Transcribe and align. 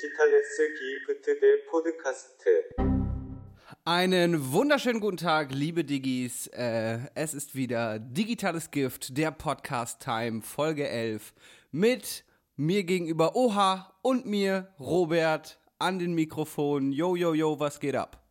디지털레스 0.00 0.74
기프트 0.74 1.40
대 1.40 1.64
포드카스트. 1.70 2.68
Einen 3.84 4.52
wunderschönen 4.52 5.00
guten 5.00 5.16
Tag, 5.16 5.52
liebe 5.52 5.84
Diggis. 5.84 6.48
Äh, 6.48 6.98
es 7.14 7.34
ist 7.34 7.54
wieder 7.54 7.98
Digitales 7.98 8.70
Gift, 8.70 9.16
der 9.16 9.30
Podcast 9.30 10.00
Time, 10.02 10.42
Folge 10.42 10.88
11. 10.88 11.34
Mit 11.70 12.24
mir 12.56 12.84
gegenüber 12.84 13.36
Oha 13.36 13.92
und 14.02 14.26
mir, 14.26 14.68
Robert, 14.80 15.58
an 15.78 15.98
den 15.98 16.14
Mikrofonen. 16.14 16.92
Yo, 16.92 17.14
yo, 17.14 17.34
yo, 17.34 17.60
was 17.60 17.78
geht 17.78 17.96
ab? 17.96 18.22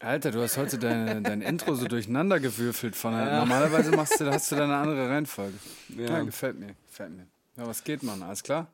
Alter, 0.00 0.32
du 0.32 0.40
hast 0.40 0.56
heute 0.56 0.78
dein, 0.78 1.22
dein 1.22 1.40
Intro 1.40 1.74
so 1.74 1.86
durcheinander 1.86 2.40
gewürfelt. 2.40 2.96
Von 2.96 3.12
ja. 3.12 3.38
Normalerweise 3.38 3.92
machst 3.92 4.20
du, 4.20 4.26
hast 4.26 4.50
du 4.50 4.56
da 4.56 4.64
eine 4.64 4.76
andere 4.76 5.08
Reihenfolge. 5.08 5.56
Ja. 5.96 6.04
ja. 6.04 6.22
gefällt 6.22 6.58
mir, 6.58 6.74
gefällt 6.86 7.12
mir. 7.12 7.26
Ja, 7.56 7.66
was 7.66 7.84
geht, 7.84 8.02
Mann? 8.02 8.22
Alles 8.22 8.42
klar? 8.42 8.66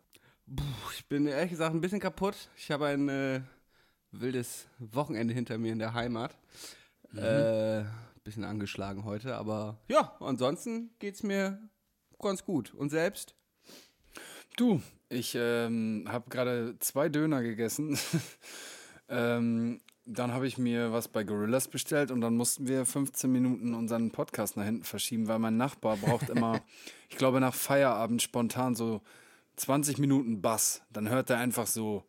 Ich 0.93 1.07
bin 1.07 1.25
ehrlich 1.25 1.51
gesagt 1.51 1.73
ein 1.73 1.81
bisschen 1.81 1.99
kaputt. 1.99 2.35
Ich 2.55 2.71
habe 2.71 2.87
ein 2.87 3.09
äh, 3.09 3.41
wildes 4.11 4.67
Wochenende 4.79 5.33
hinter 5.33 5.57
mir 5.57 5.71
in 5.71 5.79
der 5.79 5.93
Heimat. 5.93 6.37
Mhm. 7.11 7.19
Äh, 7.19 7.85
bisschen 8.23 8.43
angeschlagen 8.43 9.05
heute, 9.05 9.35
aber 9.35 9.77
ja, 9.87 10.15
ansonsten 10.19 10.89
geht's 10.97 11.21
mir 11.21 11.59
ganz 12.19 12.43
gut. 12.43 12.73
Und 12.73 12.89
selbst? 12.89 13.35
Du, 14.57 14.81
ich 15.09 15.35
ähm, 15.39 16.05
habe 16.07 16.29
gerade 16.29 16.75
zwei 16.79 17.07
Döner 17.07 17.43
gegessen. 17.43 17.97
ähm, 19.09 19.79
dann 20.05 20.31
habe 20.31 20.47
ich 20.47 20.57
mir 20.57 20.91
was 20.91 21.07
bei 21.07 21.23
Gorillas 21.23 21.67
bestellt 21.67 22.09
und 22.09 22.21
dann 22.21 22.35
mussten 22.35 22.67
wir 22.67 22.85
15 22.85 23.31
Minuten 23.31 23.73
unseren 23.73 24.11
Podcast 24.11 24.57
nach 24.57 24.65
hinten 24.65 24.83
verschieben, 24.83 25.27
weil 25.27 25.39
mein 25.39 25.57
Nachbar 25.57 25.97
braucht 25.97 26.29
immer, 26.29 26.61
ich 27.09 27.17
glaube, 27.17 27.39
nach 27.39 27.53
Feierabend 27.53 28.21
spontan 28.21 28.75
so 28.75 29.01
20 29.55 29.97
Minuten 29.97 30.41
Bass. 30.41 30.81
Dann 30.91 31.09
hört 31.09 31.29
er 31.29 31.37
einfach 31.37 31.67
so 31.67 32.03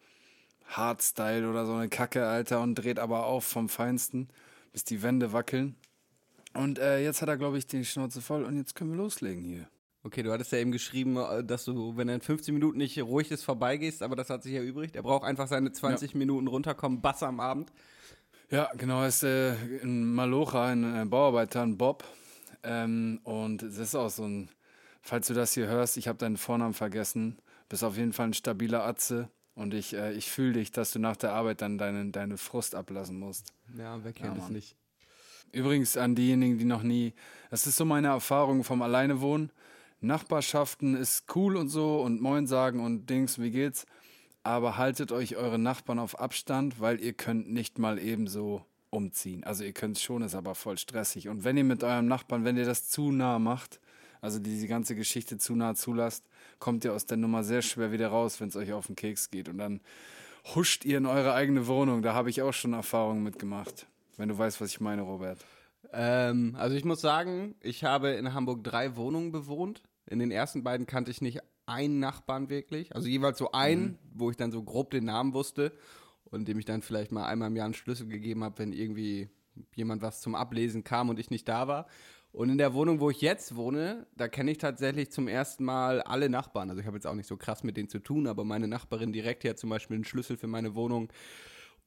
Hardstyle 0.67 1.49
oder 1.49 1.67
so 1.67 1.75
eine 1.75 1.89
Kacke, 1.89 2.27
Alter, 2.27 2.61
und 2.61 2.75
dreht 2.75 2.99
aber 2.99 3.27
auf 3.27 3.45
vom 3.45 3.69
Feinsten, 3.69 4.29
bis 4.73 4.85
die 4.85 5.03
Wände 5.03 5.33
wackeln. 5.33 5.77
Und 6.55 6.79
äh, 6.79 7.03
jetzt 7.03 7.23
hat 7.23 7.29
er, 7.29 7.37
glaube 7.37 7.59
ich, 7.59 7.67
die 7.67 7.85
Schnauze 7.85 8.21
voll 8.21 8.45
und 8.45 8.57
jetzt 8.57 8.75
können 8.75 8.91
wir 8.91 8.97
loslegen 8.97 9.45
hier. 9.45 9.69
Okay, 10.03 10.23
du 10.23 10.33
hattest 10.33 10.53
ja 10.53 10.59
eben 10.59 10.73
geschrieben, 10.73 11.17
äh, 11.17 11.45
dass 11.45 11.65
du, 11.65 11.97
wenn 11.97 12.09
er 12.09 12.15
in 12.15 12.21
15 12.21 12.55
Minuten 12.55 12.79
nicht 12.79 13.01
ruhig 13.01 13.31
ist, 13.31 13.45
vorbeigehst, 13.45 14.03
aber 14.03 14.17
das 14.17 14.31
hat 14.31 14.43
sich 14.43 14.53
ja 14.53 14.63
übrig. 14.63 14.95
Er 14.95 15.03
braucht 15.03 15.25
einfach 15.25 15.49
seine 15.49 15.73
20 15.73 16.13
ja. 16.13 16.19
Minuten 16.19 16.47
runterkommen, 16.47 17.01
Bass 17.01 17.23
am 17.23 17.41
Abend. 17.41 17.73
Ja, 18.51 18.71
genau, 18.77 19.03
er 19.03 19.09
ist 19.09 19.25
äh, 19.25 19.55
in 19.83 20.15
Malocha, 20.15 20.67
ein 20.67 21.03
äh, 21.03 21.05
Bauarbeiter, 21.05 21.63
ein 21.63 21.77
Bob. 21.77 22.05
Ähm, 22.63 23.21
und 23.25 23.63
es 23.63 23.79
ist 23.79 23.95
auch 23.95 24.09
so 24.09 24.25
ein, 24.25 24.49
falls 25.07 25.29
du 25.29 25.35
das 25.35 25.55
hier 25.55 25.69
hörst, 25.69 25.97
ich 25.97 26.09
habe 26.09 26.19
deinen 26.19 26.37
Vornamen 26.37 26.75
vergessen, 26.75 27.39
bist 27.69 27.85
auf 27.85 27.97
jeden 27.97 28.13
Fall 28.13 28.29
ein 28.29 28.35
stabiler 28.35 28.85
Atze. 28.85 29.29
Und 29.55 29.73
ich, 29.73 29.95
äh, 29.95 30.13
ich 30.13 30.31
fühle 30.31 30.55
dich, 30.55 30.71
dass 30.71 30.91
du 30.91 30.99
nach 30.99 31.17
der 31.17 31.33
Arbeit 31.33 31.63
dann 31.63 31.79
deine, 31.79 32.11
deine 32.11 32.37
Frust 32.37 32.75
ablassen 32.75 33.19
musst. 33.19 33.55
Ja, 33.79 34.05
wer 34.05 34.13
kennt 34.13 34.37
ja, 34.37 34.43
es 34.43 34.51
nicht. 34.51 34.77
Übrigens 35.53 35.97
an 35.97 36.15
diejenigen, 36.15 36.59
die 36.59 36.67
noch 36.67 36.83
nie, 36.83 37.15
das 37.51 37.67
ist 37.67 37.77
so 37.77 37.87
meine 37.87 38.09
Erfahrung 38.09 38.65
vom 38.65 38.83
Alleinewohnen. 38.83 39.51
Nachbarschaften 40.01 40.95
ist 40.95 41.25
cool 41.35 41.57
und 41.57 41.71
so 41.71 42.03
und 42.03 42.21
Moin 42.21 42.47
sagen 42.47 42.81
und 42.81 43.09
Dings, 43.09 43.41
wie 43.41 43.51
geht's? 43.51 43.87
Aber 44.43 44.77
haltet 44.77 45.11
euch 45.11 45.37
eure 45.37 45.59
Nachbarn 45.59 45.99
auf 45.99 46.21
Abstand, 46.21 46.81
weil 46.81 47.01
ihr 47.01 47.15
könnt 47.15 47.51
nicht 47.51 47.79
mal 47.79 47.99
ebenso 47.99 48.67
umziehen. 48.91 49.43
Also 49.45 49.65
ihr 49.65 49.73
könnt 49.73 49.97
es 49.97 50.03
schon, 50.03 50.23
ist 50.23 50.35
aber 50.35 50.55
voll 50.55 50.77
stressig. 50.77 51.29
Und 51.29 51.45
wenn 51.45 51.57
ihr 51.57 51.65
mit 51.65 51.83
eurem 51.83 52.07
Nachbarn, 52.07 52.45
wenn 52.45 52.59
ihr 52.59 52.67
das 52.67 52.91
zu 52.91 53.11
nah 53.11 53.39
macht, 53.39 53.81
also 54.21 54.39
diese 54.39 54.69
ganze 54.69 54.95
Geschichte 54.95 55.39
zu 55.39 55.55
nah 55.55 55.75
zulasst, 55.75 56.25
kommt 56.59 56.85
ihr 56.85 56.93
aus 56.93 57.07
der 57.07 57.17
Nummer 57.17 57.45
sehr 57.45 57.63
schwer 57.63 57.93
wieder 57.93 58.09
raus, 58.09 58.41
wenn 58.41 58.49
es 58.49 58.57
euch 58.57 58.73
auf 58.73 58.87
den 58.87 58.97
Keks 58.97 59.31
geht. 59.31 59.49
Und 59.49 59.59
dann 59.59 59.81
huscht 60.55 60.85
ihr 60.85 60.99
in 60.99 61.07
eure 61.07 61.35
eigene 61.35 61.67
Wohnung. 61.67 62.03
Da 62.03 62.15
habe 62.15 62.31
ich 62.31 62.43
auch 62.43 62.53
schon 62.53 62.73
Erfahrungen 62.73 63.23
mitgemacht. 63.23 63.87
Wenn 64.17 64.29
du 64.29 64.39
weißt, 64.39 64.61
was 64.61 64.71
ich 64.71 64.81
meine, 64.81 65.03
Robert. 65.03 65.45
Ähm, 65.93 66.55
also 66.59 66.77
ich 66.77 66.85
muss 66.85 67.01
sagen, 67.01 67.55
ich 67.61 67.85
habe 67.85 68.11
in 68.11 68.33
Hamburg 68.33 68.65
drei 68.65 68.97
Wohnungen 68.97 69.33
bewohnt. 69.33 69.83
In 70.07 70.19
den 70.19 70.31
ersten 70.31 70.63
beiden 70.63 70.87
kannte 70.87 71.11
ich 71.11 71.21
nicht 71.21 71.41
einen 71.67 71.99
Nachbarn 71.99 72.49
wirklich. 72.49 72.95
Also 72.95 73.09
jeweils 73.09 73.39
so 73.39 73.53
einen, 73.53 73.83
mhm. 73.83 73.99
wo 74.15 74.31
ich 74.31 74.37
dann 74.37 74.53
so 74.53 74.63
grob 74.63 74.91
den 74.91 75.05
Namen 75.05 75.35
wusste 75.35 75.73
und 76.25 76.47
dem 76.49 76.59
ich 76.59 76.65
dann 76.65 76.83
vielleicht 76.83 77.13
mal 77.13 77.27
einmal 77.27 77.49
im 77.49 77.57
Jahr 77.57 77.67
einen 77.67 77.75
Schlüssel 77.75 78.07
gegeben 78.07 78.45
habe, 78.45 78.59
wenn 78.61 78.73
irgendwie 78.73 79.29
jemand 79.75 80.03
was 80.03 80.21
zum 80.21 80.35
Ablesen 80.35 80.85
kam 80.85 81.09
und 81.09 81.19
ich 81.19 81.31
nicht 81.31 81.49
da 81.49 81.67
war. 81.67 81.87
Und 82.37 82.51
in 82.51 82.59
der 82.59 82.75
Wohnung, 82.75 83.01
wo 83.01 83.09
ich 83.09 83.23
jetzt 83.23 83.57
wohne, 83.57 84.07
da 84.15 84.29
kenne 84.29 84.51
ich 84.51 84.59
tatsächlich 84.59 85.11
zum 85.11 85.27
ersten 85.27 85.65
Mal 85.65 86.03
alle 86.03 86.29
Nachbarn. 86.29 86.69
Also 86.69 86.81
ich 86.81 86.87
habe 86.87 86.97
jetzt 86.97 87.07
auch 87.07 87.15
nicht 87.15 87.27
so 87.27 87.37
krass 87.37 87.65
mit 87.65 87.77
denen 87.77 87.89
zu 87.89 87.99
tun, 87.99 88.27
aber 88.27 88.45
meine 88.45 88.69
Nachbarin 88.69 89.13
direkt 89.13 89.43
hier 89.43 89.53
hat 89.53 89.59
zum 89.59 89.71
Beispiel 89.71 89.95
einen 89.95 90.05
Schlüssel 90.05 90.37
für 90.37 90.47
meine 90.47 90.75
Wohnung 90.75 91.09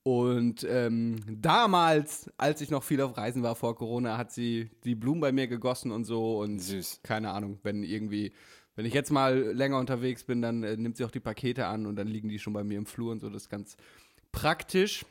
und 0.04 0.66
ähm, 0.70 1.18
damals, 1.28 2.32
als 2.38 2.62
ich 2.62 2.72
noch 2.72 2.84
viel 2.84 3.02
auf 3.02 3.18
Reisen 3.18 3.44
war 3.44 3.56
vor 3.56 3.76
Corona, 3.76 4.18
hat 4.18 4.32
sie 4.32 4.70
die 4.84 4.96
Blumen 4.96 5.20
bei 5.20 5.32
mir 5.32 5.48
gegossen 5.48 5.92
und 5.92 6.06
so. 6.06 6.40
Und 6.40 6.60
Süß. 6.60 7.02
keine 7.04 7.32
Ahnung, 7.32 7.60
wenn 7.64 7.84
irgendwie, 7.84 8.32
wenn 8.76 8.86
ich 8.86 8.94
jetzt 8.94 9.12
mal 9.12 9.38
länger 9.38 9.78
unterwegs 9.78 10.24
bin, 10.24 10.42
dann 10.42 10.64
äh, 10.64 10.78
nimmt 10.78 10.98
sie 10.98 11.04
auch 11.04 11.12
die 11.12 11.20
Pakete 11.20 11.68
an 11.68 11.86
und 11.86 11.96
dann 11.96 12.08
liegen 12.08 12.30
die 12.30 12.40
schon 12.40 12.54
bei 12.54 12.64
mir 12.64 12.78
im 12.78 12.86
Flur 12.86 13.12
und 13.12 13.20
so. 13.20 13.30
Das 13.30 13.44
ist 13.44 13.50
ganz 13.50 13.76
praktisch. 14.32 15.06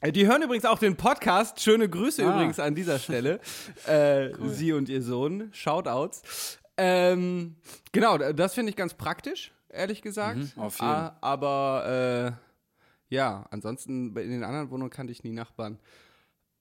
Äh, 0.00 0.12
die 0.12 0.26
hören 0.26 0.42
übrigens 0.42 0.64
auch 0.64 0.78
den 0.78 0.96
Podcast. 0.96 1.60
Schöne 1.60 1.88
Grüße 1.88 2.24
ah. 2.24 2.32
übrigens 2.32 2.60
an 2.60 2.74
dieser 2.74 2.98
Stelle. 2.98 3.40
äh, 3.86 4.32
cool. 4.38 4.50
Sie 4.50 4.72
und 4.72 4.88
ihr 4.88 5.02
Sohn. 5.02 5.50
Shoutouts. 5.52 6.58
Ähm, 6.76 7.56
genau, 7.90 8.18
das 8.18 8.54
finde 8.54 8.70
ich 8.70 8.76
ganz 8.76 8.94
praktisch, 8.94 9.52
ehrlich 9.68 10.00
gesagt. 10.00 10.38
Mhm, 10.38 10.62
auf 10.62 10.74
jeden. 10.78 10.92
Fall. 10.92 11.10
Ah, 11.10 11.16
aber 11.20 12.36
äh, 13.10 13.14
ja, 13.14 13.46
ansonsten 13.50 14.16
in 14.16 14.30
den 14.30 14.44
anderen 14.44 14.70
Wohnungen 14.70 14.90
kannte 14.90 15.12
ich 15.12 15.24
nie 15.24 15.32
Nachbarn. 15.32 15.78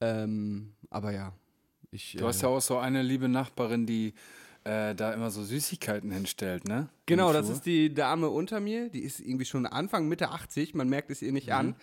Ähm, 0.02 0.74
aber 0.90 1.12
ja, 1.12 1.34
ich. 1.92 2.16
Du 2.18 2.26
hast 2.26 2.42
ja 2.42 2.50
auch 2.50 2.62
so 2.62 2.80
eine 2.80 3.04
liebe 3.04 3.28
Nachbarin, 3.28 3.86
die 3.86 4.16
äh, 4.64 4.96
da 4.96 5.14
immer 5.14 5.30
so 5.30 5.44
Süßigkeiten 5.44 6.10
hinstellt, 6.10 6.68
ne? 6.68 6.90
Genau, 7.06 7.32
das 7.32 7.50
ist 7.50 7.68
die 7.68 7.94
Dame 7.94 8.30
unter 8.30 8.60
mir. 8.60 8.90
Die 8.90 9.04
ist 9.04 9.20
irgendwie 9.20 9.46
schon 9.46 9.68
Anfang, 9.68 10.08
Mitte 10.08 10.30
80. 10.30 10.74
Man 10.74 10.90
merkt 10.90 11.12
es 11.12 11.22
ihr 11.22 11.32
nicht 11.32 11.48
mhm. 11.48 11.54
an. 11.54 11.76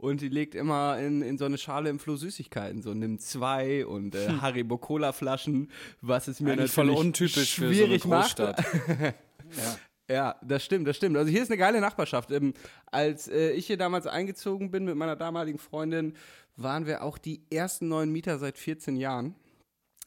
Und 0.00 0.22
die 0.22 0.30
legt 0.30 0.54
immer 0.54 0.98
in, 0.98 1.20
in 1.20 1.36
so 1.36 1.44
eine 1.44 1.58
Schale 1.58 1.90
im 1.90 1.98
Flur 1.98 2.16
Süßigkeiten. 2.16 2.80
So 2.80 2.94
nimmt 2.94 3.20
zwei 3.20 3.84
und 3.84 4.14
äh, 4.14 4.28
hm. 4.28 4.40
Haribo 4.40 4.78
Cola 4.78 5.12
Flaschen, 5.12 5.70
was 6.00 6.26
es 6.26 6.40
mir 6.40 6.52
Eigentlich 6.52 6.74
natürlich 6.74 6.94
voll 6.96 7.04
untypisch 7.06 7.50
schwierig 7.52 8.02
für 8.02 8.08
so 8.08 8.14
eine 8.14 8.22
Großstadt. 8.22 8.56
macht. 8.56 8.98
ja. 8.98 9.78
Ja, 10.10 10.36
das 10.42 10.64
stimmt, 10.64 10.88
das 10.88 10.96
stimmt. 10.96 11.16
Also 11.16 11.30
hier 11.30 11.42
ist 11.42 11.50
eine 11.50 11.58
geile 11.58 11.80
Nachbarschaft. 11.80 12.32
Ähm, 12.32 12.54
als 12.86 13.28
äh, 13.28 13.52
ich 13.52 13.66
hier 13.66 13.76
damals 13.76 14.06
eingezogen 14.08 14.70
bin 14.70 14.84
mit 14.84 14.96
meiner 14.96 15.14
damaligen 15.14 15.58
Freundin, 15.58 16.14
waren 16.56 16.86
wir 16.86 17.04
auch 17.04 17.16
die 17.16 17.42
ersten 17.50 17.86
neuen 17.86 18.10
Mieter 18.10 18.38
seit 18.38 18.58
14 18.58 18.96
Jahren. 18.96 19.36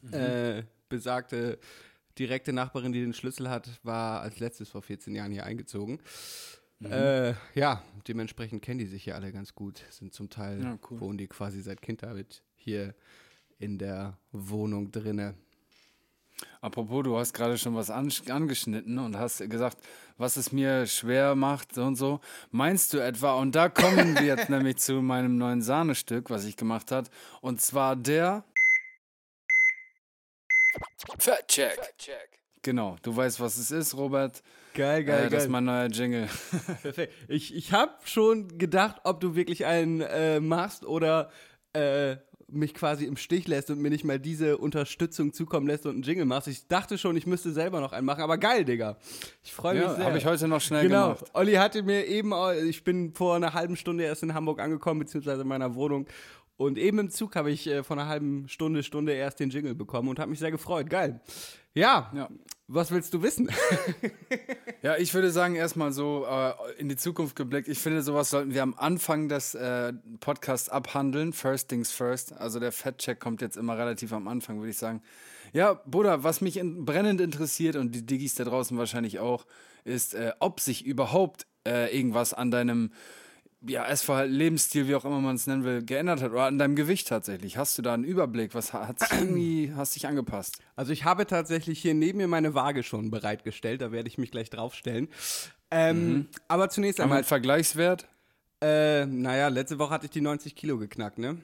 Mhm. 0.02 0.12
Äh, 0.12 0.62
besagte 0.90 1.58
direkte 2.18 2.52
Nachbarin, 2.52 2.92
die 2.92 3.00
den 3.00 3.14
Schlüssel 3.14 3.48
hat, 3.48 3.80
war 3.82 4.20
als 4.20 4.40
letztes 4.40 4.68
vor 4.68 4.82
14 4.82 5.14
Jahren 5.14 5.32
hier 5.32 5.46
eingezogen. 5.46 6.00
Mhm. 6.84 6.92
Äh, 6.92 7.34
ja, 7.54 7.82
dementsprechend 8.06 8.62
kennen 8.62 8.78
die 8.78 8.86
sich 8.86 9.04
hier 9.04 9.14
alle 9.14 9.32
ganz 9.32 9.54
gut. 9.54 9.82
Sind 9.90 10.12
zum 10.12 10.30
Teil, 10.30 10.62
ja, 10.62 10.78
cool. 10.90 11.00
wohnen 11.00 11.18
die 11.18 11.26
quasi 11.26 11.60
seit 11.62 11.82
Kindheit 11.82 12.42
hier 12.54 12.94
in 13.58 13.78
der 13.78 14.18
Wohnung 14.32 14.90
drinne. 14.90 15.34
Apropos, 16.60 17.04
du 17.04 17.16
hast 17.16 17.32
gerade 17.32 17.56
schon 17.56 17.74
was 17.74 17.90
angeschnitten 17.90 18.98
und 18.98 19.16
hast 19.16 19.38
gesagt, 19.48 19.78
was 20.16 20.36
es 20.36 20.50
mir 20.52 20.86
schwer 20.86 21.34
macht, 21.34 21.74
so 21.74 21.84
und 21.84 21.96
so. 21.96 22.20
Meinst 22.50 22.92
du 22.92 22.98
etwa, 22.98 23.34
und 23.34 23.54
da 23.54 23.68
kommen 23.68 24.14
wir 24.14 24.24
jetzt 24.24 24.48
nämlich 24.50 24.78
zu 24.78 24.94
meinem 24.94 25.36
neuen 25.36 25.62
Sahnestück, 25.62 26.30
was 26.30 26.44
ich 26.44 26.56
gemacht 26.56 26.90
habe, 26.90 27.08
und 27.40 27.60
zwar 27.60 27.96
der 27.96 28.44
Fat 31.18 31.48
Check. 31.48 31.78
Genau, 32.62 32.96
du 33.02 33.14
weißt, 33.14 33.40
was 33.40 33.56
es 33.56 33.70
ist, 33.70 33.94
Robert. 33.94 34.42
Geil, 34.74 35.04
geil, 35.04 35.18
äh, 35.18 35.22
das 35.22 35.22
geil. 35.22 35.30
Das 35.30 35.44
ist 35.44 35.50
mein 35.50 35.64
neuer 35.64 35.86
Jingle. 35.86 36.28
Perfekt. 36.82 37.12
Ich, 37.28 37.54
ich 37.54 37.72
habe 37.72 37.92
schon 38.04 38.58
gedacht, 38.58 38.96
ob 39.04 39.20
du 39.20 39.34
wirklich 39.34 39.64
einen 39.64 40.00
äh, 40.00 40.40
machst 40.40 40.84
oder 40.84 41.30
äh, 41.72 42.16
mich 42.48 42.74
quasi 42.74 43.04
im 43.04 43.16
Stich 43.16 43.46
lässt 43.48 43.70
und 43.70 43.80
mir 43.80 43.90
nicht 43.90 44.04
mal 44.04 44.18
diese 44.18 44.58
Unterstützung 44.58 45.32
zukommen 45.32 45.66
lässt 45.66 45.86
und 45.86 45.92
einen 45.92 46.02
Jingle 46.02 46.24
machst. 46.24 46.48
Ich 46.48 46.66
dachte 46.68 46.98
schon, 46.98 47.16
ich 47.16 47.26
müsste 47.26 47.52
selber 47.52 47.80
noch 47.80 47.92
einen 47.92 48.06
machen, 48.06 48.22
aber 48.22 48.36
geil, 48.36 48.64
Digga. 48.64 48.96
Ich 49.42 49.52
freue 49.52 49.74
mich 49.74 49.84
ja, 49.84 49.94
sehr. 49.94 50.04
habe 50.04 50.18
ich 50.18 50.26
heute 50.26 50.48
noch 50.48 50.60
schnell 50.60 50.82
genau. 50.82 51.14
gemacht. 51.14 51.24
Olli 51.34 51.54
hatte 51.54 51.82
mir 51.82 52.06
eben, 52.06 52.32
ich 52.68 52.84
bin 52.84 53.14
vor 53.14 53.36
einer 53.36 53.54
halben 53.54 53.76
Stunde 53.76 54.04
erst 54.04 54.22
in 54.22 54.34
Hamburg 54.34 54.60
angekommen, 54.60 55.00
beziehungsweise 55.00 55.42
in 55.42 55.48
meiner 55.48 55.74
Wohnung. 55.74 56.06
Und 56.56 56.78
eben 56.78 56.98
im 56.98 57.10
Zug 57.10 57.34
habe 57.34 57.50
ich 57.50 57.66
äh, 57.66 57.82
vor 57.82 57.96
einer 57.96 58.06
halben 58.06 58.48
Stunde, 58.48 58.82
Stunde 58.82 59.12
erst 59.12 59.40
den 59.40 59.50
Jingle 59.50 59.74
bekommen 59.74 60.08
und 60.08 60.18
habe 60.18 60.30
mich 60.30 60.38
sehr 60.38 60.52
gefreut. 60.52 60.88
Geil. 60.88 61.20
Ja, 61.74 62.12
ja. 62.14 62.28
Was 62.66 62.90
willst 62.90 63.12
du 63.12 63.20
wissen? 63.22 63.50
ja, 64.82 64.96
ich 64.96 65.12
würde 65.12 65.30
sagen, 65.30 65.54
erstmal 65.54 65.92
so 65.92 66.24
äh, 66.26 66.52
in 66.78 66.88
die 66.88 66.96
Zukunft 66.96 67.36
geblickt. 67.36 67.68
Ich 67.68 67.78
finde, 67.78 68.00
sowas 68.00 68.30
sollten 68.30 68.54
wir 68.54 68.62
am 68.62 68.74
Anfang 68.74 69.28
des 69.28 69.54
äh, 69.54 69.92
Podcasts 70.20 70.70
abhandeln. 70.70 71.34
First 71.34 71.68
things 71.68 71.92
first. 71.92 72.32
Also 72.32 72.60
der 72.60 72.72
Fat-Check 72.72 73.20
kommt 73.20 73.42
jetzt 73.42 73.58
immer 73.58 73.76
relativ 73.76 74.14
am 74.14 74.28
Anfang, 74.28 74.60
würde 74.60 74.70
ich 74.70 74.78
sagen. 74.78 75.02
Ja, 75.52 75.74
Bruder, 75.84 76.24
was 76.24 76.40
mich 76.40 76.56
in, 76.56 76.86
brennend 76.86 77.20
interessiert 77.20 77.76
und 77.76 77.94
die 77.94 78.06
Diggis 78.06 78.34
da 78.34 78.44
draußen 78.44 78.78
wahrscheinlich 78.78 79.18
auch, 79.18 79.44
ist, 79.84 80.14
äh, 80.14 80.32
ob 80.40 80.58
sich 80.58 80.86
überhaupt 80.86 81.46
äh, 81.68 81.94
irgendwas 81.94 82.32
an 82.32 82.50
deinem 82.50 82.92
ja, 83.66 83.86
Essverhalten, 83.86 84.34
Lebensstil, 84.34 84.88
wie 84.88 84.94
auch 84.94 85.04
immer 85.04 85.20
man 85.20 85.36
es 85.36 85.46
nennen 85.46 85.64
will, 85.64 85.82
geändert 85.82 86.22
hat? 86.22 86.32
Oder 86.32 86.44
an 86.44 86.58
deinem 86.58 86.76
Gewicht 86.76 87.08
tatsächlich? 87.08 87.56
Hast 87.56 87.76
du 87.78 87.82
da 87.82 87.94
einen 87.94 88.04
Überblick? 88.04 88.54
Was 88.54 88.72
hat 88.72 89.00
sich 89.00 89.12
irgendwie, 89.20 89.72
hast 89.74 89.94
dich 89.94 90.06
angepasst? 90.06 90.58
Also 90.76 90.92
ich 90.92 91.04
habe 91.04 91.26
tatsächlich 91.26 91.80
hier 91.80 91.94
neben 91.94 92.18
mir 92.18 92.28
meine 92.28 92.54
Waage 92.54 92.82
schon 92.82 93.10
bereitgestellt, 93.10 93.80
da 93.80 93.92
werde 93.92 94.08
ich 94.08 94.18
mich 94.18 94.30
gleich 94.30 94.50
draufstellen. 94.50 95.08
Ähm, 95.70 96.28
Aber 96.48 96.68
zunächst 96.68 96.98
Haben 96.98 97.04
wir 97.04 97.04
einmal, 97.04 97.18
einen 97.18 97.24
Vergleichswert? 97.26 98.06
äh, 98.62 99.06
naja, 99.06 99.48
letzte 99.48 99.78
Woche 99.78 99.90
hatte 99.90 100.06
ich 100.06 100.10
die 100.12 100.20
90 100.20 100.54
Kilo 100.54 100.78
geknackt, 100.78 101.18
ne? 101.18 101.38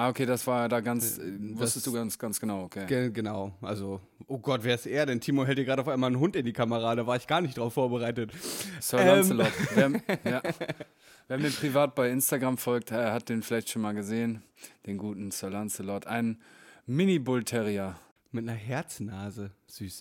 Ah, 0.00 0.08
okay, 0.08 0.24
das 0.24 0.46
war 0.46 0.66
da 0.70 0.80
ganz, 0.80 1.18
äh, 1.18 1.22
wusstest 1.58 1.86
du 1.86 1.92
ganz, 1.92 2.18
ganz 2.18 2.40
genau, 2.40 2.62
okay. 2.62 2.86
Ge 2.86 3.10
genau, 3.10 3.52
also, 3.60 4.00
oh 4.28 4.38
Gott, 4.38 4.64
wer 4.64 4.74
ist 4.74 4.86
er 4.86 5.04
denn? 5.04 5.20
Timo 5.20 5.44
hält 5.44 5.58
hier 5.58 5.66
gerade 5.66 5.82
auf 5.82 5.88
einmal 5.88 6.08
einen 6.08 6.18
Hund 6.18 6.36
in 6.36 6.46
die 6.46 6.54
Kamera, 6.54 6.94
da 6.94 7.06
war 7.06 7.16
ich 7.16 7.26
gar 7.26 7.42
nicht 7.42 7.58
drauf 7.58 7.74
vorbereitet. 7.74 8.32
Sir 8.80 8.98
Ähm. 9.00 9.06
Lancelot. 9.06 9.52
Wer, 9.74 9.90
ja. 10.24 10.42
Wer 11.28 11.38
mir 11.38 11.50
privat 11.50 11.94
bei 11.94 12.08
Instagram 12.08 12.56
folgt, 12.56 12.92
äh, 12.92 13.10
hat 13.10 13.28
den 13.28 13.42
vielleicht 13.42 13.68
schon 13.68 13.82
mal 13.82 13.92
gesehen. 13.92 14.42
Den 14.86 14.96
guten 14.96 15.30
Sir 15.32 15.50
Lancelot. 15.50 16.06
Ein 16.06 16.40
Mini-Bull 16.86 17.44
Terrier. 17.44 17.96
Mit 18.32 18.48
einer 18.48 18.56
Herznase, 18.56 19.50
süß. 19.66 20.00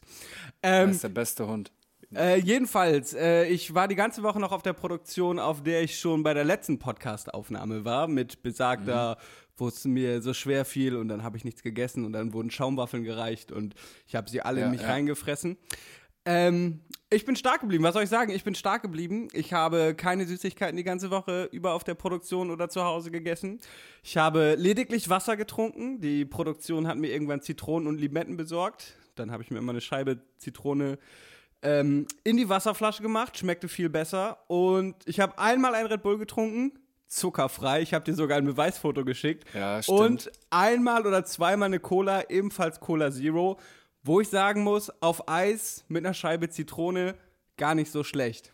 Er 0.62 0.84
Ähm, 0.84 0.92
ist 0.92 1.04
der 1.04 1.10
beste 1.10 1.46
Hund. 1.46 1.74
Äh, 2.16 2.40
jedenfalls, 2.40 3.14
äh, 3.14 3.46
ich 3.46 3.76
war 3.76 3.88
die 3.88 3.96
ganze 3.96 4.24
Woche 4.24 4.40
noch 4.40 4.52
auf 4.52 4.64
der 4.64 4.74
Produktion, 4.74 5.38
auf 5.40 5.62
der 5.62 5.84
ich 5.84 6.00
schon 6.00 6.24
bei 6.24 6.34
der 6.34 6.44
letzten 6.44 6.80
Podcast-Aufnahme 6.80 7.86
war, 7.86 8.08
mit 8.08 8.42
besagter, 8.42 9.18
wo 9.60 9.68
es 9.68 9.86
mir 9.86 10.22
so 10.22 10.34
schwer 10.34 10.66
fiel 10.66 10.96
und 10.96 11.08
dann 11.08 11.24
habe 11.24 11.38
ich 11.38 11.46
nichts 11.46 11.64
gegessen 11.64 12.06
und 12.06 12.14
dann 12.14 12.34
wurden 12.34 12.52
Schaumwaffeln 12.52 13.04
gereicht 13.04 13.52
und 13.52 13.76
ich 14.08 14.16
habe 14.16 14.30
sie 14.30 14.42
alle 14.42 14.62
Ja, 14.62 14.66
in 14.66 14.72
mich 14.72 14.82
ja. 14.82 14.88
reingefressen. 14.90 15.58
Ähm, 16.26 16.82
ich 17.10 17.26
bin 17.26 17.36
stark 17.36 17.62
geblieben. 17.62 17.84
Was 17.84 17.94
soll 17.94 18.04
ich 18.04 18.10
sagen? 18.10 18.32
Ich 18.32 18.44
bin 18.44 18.54
stark 18.54 18.84
geblieben. 18.84 19.30
Ich 19.34 19.54
habe 19.54 19.96
keine 19.96 20.28
Süßigkeiten 20.28 20.78
die 20.78 20.84
ganze 20.84 21.10
Woche 21.10 21.50
über 21.52 21.74
auf 21.74 21.84
der 21.84 21.96
Produktion 21.96 22.52
oder 22.52 22.70
zu 22.70 22.84
Hause 22.84 23.10
gegessen. 23.10 23.60
Ich 24.04 24.18
habe 24.18 24.56
lediglich 24.56 25.10
Wasser 25.10 25.38
getrunken. 25.38 26.02
Die 26.02 26.26
Produktion 26.26 26.88
hat 26.88 26.98
mir 26.98 27.08
irgendwann 27.12 27.42
Zitronen 27.42 27.88
und 27.88 28.00
Limetten 28.00 28.38
besorgt. 28.38 28.96
Dann 29.16 29.32
habe 29.32 29.42
ich 29.42 29.50
mir 29.50 29.58
immer 29.58 29.72
eine 29.72 29.82
Scheibe 29.82 30.20
Zitrone 30.38 31.00
ähm, 31.62 32.08
in 32.24 32.38
die 32.38 32.48
Wasserflasche 32.48 33.02
gemacht, 33.02 33.38
schmeckte 33.38 33.68
viel 33.68 33.90
besser. 33.90 34.38
Und 34.48 34.96
ich 35.06 35.20
habe 35.20 35.38
einmal 35.40 35.74
ein 35.74 35.88
Red 35.88 36.04
Bull 36.04 36.18
getrunken, 36.18 36.74
zuckerfrei. 37.10 37.82
Ich 37.82 37.94
habe 37.94 38.06
dir 38.06 38.14
sogar 38.14 38.38
ein 38.38 38.46
Beweisfoto 38.46 39.04
geschickt. 39.04 39.46
Ja, 39.54 39.82
stimmt. 39.84 40.00
Und 40.00 40.32
einmal 40.50 41.06
oder 41.06 41.26
zweimal 41.26 41.66
eine 41.68 41.80
Cola, 41.80 42.30
ebenfalls 42.30 42.80
Cola 42.80 43.12
Zero, 43.12 43.60
wo 44.04 44.22
ich 44.22 44.30
sagen 44.30 44.64
muss, 44.64 44.90
auf 45.02 45.28
Eis 45.28 45.84
mit 45.88 46.06
einer 46.06 46.14
Scheibe 46.14 46.50
Zitrone 46.50 47.16
gar 47.58 47.76
nicht 47.76 47.92
so 47.92 48.04
schlecht. 48.04 48.54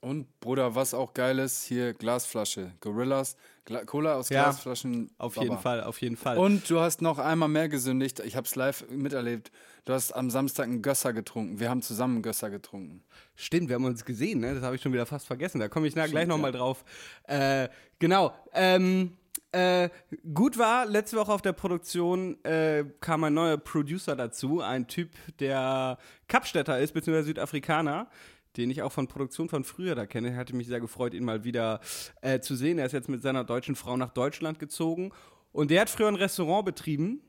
Und 0.00 0.38
Bruder, 0.40 0.74
was 0.74 0.92
auch 0.92 1.14
geil 1.14 1.38
ist, 1.38 1.64
hier 1.64 1.94
Glasflasche. 1.94 2.72
Gorillas, 2.80 3.36
Gla 3.64 3.84
Cola 3.86 4.16
aus 4.16 4.28
Ja, 4.28 4.44
Glasflaschen. 4.44 5.10
Auf 5.16 5.36
Baba. 5.36 5.44
jeden 5.46 5.58
Fall, 5.58 5.82
auf 5.82 6.02
jeden 6.02 6.16
Fall. 6.18 6.36
Und 6.36 6.68
du 6.68 6.80
hast 6.80 7.00
noch 7.00 7.18
einmal 7.18 7.48
mehr 7.48 7.70
gesündigt. 7.70 8.20
Ich 8.20 8.36
habe 8.36 8.46
es 8.46 8.54
live 8.54 8.84
miterlebt. 8.90 9.50
Du 9.84 9.92
hast 9.92 10.12
am 10.12 10.30
Samstag 10.30 10.64
einen 10.64 10.80
Gösser 10.80 11.12
getrunken. 11.12 11.60
Wir 11.60 11.68
haben 11.68 11.82
zusammen 11.82 12.14
einen 12.14 12.22
Gösser 12.22 12.48
getrunken. 12.48 13.02
Stimmt, 13.36 13.68
wir 13.68 13.74
haben 13.74 13.84
uns 13.84 14.04
gesehen, 14.04 14.40
ne? 14.40 14.54
Das 14.54 14.62
habe 14.62 14.76
ich 14.76 14.82
schon 14.82 14.94
wieder 14.94 15.04
fast 15.04 15.26
vergessen. 15.26 15.58
Da 15.58 15.68
komme 15.68 15.86
ich 15.86 15.94
na, 15.94 16.06
gleich 16.06 16.26
nochmal 16.26 16.52
drauf. 16.52 16.84
Äh, 17.24 17.68
genau. 17.98 18.32
Ähm, 18.54 19.12
äh, 19.52 19.90
gut 20.32 20.56
war, 20.56 20.86
letzte 20.86 21.18
Woche 21.18 21.32
auf 21.32 21.42
der 21.42 21.52
Produktion 21.52 22.42
äh, 22.44 22.84
kam 23.00 23.24
ein 23.24 23.34
neuer 23.34 23.58
Producer 23.58 24.16
dazu, 24.16 24.60
ein 24.60 24.88
Typ, 24.88 25.10
der 25.38 25.98
Kapstädter 26.28 26.78
ist, 26.78 26.94
beziehungsweise 26.94 27.26
Südafrikaner, 27.26 28.08
den 28.56 28.70
ich 28.70 28.80
auch 28.80 28.90
von 28.90 29.06
Produktion 29.06 29.50
von 29.50 29.64
früher 29.64 29.94
da 29.94 30.06
kenne. 30.06 30.34
Hatte 30.34 30.56
mich 30.56 30.66
sehr 30.66 30.80
gefreut, 30.80 31.12
ihn 31.12 31.24
mal 31.24 31.44
wieder 31.44 31.80
äh, 32.22 32.40
zu 32.40 32.56
sehen. 32.56 32.78
Er 32.78 32.86
ist 32.86 32.92
jetzt 32.92 33.10
mit 33.10 33.20
seiner 33.20 33.44
deutschen 33.44 33.76
Frau 33.76 33.98
nach 33.98 34.10
Deutschland 34.10 34.58
gezogen 34.58 35.12
und 35.52 35.70
der 35.70 35.82
hat 35.82 35.90
früher 35.90 36.08
ein 36.08 36.16
Restaurant 36.16 36.64
betrieben 36.64 37.20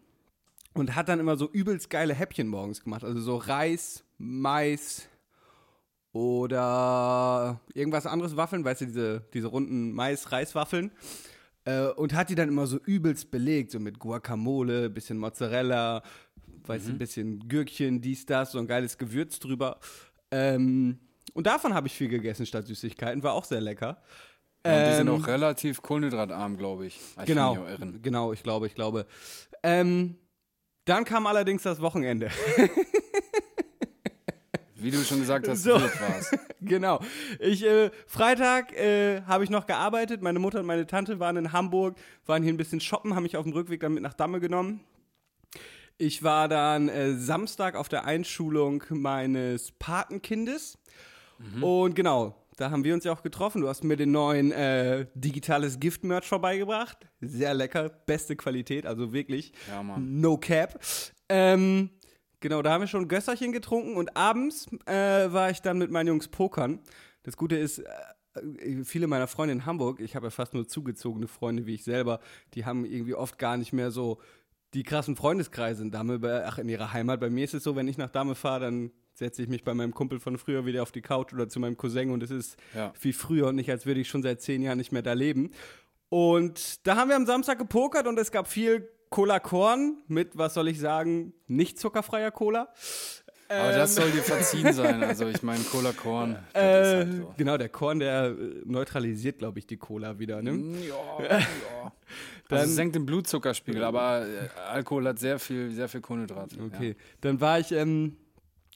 und 0.75 0.95
hat 0.95 1.10
dann 1.10 1.19
immer 1.19 1.38
so 1.38 1.50
übelst 1.51 1.89
geile 1.89 2.13
Häppchen 2.13 2.48
morgens 2.48 2.83
gemacht. 2.83 3.04
Also 3.04 3.19
so 3.19 3.38
Reis, 3.38 4.04
Mais, 4.18 5.07
oder 6.12 7.60
irgendwas 7.74 8.06
anderes 8.06 8.38
Waffeln, 8.38 8.63
weißt 8.63 8.81
du, 8.81 8.86
diese, 8.86 9.22
diese 9.33 9.48
runden 9.48 9.92
Mais-Reiswaffeln. 9.92 10.92
Äh, 11.66 11.88
und 11.88 12.13
hat 12.13 12.30
die 12.30 12.36
dann 12.36 12.48
immer 12.48 12.68
so 12.68 12.77
übelst 12.77 13.31
belegt, 13.31 13.72
so 13.72 13.80
mit 13.80 14.00
Guacamole, 14.00 14.89
bisschen 14.89 15.18
Mozzarella, 15.18 16.04
weißt 16.68 16.88
du, 16.88 16.92
ein 16.92 16.98
bisschen 16.98 17.48
Gürkchen, 17.48 18.01
dies, 18.01 18.25
das, 18.25 18.51
so 18.51 18.60
ein 18.60 18.68
geiles 18.68 18.98
Gewürz 18.98 19.39
drüber. 19.39 19.80
Ähm, 20.31 21.00
und 21.33 21.48
davon 21.48 21.74
habe 21.74 21.88
ich 21.88 21.94
viel 21.94 22.07
gegessen 22.07 22.45
statt 22.45 22.68
Süßigkeiten, 22.68 23.24
war 23.24 23.33
auch 23.33 23.45
sehr 23.45 23.62
lecker. 23.62 24.01
Ja, 24.66 24.78
und 24.78 24.89
die 24.92 24.95
sind 24.95 25.07
Ähm, 25.07 25.16
auch 25.16 25.28
relativ 25.28 25.81
kohlenhydratarm, 25.81 26.57
glaube 26.57 26.86
ich. 26.86 27.00
Ich 27.19 27.25
Genau, 27.25 27.66
irren. 27.66 28.01
genau, 28.01 28.31
ich 28.31 28.42
glaube, 28.42 28.68
ich 28.68 28.75
glaube. 28.75 29.06
Ähm, 29.63 30.18
dann 30.85 31.03
kam 31.05 31.27
allerdings 31.27 31.63
das 31.63 31.81
Wochenende. 31.81 32.29
Wie 34.75 34.91
du 34.91 35.03
schon 35.03 35.19
gesagt 35.19 35.47
hast, 35.47 35.63
So. 35.63 35.75
wild 35.81 35.99
war's. 36.01 36.31
genau. 36.61 36.99
Ich, 37.39 37.63
äh, 37.65 37.89
Freitag 38.05 38.71
äh, 38.73 39.21
habe 39.23 39.43
ich 39.43 39.49
noch 39.49 39.65
gearbeitet. 39.65 40.21
Meine 40.21 40.37
Mutter 40.37 40.59
und 40.59 40.67
meine 40.67 40.85
Tante 40.85 41.19
waren 41.19 41.37
in 41.37 41.51
Hamburg, 41.53 41.97
waren 42.27 42.43
hier 42.43 42.53
ein 42.53 42.57
bisschen 42.57 42.79
shoppen, 42.79 43.15
haben 43.15 43.23
mich 43.23 43.35
auf 43.35 43.45
dem 43.45 43.53
Rückweg 43.53 43.79
dann 43.79 43.93
mit 43.93 44.03
nach 44.03 44.13
Damme 44.13 44.39
genommen. 44.39 44.81
Ich 45.97 46.23
war 46.23 46.47
dann 46.47 46.89
äh, 46.89 47.13
Samstag 47.15 47.75
auf 47.75 47.89
der 47.89 48.05
Einschulung 48.05 48.83
meines 48.89 49.71
Patenkindes. 49.71 50.77
Und 51.61 51.95
genau, 51.95 52.35
da 52.56 52.72
haben 52.72 52.84
wir 52.84 52.94
uns 52.94 53.04
ja 53.04 53.12
auch 53.13 53.22
getroffen. 53.24 53.62
Du 53.62 53.68
hast 53.68 53.84
mir 53.84 53.98
den 53.98 54.12
neuen 54.12 54.52
äh, 54.52 55.07
digitales 55.13 55.80
Gift-Merch 55.80 56.25
vorbeigebracht. 56.28 56.98
Sehr 57.22 57.54
lecker, 57.54 57.90
beste 57.90 58.36
Qualität, 58.36 58.86
also 58.86 59.12
wirklich. 59.13 59.52
Ja, 59.68 59.84
Mann. 59.84 60.19
No 60.22 60.38
cap. 60.38 60.80
Ähm, 61.30 61.90
genau, 62.40 62.62
da 62.62 62.72
haben 62.72 62.81
wir 62.81 62.88
schon 62.88 63.07
Gösserchen 63.07 63.52
getrunken 63.52 63.96
und 63.96 64.16
abends 64.16 64.68
äh, 64.86 64.94
war 65.31 65.50
ich 65.50 65.62
dann 65.62 65.78
mit 65.78 65.92
meinen 65.92 66.07
Jungs 66.07 66.28
pokern. 66.28 66.80
Das 67.24 67.36
Gute 67.38 67.57
ist, 67.57 67.80
äh, 67.80 68.84
viele 68.84 69.07
meiner 69.07 69.28
Freunde 69.28 69.54
in 69.54 69.66
Hamburg, 69.66 70.00
ich 70.00 70.16
habe 70.16 70.28
ja 70.28 70.30
fast 70.30 70.54
nur 70.54 70.68
zugezogene 70.68 71.28
Freunde 71.28 71.66
wie 71.66 71.75
ich 71.75 71.84
selber, 71.84 72.19
die 72.54 72.66
haben 72.66 72.86
irgendwie 72.86 73.16
oft 73.16 73.40
gar 73.40 73.57
nicht 73.57 73.74
mehr 73.74 73.92
so 73.92 74.19
die 74.74 74.84
krassen 74.84 75.16
Freundeskreise 75.16 75.84
in 75.84 75.92
Dahme, 75.92 76.19
bei- 76.19 76.46
ach, 76.46 76.57
in 76.57 76.68
ihrer 76.68 76.92
Heimat. 76.92 77.19
Bei 77.22 77.30
mir 77.30 77.46
ist 77.46 77.54
es 77.54 77.63
so, 77.63 77.75
wenn 77.78 77.88
ich 77.88 77.98
nach 77.98 78.10
Dahme 78.10 78.36
fahre, 78.36 78.60
dann 78.66 78.92
setze 79.15 79.41
ich 79.41 79.47
mich 79.47 79.63
bei 79.63 79.73
meinem 79.73 79.94
Kumpel 79.94 80.19
von 80.19 80.38
früher 80.38 80.65
wieder 80.65 80.83
auf 80.83 80.91
die 80.91 81.01
Couch 81.01 81.33
oder 81.33 81.50
zu 81.50 81.59
meinem 81.59 81.77
Cousin 81.77 82.12
und 82.12 82.21
es 82.21 82.29
ist 82.31 82.57
Ja. 82.75 82.94
wie 83.01 83.13
früher 83.13 83.47
und 83.47 83.56
nicht, 83.56 83.71
als 83.71 83.85
würde 83.85 84.01
ich 84.01 84.07
schon 84.09 84.21
seit 84.21 84.42
zehn 84.42 84.61
Jahren 84.61 84.78
nicht 84.78 84.92
mehr 84.92 85.01
da 85.01 85.13
leben. 85.13 85.51
Und 86.09 86.85
da 86.85 86.95
haben 86.97 87.09
wir 87.09 87.16
am 87.16 87.25
Samstag 87.25 87.57
gepokert 87.57 88.07
und 88.07 88.19
es 88.19 88.31
gab 88.31 88.47
viel 88.47 88.87
Cola 89.09 89.40
Korn 89.40 89.97
mit, 90.07 90.37
was 90.37 90.54
soll 90.54 90.68
ich 90.68 90.80
sagen, 90.80 91.33
nicht 91.47 91.80
zuckerfreier 91.80 92.31
Cola. 92.31 92.69
Aber 93.47 93.71
das 93.71 93.95
soll 93.95 94.09
dir 94.11 94.23
verziehen 94.23 94.73
sein. 94.73 95.04
Also 95.04 95.28
ich 95.28 95.44
meine, 95.44 95.63
Cola 95.63 95.94
Korn. 95.94 96.35
Äh, 96.54 96.59
halt 96.59 97.13
so. 97.13 97.33
Genau, 97.37 97.57
der 97.57 97.69
Korn, 97.69 97.99
der 97.99 98.25
äh, 98.37 98.61
neutralisiert, 98.66 99.37
glaube 99.37 99.59
ich, 99.59 99.68
die 99.68 99.78
Cola 99.78 100.18
wieder. 100.19 100.42
Ne? 100.42 100.75
Ja, 100.87 100.95
ja. 101.30 101.40
Dann- 102.49 102.59
also 102.59 102.73
senkt 102.73 102.95
den 102.95 103.06
Blutzuckerspiegel, 103.06 103.83
aber 103.83 104.25
äh, 104.28 104.49
Alkohol 104.68 105.07
hat 105.07 105.19
sehr 105.19 105.40
viel, 105.40 105.71
sehr 105.71 105.87
viel 105.87 106.01
Kohlenhydrate. 106.01 106.57
Okay, 106.61 106.95
dann 107.21 107.40
war 107.40 107.59
ich, 107.59 107.71
ähm, 107.71 108.18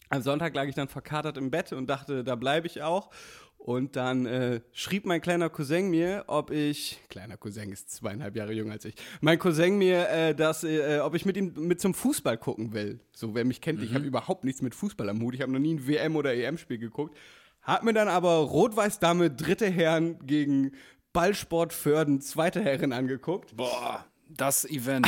am 0.09 0.21
Sonntag 0.21 0.55
lag 0.55 0.65
ich 0.65 0.75
dann 0.75 0.87
verkatert 0.87 1.37
im 1.37 1.51
Bett 1.51 1.71
und 1.73 1.87
dachte, 1.87 2.23
da 2.23 2.35
bleibe 2.35 2.67
ich 2.67 2.81
auch. 2.81 3.09
Und 3.57 3.97
dann 3.97 4.25
äh, 4.25 4.61
schrieb 4.71 5.05
mein 5.05 5.19
kleiner 5.19 5.49
Cousin 5.49 5.89
mir, 5.89 6.23
ob 6.27 6.49
ich, 6.49 6.97
kleiner 7.09 7.35
Cousin 7.35 7.71
ist 7.71 7.91
zweieinhalb 7.91 8.35
Jahre 8.35 8.53
jünger 8.53 8.71
als 8.71 8.85
ich, 8.85 8.95
mein 9.19 9.37
Cousin 9.37 9.77
mir, 9.77 10.09
äh, 10.09 10.33
dass, 10.33 10.63
äh, 10.63 10.99
ob 11.03 11.13
ich 11.13 11.25
mit 11.25 11.35
ihm 11.35 11.53
mit 11.55 11.81
zum 11.81 11.93
Fußball 11.93 12.37
gucken 12.37 12.73
will. 12.73 13.01
So, 13.11 13.35
wer 13.35 13.43
mich 13.43 13.59
kennt, 13.59 13.83
ich 13.83 13.93
habe 13.93 14.05
überhaupt 14.05 14.45
nichts 14.45 14.61
mit 14.61 14.73
Fußball 14.73 15.09
am 15.09 15.21
Hut. 15.21 15.35
Ich 15.35 15.41
habe 15.41 15.51
noch 15.51 15.59
nie 15.59 15.75
ein 15.75 15.87
WM- 15.87 16.15
oder 16.15 16.33
EM-Spiel 16.33 16.77
geguckt. 16.77 17.17
Hat 17.61 17.83
mir 17.83 17.93
dann 17.93 18.07
aber 18.07 18.37
Rot-Weiß-Dame 18.37 19.29
dritte 19.29 19.67
Herren 19.67 20.25
gegen 20.25 20.71
Ballsport 21.11 21.73
Förden 21.73 22.21
zweite 22.21 22.61
Herren 22.61 22.93
angeguckt. 22.93 23.57
Boah, 23.57 24.05
das 24.29 24.63
Event. 24.63 25.05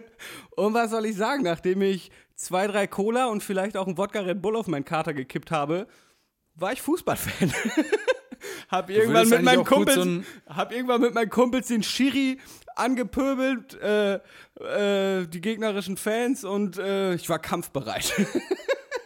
Und 0.56 0.72
was 0.72 0.90
soll 0.90 1.04
ich 1.04 1.16
sagen, 1.16 1.42
nachdem 1.42 1.82
ich 1.82 2.10
zwei, 2.40 2.66
drei 2.66 2.86
Cola 2.86 3.26
und 3.26 3.42
vielleicht 3.42 3.76
auch 3.76 3.86
einen 3.86 3.98
Wodka 3.98 4.20
Red 4.20 4.40
Bull 4.40 4.56
auf 4.56 4.66
meinen 4.66 4.84
Kater 4.84 5.12
gekippt 5.12 5.50
habe, 5.50 5.86
war 6.54 6.72
ich 6.72 6.80
Fußballfan. 6.80 7.52
hab 8.68 8.88
irgendwann 8.88 9.28
mit 9.28 9.42
meinen 9.42 9.64
Kumpels, 9.64 9.96
so 9.96 10.22
hab 10.46 10.72
irgendwann 10.72 11.02
mit 11.02 11.14
meinen 11.14 11.30
Kumpels 11.30 11.68
den 11.68 11.82
Schiri 11.82 12.38
angepöbelt, 12.80 13.80
äh, 13.80 14.14
äh, 14.14 15.26
die 15.26 15.40
gegnerischen 15.40 15.96
Fans 15.96 16.44
und 16.44 16.78
äh, 16.78 17.14
ich 17.14 17.28
war 17.28 17.38
kampfbereit. 17.38 18.12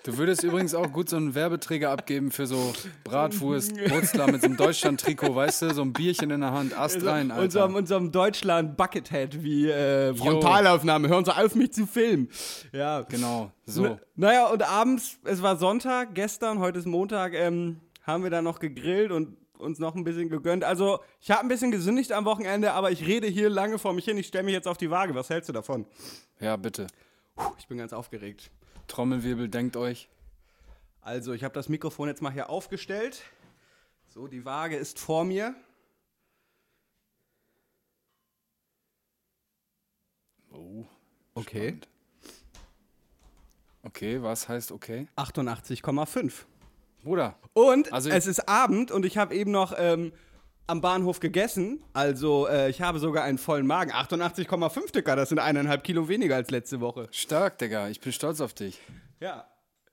Du 0.04 0.18
würdest 0.18 0.44
übrigens 0.44 0.74
auch 0.74 0.92
gut 0.92 1.08
so 1.08 1.16
einen 1.16 1.34
Werbeträger 1.34 1.90
abgeben 1.90 2.30
für 2.30 2.46
so 2.46 2.74
Bratwurst, 3.04 3.74
Brutzler 3.88 4.30
mit 4.30 4.42
so 4.42 4.48
einem 4.48 4.58
Deutschland-Trikot, 4.58 5.34
weißt 5.34 5.62
du? 5.62 5.72
So 5.72 5.80
ein 5.80 5.94
Bierchen 5.94 6.30
in 6.30 6.42
der 6.42 6.52
Hand, 6.52 6.78
Ast 6.78 7.06
rein, 7.06 7.30
Alter. 7.30 7.42
unserem, 7.42 7.74
unserem 7.74 8.12
Deutschland 8.12 8.76
Buckethead 8.76 9.42
wie 9.42 9.70
äh, 9.70 10.14
Frontalaufnahme. 10.14 11.08
Hören 11.08 11.24
Sie 11.24 11.34
auf, 11.34 11.54
mich 11.54 11.72
zu 11.72 11.86
filmen. 11.86 12.28
Ja, 12.72 13.00
Genau, 13.08 13.50
so. 13.64 13.98
Naja, 14.14 14.48
und 14.48 14.62
abends, 14.62 15.18
es 15.24 15.40
war 15.40 15.56
Sonntag, 15.56 16.14
gestern, 16.14 16.58
heute 16.58 16.80
ist 16.80 16.86
Montag, 16.86 17.32
ähm, 17.32 17.80
haben 18.02 18.24
wir 18.24 18.30
dann 18.30 18.44
noch 18.44 18.58
gegrillt 18.58 19.10
und 19.10 19.38
uns 19.58 19.78
noch 19.78 19.94
ein 19.94 20.04
bisschen 20.04 20.28
gegönnt. 20.28 20.64
Also, 20.64 21.00
ich 21.20 21.30
habe 21.30 21.40
ein 21.40 21.48
bisschen 21.48 21.70
gesündigt 21.70 22.12
am 22.12 22.24
Wochenende, 22.24 22.72
aber 22.72 22.90
ich 22.90 23.06
rede 23.06 23.26
hier 23.26 23.48
lange 23.48 23.78
vor 23.78 23.92
mich 23.92 24.04
hin. 24.04 24.18
Ich 24.18 24.26
stelle 24.26 24.44
mich 24.44 24.54
jetzt 24.54 24.68
auf 24.68 24.76
die 24.76 24.90
Waage. 24.90 25.14
Was 25.14 25.30
hältst 25.30 25.48
du 25.48 25.52
davon? 25.52 25.86
Ja, 26.40 26.56
bitte. 26.56 26.86
Puh, 27.36 27.52
ich 27.58 27.66
bin 27.66 27.78
ganz 27.78 27.92
aufgeregt. 27.92 28.50
Trommelwirbel, 28.88 29.48
denkt 29.48 29.76
euch. 29.76 30.08
Also, 31.00 31.32
ich 31.32 31.44
habe 31.44 31.54
das 31.54 31.68
Mikrofon 31.68 32.08
jetzt 32.08 32.22
mal 32.22 32.32
hier 32.32 32.50
aufgestellt. 32.50 33.22
So, 34.06 34.26
die 34.26 34.44
Waage 34.44 34.76
ist 34.76 34.98
vor 34.98 35.24
mir. 35.24 35.54
Oh. 40.50 40.86
Okay. 41.34 41.68
spannend. 41.68 41.88
Okay, 43.82 44.22
was 44.22 44.48
heißt 44.48 44.72
okay? 44.72 45.08
88,5. 45.16 46.46
Bruder, 47.04 47.38
Und 47.52 47.92
Also- 47.92 48.10
es 48.10 48.26
ist 48.26 48.48
Abend 48.48 48.90
und 48.90 49.04
ich 49.06 49.16
habe 49.18 49.34
eben 49.34 49.50
noch 49.50 49.74
ähm, 49.76 50.12
am 50.66 50.80
Bahnhof 50.80 51.20
gegessen. 51.20 51.84
Also 51.92 52.48
äh, 52.48 52.70
ich 52.70 52.80
habe 52.80 52.98
sogar 52.98 53.24
einen 53.24 53.38
vollen 53.38 53.66
Magen. 53.66 53.92
88,5 53.92 54.90
Dicker, 54.92 55.14
das 55.14 55.28
sind 55.28 55.38
eineinhalb 55.38 55.84
Kilo 55.84 56.08
weniger 56.08 56.36
als 56.36 56.50
letzte 56.50 56.80
Woche. 56.80 57.08
stark, 57.12 57.58
Digga. 57.58 57.88
Ich 57.88 58.00
bin 58.00 58.12
stolz 58.12 58.40
auf 58.40 58.54
dich. 58.54 58.80
Ja. 59.20 59.46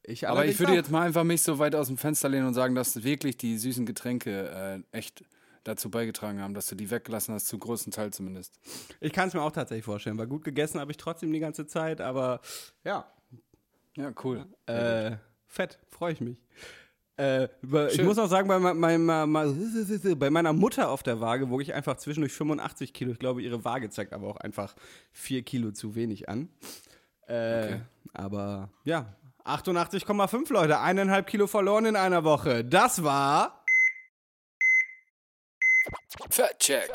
Ich 0.04 0.28
Aber 0.28 0.46
ich 0.46 0.58
würde 0.60 0.72
auch. 0.72 0.76
jetzt 0.78 0.90
mal 0.90 1.04
einfach 1.06 1.24
mich 1.24 1.44
so 1.44 1.60
weit 1.60 1.76
aus 1.76 1.88
dem 1.88 1.98
Fenster 1.98 2.28
lehnen 2.30 2.48
und 2.48 2.54
sagen, 2.56 2.74
dass 2.74 3.04
wirklich 3.04 3.38
die 3.38 3.58
süßen 3.58 3.86
Getränke 3.86 4.84
äh, 4.92 4.98
echt 4.98 5.24
dazu 5.64 5.92
beigetragen 5.92 6.42
haben, 6.42 6.56
dass 6.56 6.66
du 6.68 6.76
die 6.76 6.90
weggelassen 6.90 7.36
hast, 7.36 7.48
zum 7.48 7.60
größten 7.60 7.92
Teil 7.92 8.12
zumindest. 8.12 8.60
Ich 9.00 9.14
kann 9.14 9.28
es 9.28 9.36
mir 9.36 9.44
auch 9.44 9.52
tatsächlich 9.52 9.86
vorstellen, 9.86 10.18
weil 10.18 10.26
gut 10.26 10.44
gegessen 10.44 10.80
habe 10.80 10.90
ich 10.90 10.98
trotzdem 10.98 11.32
die 11.32 11.40
ganze 11.40 11.68
Zeit, 11.68 12.02
aber 12.02 12.42
ja, 12.84 13.06
Ja, 13.96 14.12
cool. 14.24 14.46
äh, 14.66 15.18
fett, 15.46 15.78
freue 15.90 16.14
ich 16.14 16.22
mich. 16.22 16.42
Äh, 17.22 17.44
ich 17.88 17.96
Schön. 17.96 18.06
muss 18.06 18.18
auch 18.18 18.28
sagen, 18.28 18.48
bei, 18.48 18.58
me- 18.60 18.74
meiner- 18.74 19.28
me- 19.28 20.16
bei 20.16 20.30
meiner 20.32 20.54
Mutter 20.54 20.90
auf 20.90 21.04
der 21.04 21.20
Waage 21.22 21.50
wog 21.50 21.62
ich 21.62 21.74
einfach 21.74 21.98
zwischendurch 21.98 22.34
85 22.34 22.94
Kilo. 22.94 23.12
Ich 23.12 23.20
glaube, 23.20 23.42
ihre 23.44 23.64
Waage 23.64 23.90
zeigt 23.90 24.12
aber 24.14 24.28
auch 24.28 24.38
einfach 24.38 24.74
4 25.12 25.44
Kilo 25.44 25.72
zu 25.72 25.94
wenig 25.96 26.30
an. 26.30 26.50
Äh, 27.28 27.64
Okay. 27.66 27.82
Aber 28.14 28.70
ja, 28.84 29.14
88,5 29.46 30.52
Leute, 30.52 30.80
eineinhalb 30.80 31.28
Kilo 31.28 31.48
verloren 31.48 31.86
in 31.86 31.96
einer 31.96 32.24
Woche. 32.24 32.66
Das 32.66 33.04
war 33.04 33.64
Fat 36.30 36.60
Check. 36.60 36.90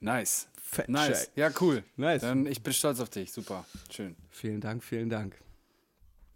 Nice. 0.00 0.48
Fat 0.62 0.88
Nice. 0.88 1.24
Check. 1.26 1.30
Ja, 1.36 1.50
cool. 1.60 1.82
Nice. 1.96 2.22
Dann 2.22 2.46
ich 2.46 2.62
bin 2.62 2.72
stolz 2.72 3.00
auf 3.00 3.10
dich. 3.10 3.32
Super. 3.32 3.64
Schön. 3.90 4.16
Vielen 4.30 4.60
Dank, 4.60 4.82
vielen 4.84 5.08
Dank. 5.10 5.36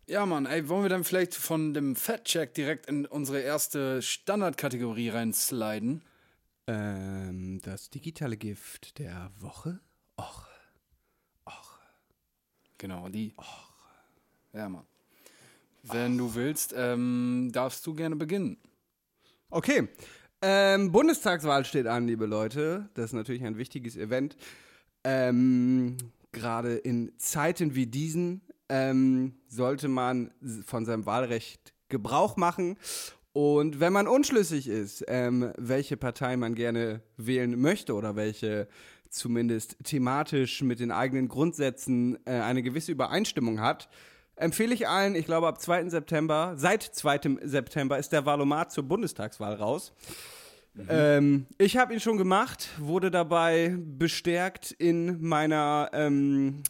Ja, 0.07 0.27
Mann, 0.27 0.45
ey, 0.45 0.69
wollen 0.69 0.83
wir 0.83 0.91
dann 0.91 1.03
vielleicht 1.03 1.35
von 1.35 1.73
dem 1.73 1.97
Fat 1.97 2.25
Check 2.25 2.53
direkt 2.53 2.87
in 2.87 3.07
unsere 3.07 3.41
erste 3.41 4.03
Standardkategorie 4.03 5.09
reinsliden? 5.09 6.03
Ähm, 6.67 7.61
das 7.63 7.89
digitale 7.89 8.37
Gift 8.37 8.99
der 8.99 9.31
Woche. 9.39 9.81
Och. 10.19 10.47
Genau, 12.77 13.09
die. 13.09 13.35
Ja, 14.53 14.69
Mann. 14.69 14.85
Wenn 15.83 16.19
du 16.19 16.35
willst, 16.35 16.75
ähm, 16.77 17.49
darfst 17.51 17.87
du 17.87 17.95
gerne 17.95 18.17
beginnen. 18.17 18.59
Okay. 19.49 19.89
Ähm, 20.43 20.93
Bundestagswahl 20.93 21.65
steht 21.65 21.87
an, 21.87 22.07
liebe 22.07 22.27
Leute. 22.27 22.91
Das 22.93 23.07
ist 23.07 23.13
natürlich 23.15 23.43
ein 23.43 23.57
wichtiges 23.57 23.97
Event. 23.97 24.37
Ähm, 25.03 25.97
Gerade 26.33 26.75
in 26.75 27.19
Zeiten 27.19 27.75
wie 27.75 27.87
diesen 27.87 28.43
ähm, 28.69 29.35
sollte 29.49 29.89
man 29.89 30.31
von 30.65 30.85
seinem 30.85 31.07
Wahlrecht 31.07 31.75
Gebrauch 31.89 32.37
machen. 32.37 32.77
Und 33.33 33.81
wenn 33.81 33.93
man 33.93 34.07
unschlüssig 34.07 34.69
ist, 34.69 35.05
ähm, 35.09 35.53
welche 35.59 35.97
Partei 35.97 36.37
man 36.37 36.55
gerne 36.55 37.03
wählen 37.17 37.61
möchte 37.61 37.95
oder 37.95 38.17
welche 38.17 38.69
zumindest 39.11 39.77
thematisch 39.85 40.63
mit 40.63 40.81
den 40.81 40.91
eigenen 40.91 41.29
Grundsätzen 41.29 42.19
äh, 42.27 42.33
eine 42.33 42.63
gewisse 42.63 42.93
Übereinstimmung 42.93 43.61
hat, 43.61 43.89
empfehle 44.37 44.75
ich 44.75 44.89
allen, 44.89 45.15
ich 45.15 45.27
glaube 45.27 45.47
ab 45.47 45.61
2. 45.61 45.89
September, 45.89 46.55
seit 46.57 46.83
2. 46.83 47.39
September 47.43 47.99
ist 47.99 48.13
der 48.13 48.27
Valomat 48.27 48.73
zur 48.73 48.85
Bundestagswahl 48.85 49.55
raus. 49.55 49.93
Ähm, 50.89 51.47
ich 51.59 51.77
habe 51.77 51.95
ihn 51.95 52.01
schon 52.01 52.19
gemacht, 52.19 52.69
wurde 52.79 53.11
dabei 53.11 53.77
bestärkt 53.79 54.73
in 54.73 55.23
meiner, 55.23 55.91
ähm, 55.93 56.65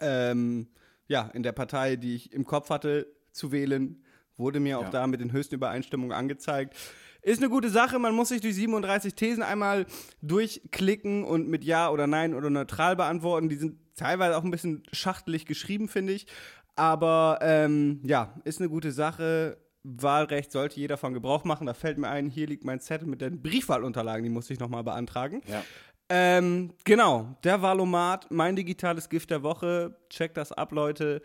ähm, 0.00 0.68
ja, 1.08 1.30
in 1.34 1.42
der 1.42 1.52
Partei, 1.52 1.96
die 1.96 2.14
ich 2.14 2.32
im 2.32 2.44
Kopf 2.44 2.70
hatte, 2.70 3.06
zu 3.32 3.52
wählen. 3.52 4.02
Wurde 4.36 4.60
mir 4.60 4.78
auch 4.78 4.84
Ja. 4.84 4.90
da 4.90 5.06
mit 5.06 5.20
den 5.20 5.32
höchsten 5.32 5.54
Übereinstimmungen 5.54 6.12
angezeigt. 6.16 6.74
Ist 7.22 7.40
eine 7.40 7.48
gute 7.50 7.70
Sache, 7.70 7.98
man 7.98 8.14
muss 8.14 8.28
sich 8.28 8.40
durch 8.42 8.54
37 8.54 9.14
Thesen 9.14 9.42
einmal 9.42 9.86
durchklicken 10.20 11.24
und 11.24 11.48
mit 11.48 11.64
Ja 11.64 11.88
oder 11.90 12.06
Nein 12.06 12.34
oder 12.34 12.50
neutral 12.50 12.96
beantworten. 12.96 13.48
Die 13.48 13.56
sind 13.56 13.78
teilweise 13.96 14.36
auch 14.36 14.44
ein 14.44 14.50
bisschen 14.50 14.82
schachtelig 14.92 15.46
geschrieben, 15.46 15.88
finde 15.88 16.12
ich. 16.12 16.26
Aber 16.74 17.38
ähm, 17.40 18.00
ja, 18.04 18.34
ist 18.44 18.60
eine 18.60 18.68
gute 18.68 18.92
Sache. 18.92 19.56
Wahlrecht 19.82 20.52
sollte 20.52 20.78
jeder 20.78 20.96
von 20.98 21.14
Gebrauch 21.14 21.44
machen. 21.44 21.66
Da 21.66 21.72
fällt 21.74 21.96
mir 21.96 22.08
ein, 22.08 22.28
hier 22.28 22.46
liegt 22.46 22.64
mein 22.64 22.80
Zettel 22.80 23.08
mit 23.08 23.20
den 23.22 23.40
Briefwahlunterlagen, 23.40 24.22
die 24.24 24.30
musste 24.30 24.52
ich 24.52 24.60
nochmal 24.60 24.84
beantragen. 24.84 25.40
Ja. 25.48 25.64
Ähm, 26.08 26.72
genau, 26.84 27.36
der 27.42 27.62
Valomat, 27.62 28.30
mein 28.30 28.54
digitales 28.54 29.08
Gift 29.08 29.30
der 29.30 29.42
Woche. 29.42 29.96
Checkt 30.08 30.36
das 30.36 30.52
ab, 30.52 30.72
Leute. 30.72 31.22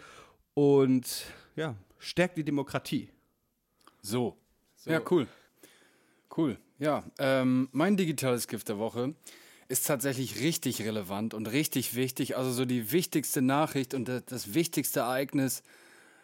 Und 0.53 1.25
ja, 1.55 1.75
stärkt 2.00 2.38
die 2.38 2.43
Demokratie. 2.43 3.09
So. 4.01 4.38
Ja, 4.85 5.01
cool. 5.11 5.27
Cool. 6.35 6.57
Ja, 6.79 7.03
ähm, 7.19 7.69
mein 7.71 7.97
digitales 7.97 8.47
Gift 8.47 8.69
der 8.69 8.79
Woche 8.79 9.13
ist 9.67 9.85
tatsächlich 9.85 10.39
richtig 10.39 10.81
relevant 10.81 11.33
und 11.33 11.47
richtig 11.51 11.95
wichtig. 11.95 12.35
Also 12.35 12.51
so 12.51 12.65
die 12.65 12.91
wichtigste 12.91 13.41
Nachricht 13.41 13.93
und 13.93 14.07
das, 14.07 14.25
das 14.25 14.53
wichtigste 14.53 15.01
Ereignis 15.01 15.61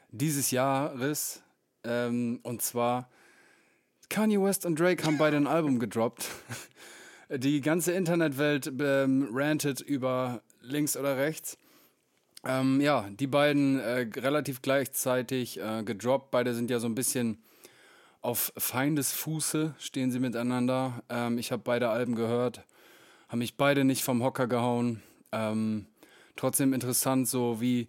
dieses 0.10 0.52
Jahres. 0.52 1.44
Ähm, 1.84 2.40
und 2.42 2.62
zwar 2.62 3.10
Kanye 4.10 4.42
West 4.42 4.66
und 4.66 4.80
Drake 4.80 5.04
haben 5.06 5.18
beide 5.18 5.38
ein 5.38 5.48
Album 5.48 5.80
gedroppt. 5.80 6.26
Die 7.30 7.62
ganze 7.62 7.92
Internetwelt 7.92 8.72
ähm, 8.80 9.30
rantet 9.34 9.82
über 9.82 10.42
links 10.62 10.96
oder 10.96 11.18
rechts. 11.18 11.58
Ähm, 12.46 12.80
ja, 12.80 13.10
die 13.10 13.28
beiden 13.28 13.80
äh, 13.80 14.08
relativ 14.16 14.62
gleichzeitig 14.62 15.60
äh, 15.60 15.84
gedroppt. 15.84 16.32
Beide 16.32 16.54
sind 16.54 16.70
ja 16.70 16.80
so 16.80 16.88
ein 16.88 16.96
bisschen 16.96 17.40
auf 18.22 18.52
Feindesfuße 18.58 19.76
stehen 19.80 20.12
sie 20.12 20.20
miteinander. 20.20 21.02
Ähm, 21.10 21.38
ich 21.38 21.52
habe 21.52 21.62
beide 21.64 21.90
Alben 21.90 22.16
gehört, 22.16 22.62
haben 23.30 23.40
mich 23.40 23.56
beide 23.56 23.86
nicht 23.86 24.04
vom 24.04 24.24
Hocker 24.24 24.48
gehauen. 24.48 25.02
Ähm, 25.32 25.86
trotzdem 26.36 26.74
interessant, 26.74 27.28
so 27.28 27.62
wie, 27.62 27.88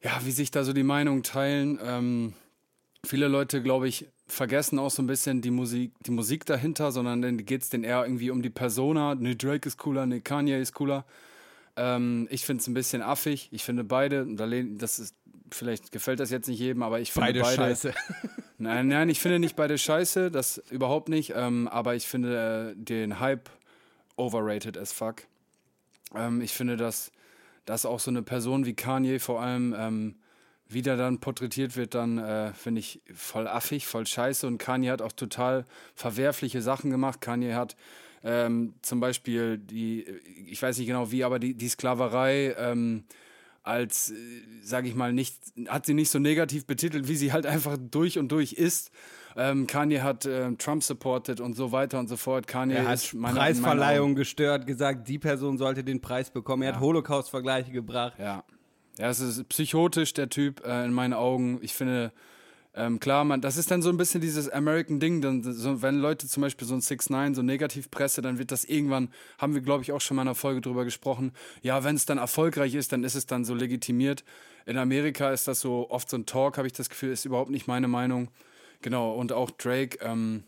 ja, 0.00 0.20
wie 0.22 0.30
sich 0.30 0.50
da 0.50 0.64
so 0.64 0.72
die 0.72 0.82
Meinungen 0.82 1.22
teilen. 1.22 1.78
Ähm, 1.82 2.34
viele 3.04 3.28
Leute, 3.28 3.62
glaube 3.62 3.88
ich, 3.88 4.06
vergessen 4.26 4.78
auch 4.78 4.90
so 4.90 5.02
ein 5.02 5.06
bisschen 5.06 5.40
die 5.40 5.50
Musik, 5.50 5.92
die 6.04 6.10
Musik 6.10 6.44
dahinter, 6.46 6.90
sondern 6.92 7.22
dann 7.22 7.44
geht 7.44 7.62
es 7.62 7.70
denen 7.70 7.84
eher 7.84 8.04
irgendwie 8.04 8.30
um 8.30 8.42
die 8.42 8.50
Persona. 8.50 9.14
Ne, 9.14 9.36
Drake 9.36 9.68
ist 9.68 9.78
cooler, 9.78 10.06
ne, 10.06 10.20
Kanye 10.20 10.60
ist 10.60 10.74
cooler. 10.74 11.04
Ähm, 11.76 12.26
ich 12.30 12.44
finde 12.44 12.60
es 12.60 12.66
ein 12.66 12.74
bisschen 12.74 13.02
affig. 13.02 13.48
Ich 13.52 13.62
finde 13.62 13.84
beide, 13.84 14.26
das 14.76 14.98
ist, 14.98 15.14
vielleicht 15.50 15.92
gefällt 15.92 16.20
das 16.20 16.30
jetzt 16.30 16.48
nicht 16.48 16.58
jedem, 16.58 16.82
aber 16.82 17.00
ich 17.00 17.12
finde 17.12 17.40
beide, 17.40 17.94
Nein, 18.58 18.88
nein, 18.88 19.10
ich 19.10 19.20
finde 19.20 19.38
nicht 19.38 19.54
beide 19.54 19.76
scheiße, 19.76 20.30
das 20.30 20.58
überhaupt 20.70 21.10
nicht. 21.10 21.34
Ähm, 21.36 21.68
aber 21.68 21.94
ich 21.94 22.06
finde 22.06 22.74
äh, 22.74 22.82
den 22.82 23.20
Hype 23.20 23.50
overrated 24.16 24.78
as 24.78 24.92
fuck. 24.92 25.22
Ähm, 26.14 26.40
ich 26.40 26.52
finde, 26.52 26.76
dass, 26.76 27.12
dass 27.66 27.84
auch 27.84 28.00
so 28.00 28.10
eine 28.10 28.22
Person 28.22 28.64
wie 28.64 28.74
Kanye 28.74 29.18
vor 29.18 29.42
allem 29.42 30.16
ähm, 30.68 30.74
wieder 30.74 30.96
dann 30.96 31.18
porträtiert 31.18 31.76
wird, 31.76 31.94
dann 31.94 32.18
äh, 32.18 32.52
finde 32.52 32.80
ich 32.80 33.00
voll 33.14 33.46
affig, 33.46 33.86
voll 33.86 34.06
scheiße. 34.06 34.46
Und 34.46 34.58
Kanye 34.58 34.90
hat 34.90 35.02
auch 35.02 35.12
total 35.12 35.64
verwerfliche 35.94 36.62
Sachen 36.62 36.90
gemacht. 36.90 37.20
Kanye 37.20 37.54
hat 37.54 37.76
ähm, 38.24 38.74
zum 38.82 39.00
Beispiel 39.00 39.58
die, 39.58 40.04
ich 40.46 40.60
weiß 40.60 40.78
nicht 40.78 40.86
genau 40.86 41.10
wie, 41.10 41.24
aber 41.24 41.38
die, 41.38 41.54
die 41.54 41.68
Sklaverei 41.68 42.54
ähm, 42.58 43.04
als, 43.62 44.12
sage 44.62 44.88
ich 44.88 44.94
mal, 44.94 45.12
nicht, 45.12 45.36
hat 45.68 45.86
sie 45.86 45.94
nicht 45.94 46.10
so 46.10 46.18
negativ 46.18 46.66
betitelt, 46.66 47.08
wie 47.08 47.16
sie 47.16 47.32
halt 47.32 47.46
einfach 47.46 47.76
durch 47.78 48.18
und 48.18 48.30
durch 48.30 48.52
ist. 48.52 48.92
Ähm, 49.36 49.66
Kanye 49.66 50.00
hat 50.00 50.24
ähm, 50.24 50.56
Trump 50.56 50.82
supported 50.82 51.40
und 51.40 51.54
so 51.54 51.72
weiter 51.72 51.98
und 51.98 52.08
so 52.08 52.16
fort. 52.16 52.46
Kanye 52.46 52.76
Er 52.76 52.88
hat 52.88 53.12
meinen 53.14 53.36
Preisverleihung 53.36 54.14
gestört, 54.14 54.66
gesagt, 54.66 55.08
die 55.08 55.18
Person 55.18 55.58
sollte 55.58 55.84
den 55.84 56.00
Preis 56.00 56.30
bekommen. 56.30 56.62
Er 56.62 56.74
hat 56.74 56.80
Holocaust-Vergleiche 56.80 57.70
gebracht. 57.70 58.14
Ja. 58.18 58.44
Ja, 58.98 59.10
es 59.10 59.20
ist 59.20 59.48
psychotisch, 59.48 60.14
der 60.14 60.28
Typ, 60.28 60.64
äh, 60.64 60.84
in 60.84 60.92
meinen 60.92 61.12
Augen. 61.12 61.58
Ich 61.62 61.74
finde, 61.74 62.12
ähm, 62.74 62.98
klar, 63.00 63.24
man, 63.24 63.40
das 63.40 63.56
ist 63.58 63.70
dann 63.70 63.82
so 63.82 63.90
ein 63.90 63.96
bisschen 63.98 64.20
dieses 64.20 64.48
American-Ding. 64.50 65.20
Dann, 65.20 65.42
so, 65.42 65.82
wenn 65.82 65.98
Leute 65.98 66.26
zum 66.28 66.42
Beispiel 66.42 66.66
so 66.66 66.74
ein 66.74 66.80
6 66.80 67.10
9 67.10 67.34
so 67.34 67.42
Negativpresse, 67.42 68.22
dann 68.22 68.38
wird 68.38 68.52
das 68.52 68.64
irgendwann, 68.64 69.10
haben 69.38 69.54
wir, 69.54 69.60
glaube 69.62 69.82
ich, 69.82 69.92
auch 69.92 70.00
schon 70.00 70.16
mal 70.16 70.22
in 70.22 70.28
einer 70.28 70.34
Folge 70.34 70.60
drüber 70.62 70.84
gesprochen. 70.84 71.32
Ja, 71.62 71.84
wenn 71.84 71.96
es 71.96 72.06
dann 72.06 72.18
erfolgreich 72.18 72.74
ist, 72.74 72.92
dann 72.92 73.04
ist 73.04 73.14
es 73.14 73.26
dann 73.26 73.44
so 73.44 73.54
legitimiert. 73.54 74.24
In 74.66 74.78
Amerika 74.78 75.30
ist 75.30 75.46
das 75.48 75.60
so 75.60 75.90
oft 75.90 76.08
so 76.10 76.16
ein 76.16 76.26
Talk, 76.26 76.56
habe 76.58 76.66
ich 76.66 76.72
das 76.74 76.88
Gefühl, 76.90 77.12
ist 77.12 77.24
überhaupt 77.26 77.50
nicht 77.50 77.66
meine 77.68 77.88
Meinung. 77.88 78.30
Genau, 78.82 79.14
und 79.14 79.32
auch 79.32 79.50
Drake, 79.50 79.98
ähm, 80.02 80.44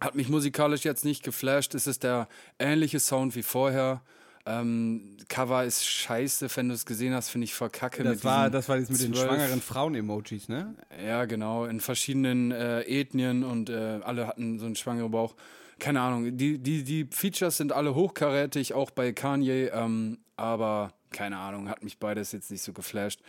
Hat 0.00 0.14
mich 0.14 0.28
musikalisch 0.28 0.84
jetzt 0.84 1.04
nicht 1.04 1.22
geflasht. 1.24 1.74
Es 1.74 1.86
ist 1.86 2.02
der 2.04 2.28
ähnliche 2.58 3.00
Sound 3.00 3.34
wie 3.36 3.42
vorher. 3.42 4.02
Ähm, 4.46 5.16
Cover 5.28 5.64
ist 5.64 5.84
scheiße, 5.84 6.48
wenn 6.54 6.68
du 6.68 6.74
es 6.74 6.86
gesehen 6.86 7.12
hast, 7.14 7.30
finde 7.30 7.46
ich 7.46 7.54
verkacke. 7.54 8.04
Das 8.04 8.16
mit 8.16 8.24
war, 8.24 8.48
das 8.48 8.68
war 8.68 8.78
das 8.78 8.88
mit 8.88 9.00
den 9.02 9.12
zwölf- 9.12 9.26
schwangeren 9.26 9.60
Frauen-Emojis, 9.60 10.48
ne? 10.48 10.74
Ja, 11.04 11.24
genau, 11.24 11.64
in 11.64 11.80
verschiedenen 11.80 12.52
äh, 12.52 12.82
Ethnien 12.82 13.42
und 13.42 13.68
äh, 13.70 14.00
alle 14.04 14.26
hatten 14.28 14.58
so 14.58 14.66
einen 14.66 14.76
schwangeren 14.76 15.10
Bauch. 15.10 15.34
Keine 15.78 16.00
Ahnung, 16.00 16.36
die, 16.36 16.58
die, 16.58 16.84
die 16.84 17.06
Features 17.10 17.56
sind 17.56 17.72
alle 17.72 17.94
hochkarätig, 17.94 18.72
auch 18.72 18.90
bei 18.90 19.12
Kanye, 19.12 19.70
ähm, 19.74 20.18
aber 20.36 20.92
keine 21.10 21.38
Ahnung, 21.38 21.68
hat 21.68 21.82
mich 21.82 21.98
beides 21.98 22.32
jetzt 22.32 22.50
nicht 22.50 22.62
so 22.62 22.72
geflasht. 22.72 23.20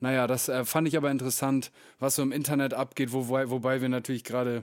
Naja, 0.00 0.26
das 0.26 0.48
äh, 0.48 0.64
fand 0.66 0.86
ich 0.86 0.96
aber 0.98 1.10
interessant, 1.10 1.72
was 1.98 2.16
so 2.16 2.22
im 2.22 2.32
Internet 2.32 2.74
abgeht, 2.74 3.12
wobei, 3.12 3.48
wobei 3.50 3.80
wir 3.80 3.88
natürlich 3.88 4.24
gerade 4.24 4.62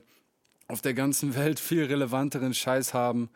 auf 0.67 0.81
der 0.81 0.93
ganzen 0.93 1.35
Welt 1.35 1.59
viel 1.59 1.85
relevanteren 1.85 2.53
Scheiß 2.53 2.93
haben, 2.93 3.29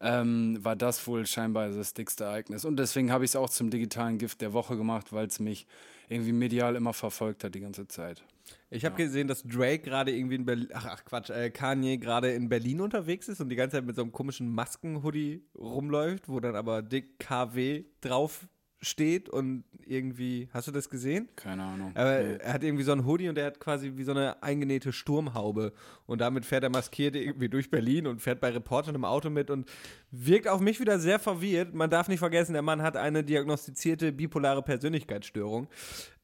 ähm, 0.00 0.58
war 0.64 0.76
das 0.76 1.06
wohl 1.06 1.26
scheinbar 1.26 1.68
das 1.70 1.94
dickste 1.94 2.24
Ereignis. 2.24 2.64
Und 2.64 2.76
deswegen 2.76 3.12
habe 3.12 3.24
ich 3.24 3.32
es 3.32 3.36
auch 3.36 3.50
zum 3.50 3.70
digitalen 3.70 4.18
Gift 4.18 4.40
der 4.40 4.52
Woche 4.52 4.76
gemacht, 4.76 5.12
weil 5.12 5.26
es 5.26 5.40
mich 5.40 5.66
irgendwie 6.08 6.32
medial 6.32 6.74
immer 6.74 6.92
verfolgt 6.92 7.44
hat 7.44 7.54
die 7.54 7.60
ganze 7.60 7.86
Zeit. 7.86 8.22
Ich 8.70 8.84
habe 8.84 8.96
gesehen, 8.96 9.28
dass 9.28 9.42
Drake 9.42 9.80
gerade 9.80 10.12
irgendwie 10.12 10.36
in 10.36 10.44
Berlin, 10.44 10.68
ach, 10.72 10.86
ach 10.86 11.04
Quatsch, 11.04 11.30
äh, 11.30 11.50
Kanye 11.50 11.98
gerade 11.98 12.32
in 12.32 12.48
Berlin 12.48 12.80
unterwegs 12.80 13.28
ist 13.28 13.40
und 13.40 13.48
die 13.48 13.56
ganze 13.56 13.76
Zeit 13.76 13.86
mit 13.86 13.94
so 13.94 14.02
einem 14.02 14.12
komischen 14.12 14.52
Masken-Hoodie 14.52 15.44
rumläuft, 15.56 16.28
wo 16.28 16.40
dann 16.40 16.56
aber 16.56 16.82
dick 16.82 17.18
KW 17.18 17.84
drauf 18.00 18.48
steht 18.82 19.28
und 19.28 19.64
irgendwie, 19.84 20.48
hast 20.52 20.68
du 20.68 20.72
das 20.72 20.88
gesehen? 20.88 21.28
Keine 21.36 21.64
Ahnung. 21.64 21.92
Aber 21.94 22.10
er 22.10 22.52
hat 22.52 22.64
irgendwie 22.64 22.84
so 22.84 22.92
einen 22.92 23.04
Hoodie 23.04 23.28
und 23.28 23.34
der 23.34 23.46
hat 23.46 23.60
quasi 23.60 23.92
wie 23.96 24.04
so 24.04 24.12
eine 24.12 24.42
eingenähte 24.42 24.92
Sturmhaube. 24.92 25.72
Und 26.06 26.20
damit 26.20 26.46
fährt 26.46 26.64
er 26.64 26.70
maskiert 26.70 27.14
irgendwie 27.14 27.48
durch 27.48 27.70
Berlin 27.70 28.06
und 28.06 28.22
fährt 28.22 28.40
bei 28.40 28.50
Reportern 28.50 28.94
im 28.94 29.04
Auto 29.04 29.28
mit 29.28 29.50
und 29.50 29.68
wirkt 30.10 30.48
auf 30.48 30.60
mich 30.60 30.80
wieder 30.80 30.98
sehr 30.98 31.18
verwirrt. 31.18 31.74
Man 31.74 31.90
darf 31.90 32.08
nicht 32.08 32.20
vergessen, 32.20 32.54
der 32.54 32.62
Mann 32.62 32.80
hat 32.80 32.96
eine 32.96 33.22
diagnostizierte 33.22 34.12
bipolare 34.12 34.62
Persönlichkeitsstörung. 34.62 35.68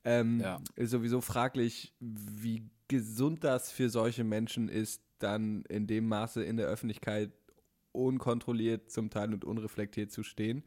Ähm, 0.05 0.41
Ja. 0.41 0.61
Ist 0.77 0.91
sowieso 0.93 1.21
fraglich, 1.21 1.93
wie 2.01 2.63
gesund 2.89 3.45
das 3.45 3.71
für 3.71 3.91
solche 3.91 4.25
Menschen 4.25 4.69
ist, 4.69 5.03
dann 5.19 5.65
in 5.69 5.87
dem 5.87 6.09
Maße 6.09 6.43
in 6.43 6.57
der 6.57 6.69
Öffentlichkeit 6.69 7.33
unkontrolliert 7.93 8.91
zum 8.91 9.11
Teil 9.11 9.33
und 9.33 9.45
unreflektiert 9.45 10.13
zu 10.13 10.23
stehen. 10.23 10.63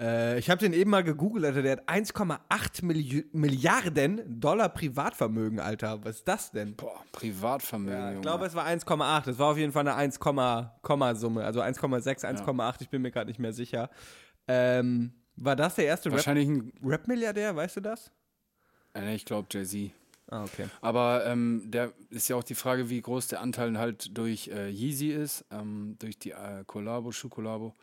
Äh, 0.00 0.38
ich 0.38 0.48
habe 0.48 0.58
den 0.60 0.72
eben 0.72 0.90
mal 0.90 1.04
gegoogelt, 1.04 1.44
Alter. 1.44 1.62
Der 1.62 1.72
hat 1.72 1.88
1,8 1.88 2.84
Milli 2.84 3.26
Milliarden 3.32 4.40
Dollar 4.40 4.70
Privatvermögen, 4.70 5.60
Alter. 5.60 6.02
Was 6.04 6.16
ist 6.16 6.28
das 6.28 6.50
denn? 6.50 6.74
Boah, 6.74 7.04
Privatvermögen. 7.12 7.98
Ja, 7.98 8.12
ich 8.14 8.20
glaube, 8.22 8.46
es 8.46 8.54
war 8.54 8.66
1,8. 8.66 9.28
Es 9.30 9.38
war 9.38 9.50
auf 9.52 9.58
jeden 9.58 9.72
Fall 9.72 9.82
eine 9.86 9.94
1, 9.94 10.18
Komma-Summe. 10.18 11.44
Also 11.44 11.60
1,6, 11.60 12.24
1,8. 12.24 12.76
Ich 12.80 12.88
bin 12.88 13.02
mir 13.02 13.10
gerade 13.10 13.28
nicht 13.28 13.38
mehr 13.38 13.52
sicher. 13.52 13.90
Ähm, 14.48 15.12
war 15.36 15.54
das 15.56 15.74
der 15.74 15.84
erste 15.86 16.08
Rap- 16.08 16.16
Wahrscheinlich 16.16 16.48
ein. 16.48 16.72
Rap-Milliardär? 16.84 17.54
weißt 17.54 17.76
du 17.76 17.80
das? 17.82 18.10
Äh, 18.94 19.14
ich 19.14 19.24
glaube 19.24 19.48
Jay-Z. 19.50 19.92
Ah, 20.28 20.44
okay. 20.44 20.66
Aber 20.80 21.26
ähm, 21.26 21.62
der 21.66 21.92
ist 22.10 22.28
ja 22.28 22.36
auch 22.36 22.44
die 22.44 22.54
Frage, 22.54 22.88
wie 22.88 23.00
groß 23.02 23.28
der 23.28 23.40
Anteil 23.40 23.76
halt 23.78 24.16
durch 24.16 24.48
äh, 24.48 24.68
Yeezy 24.70 25.08
ist, 25.08 25.44
ähm, 25.50 25.96
durch 25.98 26.18
die 26.18 26.30
äh, 26.30 26.62
Collabo, 26.66 27.10
Schuh-Collabo. 27.10 27.74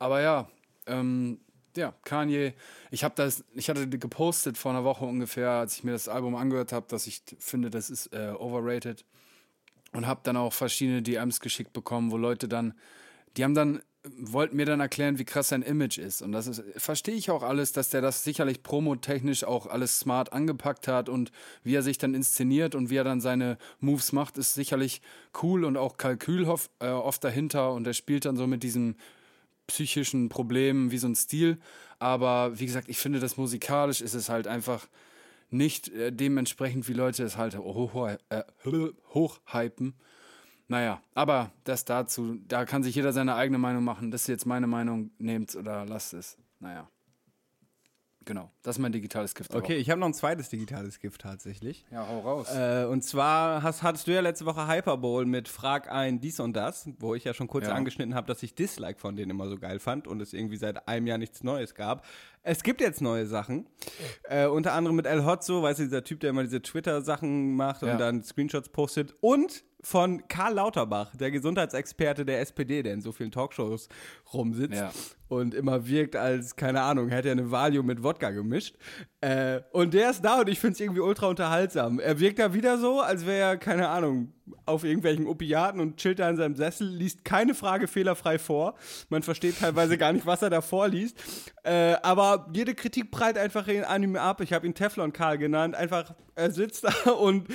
Aber 0.00 0.20
ja, 0.20 0.48
ähm, 0.86 1.40
ja, 1.76 1.94
Kanye, 2.04 2.54
ich 2.90 3.04
habe 3.04 3.14
das, 3.16 3.44
ich 3.54 3.68
hatte 3.68 3.88
gepostet 3.88 4.58
vor 4.58 4.72
einer 4.72 4.84
Woche 4.84 5.04
ungefähr, 5.04 5.50
als 5.50 5.76
ich 5.76 5.84
mir 5.84 5.92
das 5.92 6.08
Album 6.08 6.34
angehört 6.34 6.72
habe, 6.72 6.86
dass 6.88 7.06
ich 7.06 7.22
finde, 7.38 7.70
das 7.70 7.90
ist 7.90 8.12
äh, 8.12 8.32
overrated. 8.38 9.04
Und 9.92 10.06
habe 10.06 10.20
dann 10.24 10.38
auch 10.38 10.52
verschiedene 10.52 11.02
DMs 11.02 11.40
geschickt 11.40 11.72
bekommen, 11.72 12.10
wo 12.10 12.16
Leute 12.16 12.48
dann, 12.48 12.74
die 13.36 13.44
haben 13.44 13.54
dann, 13.54 13.82
wollten 14.04 14.56
mir 14.56 14.64
dann 14.64 14.80
erklären, 14.80 15.18
wie 15.18 15.24
krass 15.24 15.48
sein 15.48 15.62
Image 15.62 15.98
ist. 15.98 16.22
Und 16.22 16.32
das 16.32 16.62
verstehe 16.76 17.14
ich 17.14 17.30
auch 17.30 17.42
alles, 17.42 17.72
dass 17.72 17.90
der 17.90 18.00
das 18.00 18.24
sicherlich 18.24 18.62
promotechnisch 18.62 19.44
auch 19.44 19.66
alles 19.66 19.98
smart 19.98 20.32
angepackt 20.32 20.88
hat 20.88 21.08
und 21.08 21.30
wie 21.62 21.74
er 21.74 21.82
sich 21.82 21.98
dann 21.98 22.14
inszeniert 22.14 22.74
und 22.74 22.88
wie 22.90 22.96
er 22.96 23.04
dann 23.04 23.20
seine 23.20 23.58
Moves 23.80 24.12
macht, 24.12 24.38
ist 24.38 24.54
sicherlich 24.54 25.02
cool 25.42 25.64
und 25.64 25.76
auch 25.76 25.98
Kalkül 25.98 26.46
hof, 26.46 26.70
äh, 26.80 26.88
oft 26.88 27.22
dahinter 27.22 27.72
und 27.72 27.86
er 27.86 27.94
spielt 27.94 28.24
dann 28.24 28.36
so 28.36 28.46
mit 28.46 28.62
diesen 28.62 28.96
psychischen 29.72 30.28
Problemen 30.28 30.90
wie 30.90 30.98
so 30.98 31.08
ein 31.08 31.14
Stil. 31.14 31.58
Aber 31.98 32.58
wie 32.58 32.66
gesagt, 32.66 32.90
ich 32.90 32.98
finde, 32.98 33.20
das 33.20 33.38
musikalisch 33.38 34.02
ist 34.02 34.12
es 34.12 34.28
halt 34.28 34.46
einfach 34.46 34.86
nicht 35.48 35.88
äh, 35.88 36.12
dementsprechend, 36.12 36.88
wie 36.88 36.92
Leute 36.92 37.24
es 37.24 37.38
halt 37.38 37.56
hoch, 37.56 38.08
äh, 38.28 38.42
hochhypen. 39.14 39.94
Naja, 40.68 41.00
aber 41.14 41.52
das 41.64 41.86
dazu, 41.86 42.38
da 42.48 42.66
kann 42.66 42.82
sich 42.82 42.94
jeder 42.94 43.12
seine 43.12 43.34
eigene 43.34 43.58
Meinung 43.58 43.82
machen. 43.82 44.10
Das 44.10 44.22
ist 44.22 44.28
jetzt 44.28 44.46
meine 44.46 44.66
Meinung, 44.66 45.10
nehmt 45.18 45.56
oder 45.56 45.86
lasst 45.86 46.12
es. 46.12 46.36
Naja. 46.60 46.88
Genau, 48.24 48.50
das 48.62 48.76
ist 48.76 48.80
mein 48.80 48.92
digitales 48.92 49.34
Gift. 49.34 49.54
Okay, 49.54 49.76
ich 49.76 49.90
habe 49.90 49.98
noch 50.00 50.06
ein 50.06 50.14
zweites 50.14 50.48
digitales 50.48 51.00
Gift 51.00 51.20
tatsächlich. 51.22 51.84
Ja, 51.90 52.06
hau 52.06 52.20
raus. 52.20 52.48
Äh, 52.54 52.84
und 52.84 53.02
zwar 53.02 53.62
hast, 53.62 53.82
hattest 53.82 54.06
du 54.06 54.12
ja 54.12 54.20
letzte 54.20 54.46
Woche 54.46 54.66
Hyperbowl 54.68 55.26
mit 55.26 55.48
Frag 55.48 55.90
ein 55.90 56.20
dies 56.20 56.38
und 56.40 56.54
das, 56.54 56.88
wo 56.98 57.14
ich 57.14 57.24
ja 57.24 57.34
schon 57.34 57.48
kurz 57.48 57.66
Ja. 57.66 57.74
angeschnitten 57.74 58.14
habe, 58.14 58.26
dass 58.26 58.42
ich 58.42 58.54
Dislike 58.54 58.98
von 59.00 59.16
denen 59.16 59.30
immer 59.30 59.48
so 59.48 59.58
geil 59.58 59.78
fand 59.78 60.06
und 60.06 60.20
es 60.20 60.32
irgendwie 60.32 60.56
seit 60.56 60.86
einem 60.88 61.06
Jahr 61.06 61.18
nichts 61.18 61.42
Neues 61.42 61.74
gab. 61.74 62.04
Es 62.44 62.62
gibt 62.64 62.80
jetzt 62.80 63.00
neue 63.00 63.26
Sachen. 63.26 63.66
Äh, 64.24 64.46
unter 64.46 64.72
anderem 64.72 64.96
mit 64.96 65.06
El 65.06 65.24
Hotzo, 65.24 65.62
weißt 65.62 65.78
du, 65.78 65.84
dieser 65.84 66.02
Typ, 66.02 66.20
der 66.20 66.30
immer 66.30 66.42
diese 66.42 66.60
Twitter-Sachen 66.60 67.54
macht 67.54 67.82
und 67.82 67.90
Ja. 67.90 67.96
dann 67.96 68.22
Screenshots 68.24 68.68
postet. 68.70 69.14
Und 69.20 69.62
von 69.84 70.26
Karl 70.28 70.54
Lauterbach, 70.54 71.14
der 71.16 71.30
Gesundheitsexperte 71.30 72.24
der 72.24 72.40
SPD, 72.40 72.82
der 72.82 72.94
in 72.94 73.00
so 73.00 73.10
vielen 73.12 73.30
Talkshows 73.32 73.88
rumsitzt 74.32 74.80
Ja. 74.80 74.90
und 75.28 75.54
immer 75.54 75.86
wirkt 75.88 76.14
als, 76.16 76.54
keine 76.56 76.82
Ahnung, 76.82 77.08
hätte 77.10 77.28
er 77.28 77.32
eine 77.32 77.50
Valium 77.50 77.86
mit 77.86 78.02
Wodka 78.02 78.30
gemischt. 78.30 78.76
Äh, 79.20 79.60
und 79.72 79.94
der 79.94 80.10
ist 80.10 80.24
da 80.24 80.40
und 80.40 80.48
ich 80.48 80.58
finde 80.60 80.74
es 80.74 80.80
irgendwie 80.80 81.00
ultra 81.00 81.26
unterhaltsam. 81.28 81.98
Er 82.00 82.18
wirkt 82.20 82.38
da 82.40 82.54
wieder 82.54 82.78
so, 82.78 83.00
als 83.00 83.24
wäre 83.26 83.50
er, 83.50 83.56
keine 83.56 83.88
Ahnung, 83.88 84.32
auf 84.66 84.84
irgendwelchen 84.84 85.26
Opiaten 85.26 85.78
und 85.80 85.96
chillt 85.98 86.18
da 86.18 86.28
in 86.28 86.36
seinem 86.36 86.56
Sessel, 86.56 86.86
liest 86.88 87.24
keine 87.24 87.54
Frage 87.54 87.86
fehlerfrei 87.86 88.38
vor. 88.38 88.74
Man 89.08 89.22
versteht 89.22 89.58
teilweise 89.60 89.96
gar 89.98 90.12
nicht, 90.12 90.26
was 90.26 90.42
er 90.42 90.50
da 90.50 90.60
vorliest. 90.60 91.16
Äh, 91.62 91.94
aber 92.02 92.48
jede 92.52 92.74
Kritik 92.74 93.10
prallt 93.10 93.38
einfach 93.38 93.68
in- 93.68 93.84
an 93.84 94.02
ihm 94.02 94.16
ab. 94.16 94.40
Ich 94.40 94.52
habe 94.52 94.66
ihn 94.66 94.74
Teflon 94.74 95.12
Karl 95.12 95.38
genannt. 95.38 95.74
Einfach, 95.76 96.14
er 96.34 96.50
sitzt 96.50 96.84
da 97.04 97.10
und, 97.10 97.46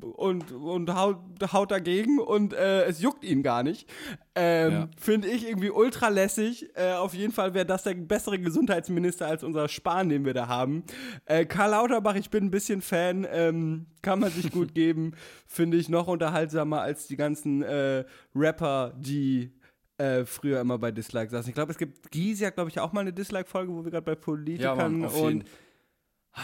und, 0.00 0.52
und 0.52 0.94
haut, 0.94 1.18
haut 1.52 1.70
dagegen 1.70 2.18
und 2.18 2.52
äh, 2.52 2.84
es 2.84 3.00
juckt 3.00 3.24
ihn 3.24 3.42
gar 3.42 3.62
nicht. 3.62 3.88
Ähm, 4.34 4.72
Ja. 4.72 4.88
Finde 4.98 5.28
ich 5.28 5.46
irgendwie 5.46 5.70
ultra 5.70 6.08
lässig. 6.08 6.68
Äh, 6.74 6.92
auf 6.94 7.14
jeden 7.14 7.32
Fall 7.32 7.54
wäre 7.54 7.66
das 7.66 7.82
der 7.82 7.94
bessere 7.94 8.38
Gesundheitsminister 8.38 9.26
als 9.26 9.44
unser 9.44 9.68
Spahn, 9.68 10.08
den 10.08 10.24
wir 10.24 10.34
da 10.34 10.48
haben. 10.48 10.84
Äh, 11.26 11.44
Karl 11.44 11.70
Lauterbach, 11.70 12.14
ich 12.16 12.30
bin 12.30 12.44
ein 12.44 12.50
bisschen 12.50 12.82
Fan. 12.82 13.26
Ähm, 13.30 13.86
kann 14.02 14.20
man 14.20 14.30
sich 14.30 14.50
gut 14.50 14.74
geben. 14.74 15.12
Finde 15.46 15.76
ich 15.76 15.88
noch 15.88 16.08
unterhaltsamer 16.08 16.80
als 16.80 17.06
die 17.06 17.16
ganzen 17.16 17.62
äh, 17.62 18.04
Rapper, 18.34 18.94
die 18.98 19.52
äh, 19.98 20.24
früher 20.24 20.60
immer 20.60 20.76
bei 20.78 20.90
Dislike 20.90 21.30
saßen. 21.30 21.48
Ich 21.50 21.54
glaube, 21.54 21.70
es 21.70 21.78
gibt, 21.78 22.10
Gysi 22.10 22.44
hat, 22.44 22.54
glaube 22.54 22.68
ich, 22.70 22.80
auch 22.80 22.92
mal 22.92 23.02
eine 23.02 23.12
Dislike-Folge, 23.12 23.72
wo 23.72 23.84
wir 23.84 23.92
gerade 23.92 24.04
bei 24.04 24.16
Politikern 24.16 24.76
Ja, 24.78 24.88
Mann, 24.88 25.04
und 25.04 25.44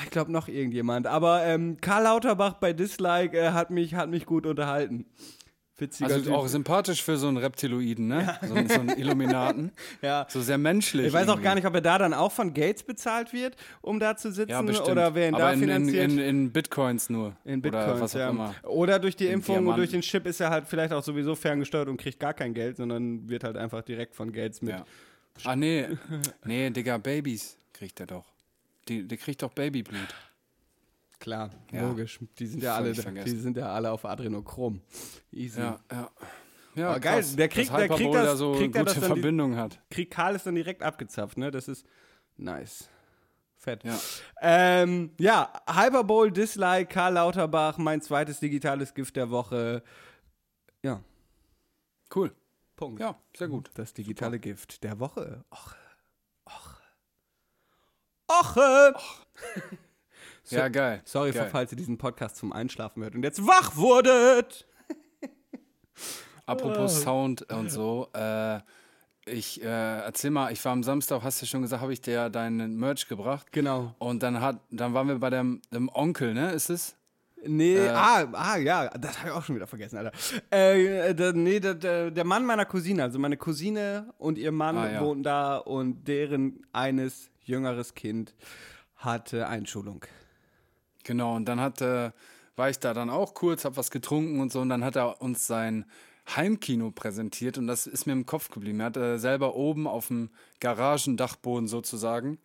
ich 0.04 0.10
glaube 0.10 0.30
noch 0.32 0.48
irgendjemand. 0.48 1.06
Aber 1.06 1.44
ähm, 1.44 1.76
Karl 1.80 2.04
Lauterbach 2.04 2.54
bei 2.54 2.72
Dislike 2.72 3.36
äh, 3.38 3.50
hat, 3.50 3.70
mich, 3.70 3.94
hat 3.94 4.08
mich 4.10 4.26
gut 4.26 4.46
unterhalten. 4.46 5.06
Witziger 5.78 6.10
Also 6.10 6.24
Typ. 6.26 6.34
auch 6.34 6.46
sympathisch 6.46 7.02
für 7.02 7.16
so 7.16 7.26
einen 7.28 7.38
Reptiloiden, 7.38 8.06
ne? 8.06 8.38
So, 8.46 8.52
einen- 8.54 8.68
so 8.68 8.80
einen 8.80 8.98
Illuminaten. 8.98 9.72
ja. 10.02 10.26
So 10.28 10.42
sehr 10.42 10.58
menschlich. 10.58 11.06
Ich 11.06 11.12
weiß 11.14 11.24
auch 11.28 11.32
irgendwie. 11.36 11.44
gar 11.44 11.54
nicht, 11.54 11.64
ob 11.66 11.74
er 11.74 11.80
da 11.80 11.96
dann 11.96 12.12
auch 12.12 12.30
von 12.32 12.52
Gates 12.52 12.82
bezahlt 12.82 13.32
wird, 13.32 13.56
um 13.80 13.98
da 13.98 14.14
zu 14.14 14.30
sitzen, 14.30 14.50
Ja, 14.50 14.60
bestimmt. 14.60 14.90
oder 14.90 15.14
wer 15.14 15.28
ihn 15.28 15.34
Aber 15.34 15.44
da 15.44 15.52
in, 15.52 15.62
in, 15.62 15.68
finanziert. 15.68 16.04
in, 16.12 16.18
in 16.18 16.52
Bitcoins 16.52 17.08
nur. 17.08 17.34
In 17.46 17.62
Bitcoins, 17.62 17.86
Oder 17.86 18.00
was 18.00 18.14
auch 18.14 18.18
ja. 18.20 18.28
immer. 18.28 18.54
Oder 18.64 18.98
durch 18.98 19.16
die 19.16 19.26
In 19.26 19.32
Impfung 19.34 19.56
und 19.56 19.62
Diamanten. 19.62 19.80
durch 19.80 19.90
den 19.92 20.02
Chip 20.02 20.26
ist 20.26 20.38
er 20.40 20.50
halt 20.50 20.66
vielleicht 20.68 20.92
auch 20.92 21.02
sowieso 21.02 21.34
ferngesteuert 21.34 21.88
und 21.88 21.96
kriegt 21.96 22.20
gar 22.20 22.34
kein 22.34 22.52
Geld, 22.52 22.76
sondern 22.76 23.26
wird 23.30 23.42
halt 23.42 23.56
einfach 23.56 23.80
direkt 23.80 24.14
von 24.14 24.32
Gates 24.32 24.60
mit. 24.60 24.72
Ja. 24.74 24.84
Ah, 25.44 25.56
nee. 25.56 25.86
Nee, 26.44 26.68
Digga, 26.68 26.98
Babys 26.98 27.56
kriegt 27.72 27.98
er 28.00 28.06
doch. 28.06 28.26
Die, 28.90 29.06
der 29.06 29.16
kriegt 29.18 29.40
doch 29.42 29.52
Babyblut. 29.52 30.14
Klar, 31.20 31.50
Ja. 31.70 31.82
logisch. 31.88 32.18
Die 32.38 32.46
sind 32.46 32.62
ja 32.62 32.74
alle, 32.76 32.92
die 32.92 33.30
sind 33.36 33.56
ja 33.56 33.72
alle 33.72 33.90
auf 33.92 34.04
Adrenochrom. 34.04 34.80
Easy. 35.32 35.60
Ja, 35.60 35.78
ja. 35.92 36.10
Ja, 36.74 36.90
Aber 36.90 37.00
geil, 37.00 37.24
der 37.36 37.48
kriegt- 37.48 37.70
der 37.72 37.88
kriegt 37.88 38.14
das- 38.14 38.24
da 38.26 38.36
so 38.36 38.52
kriegt 38.54 38.72
gute 38.74 38.84
das 38.84 38.94
die- 38.94 39.00
Verbindung 39.00 39.56
hat. 39.56 39.80
Krieg 39.90 40.10
Karl 40.10 40.34
ist 40.36 40.46
dann 40.46 40.54
direkt 40.54 40.82
abgezapft, 40.82 41.36
ne? 41.36 41.50
Das 41.50 41.68
ist 41.68 41.84
nice. 42.36 42.88
Fett. 43.58 43.84
Ja. 43.84 43.98
Ähm, 44.40 45.10
ja, 45.18 45.52
Hyperbowl, 45.68 46.32
Dislike, 46.32 46.86
Karl 46.86 47.14
Lauterbach, 47.14 47.76
mein 47.78 48.00
zweites 48.00 48.40
digitales 48.40 48.94
Gift 48.94 49.14
der 49.16 49.30
Woche. 49.30 49.82
Ja, 50.82 51.00
Cool. 52.14 52.32
Punkt. 52.76 53.00
Ja, 53.00 53.16
sehr 53.36 53.46
gut. 53.48 53.70
Das 53.74 53.92
digitale 53.94 54.38
Gift 54.40 54.82
der 54.82 54.98
Woche. 54.98 55.44
Och. 55.50 55.58
Och. 55.66 55.74
Oche! 58.40 58.94
So- 60.42 60.56
Ja, 60.56 60.68
geil. 60.68 61.00
Sorry, 61.04 61.30
geil. 61.30 61.48
falls 61.52 61.70
ihr 61.70 61.76
diesen 61.76 61.96
Podcast 61.96 62.34
zum 62.36 62.52
Einschlafen 62.52 63.02
hört 63.04 63.14
und 63.14 63.22
jetzt 63.22 63.46
wach 63.46 63.76
wurdet. 63.76 64.66
Apropos 66.46 67.02
Sound 67.02 67.42
und 67.52 67.70
so. 67.70 68.08
Äh, 68.14 68.58
ich 69.26 69.62
äh, 69.62 69.66
erzähl 69.66 70.30
mal, 70.32 70.52
ich 70.52 70.64
war 70.64 70.72
am 70.72 70.82
Samstag, 70.82 71.22
hast 71.22 71.40
du 71.40 71.46
schon 71.46 71.62
gesagt, 71.62 71.82
habe 71.82 71.92
ich 71.92 72.00
dir 72.00 72.30
deinen 72.30 72.76
Merch 72.76 73.06
gebracht. 73.06 73.52
Genau. 73.52 73.94
Und 73.98 74.22
dann 74.24 74.40
hat, 74.40 74.58
dann 74.70 74.92
waren 74.92 75.06
wir 75.06 75.18
bei 75.20 75.30
dem, 75.30 75.62
dem 75.72 75.88
Onkel, 75.92 76.34
ne? 76.34 76.50
Ist 76.52 76.70
es? 76.70 76.96
Nee, 77.46 77.76
Äh. 77.76 77.88
ah, 77.90 78.26
ah, 78.32 78.56
ja, 78.56 78.88
das 78.88 79.18
habe 79.20 79.28
ich 79.28 79.34
auch 79.34 79.44
schon 79.44 79.54
wieder 79.56 79.66
vergessen, 79.68 79.98
Alter. 79.98 80.12
Äh, 80.50 81.14
der, 81.14 81.32
nee, 81.32 81.60
der, 81.60 82.10
der, 82.10 82.24
Mann 82.24 82.44
meiner 82.44 82.66
Cousine, 82.66 83.04
also 83.04 83.18
meine 83.18 83.36
Cousine 83.36 84.12
und 84.18 84.36
ihr 84.36 84.52
Mann 84.52 84.76
Ah, 84.76 84.90
ja. 84.90 85.00
wohnten 85.00 85.22
da 85.22 85.56
und 85.58 86.06
deren 86.08 86.66
eines 86.72 87.30
jüngeres 87.50 87.94
Kind 87.94 88.34
hatte 88.96 89.46
Einschulung. 89.48 90.04
Genau, 91.04 91.36
und 91.36 91.46
dann 91.46 91.60
hat, 91.60 91.80
äh, 91.80 92.12
war 92.56 92.70
ich 92.70 92.78
da 92.78 92.94
dann 92.94 93.10
auch 93.10 93.34
kurz, 93.34 93.64
hab 93.64 93.76
was 93.76 93.90
getrunken 93.90 94.40
und 94.40 94.52
so, 94.52 94.60
und 94.60 94.68
dann 94.68 94.84
hat 94.84 94.96
er 94.96 95.20
uns 95.20 95.46
sein 95.46 95.84
Heimkino 96.36 96.90
präsentiert 96.90 97.58
und 97.58 97.66
das 97.66 97.86
ist 97.86 98.06
mir 98.06 98.12
im 98.12 98.26
Kopf 98.26 98.50
geblieben. 98.50 98.80
Er 98.80 98.86
hat 98.86 98.96
äh, 98.96 99.18
selber 99.18 99.54
oben 99.56 99.86
auf 99.86 100.08
dem 100.08 100.30
Garagendachboden 100.60 101.68
sozusagen 101.68 102.38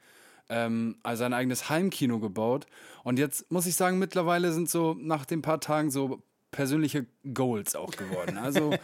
ähm, 0.49 0.97
also 1.03 1.21
sein 1.21 1.33
eigenes 1.33 1.69
Heimkino 1.69 2.19
gebaut. 2.19 2.65
Und 3.03 3.19
jetzt 3.19 3.51
muss 3.51 3.65
ich 3.65 3.75
sagen, 3.75 3.99
mittlerweile 3.99 4.51
sind 4.51 4.69
so 4.69 4.95
nach 4.99 5.25
den 5.25 5.41
paar 5.41 5.59
Tagen 5.59 5.91
so 5.91 6.21
persönliche 6.51 7.05
Goals 7.33 7.75
auch 7.75 7.91
geworden. 7.91 8.37
Also 8.37 8.75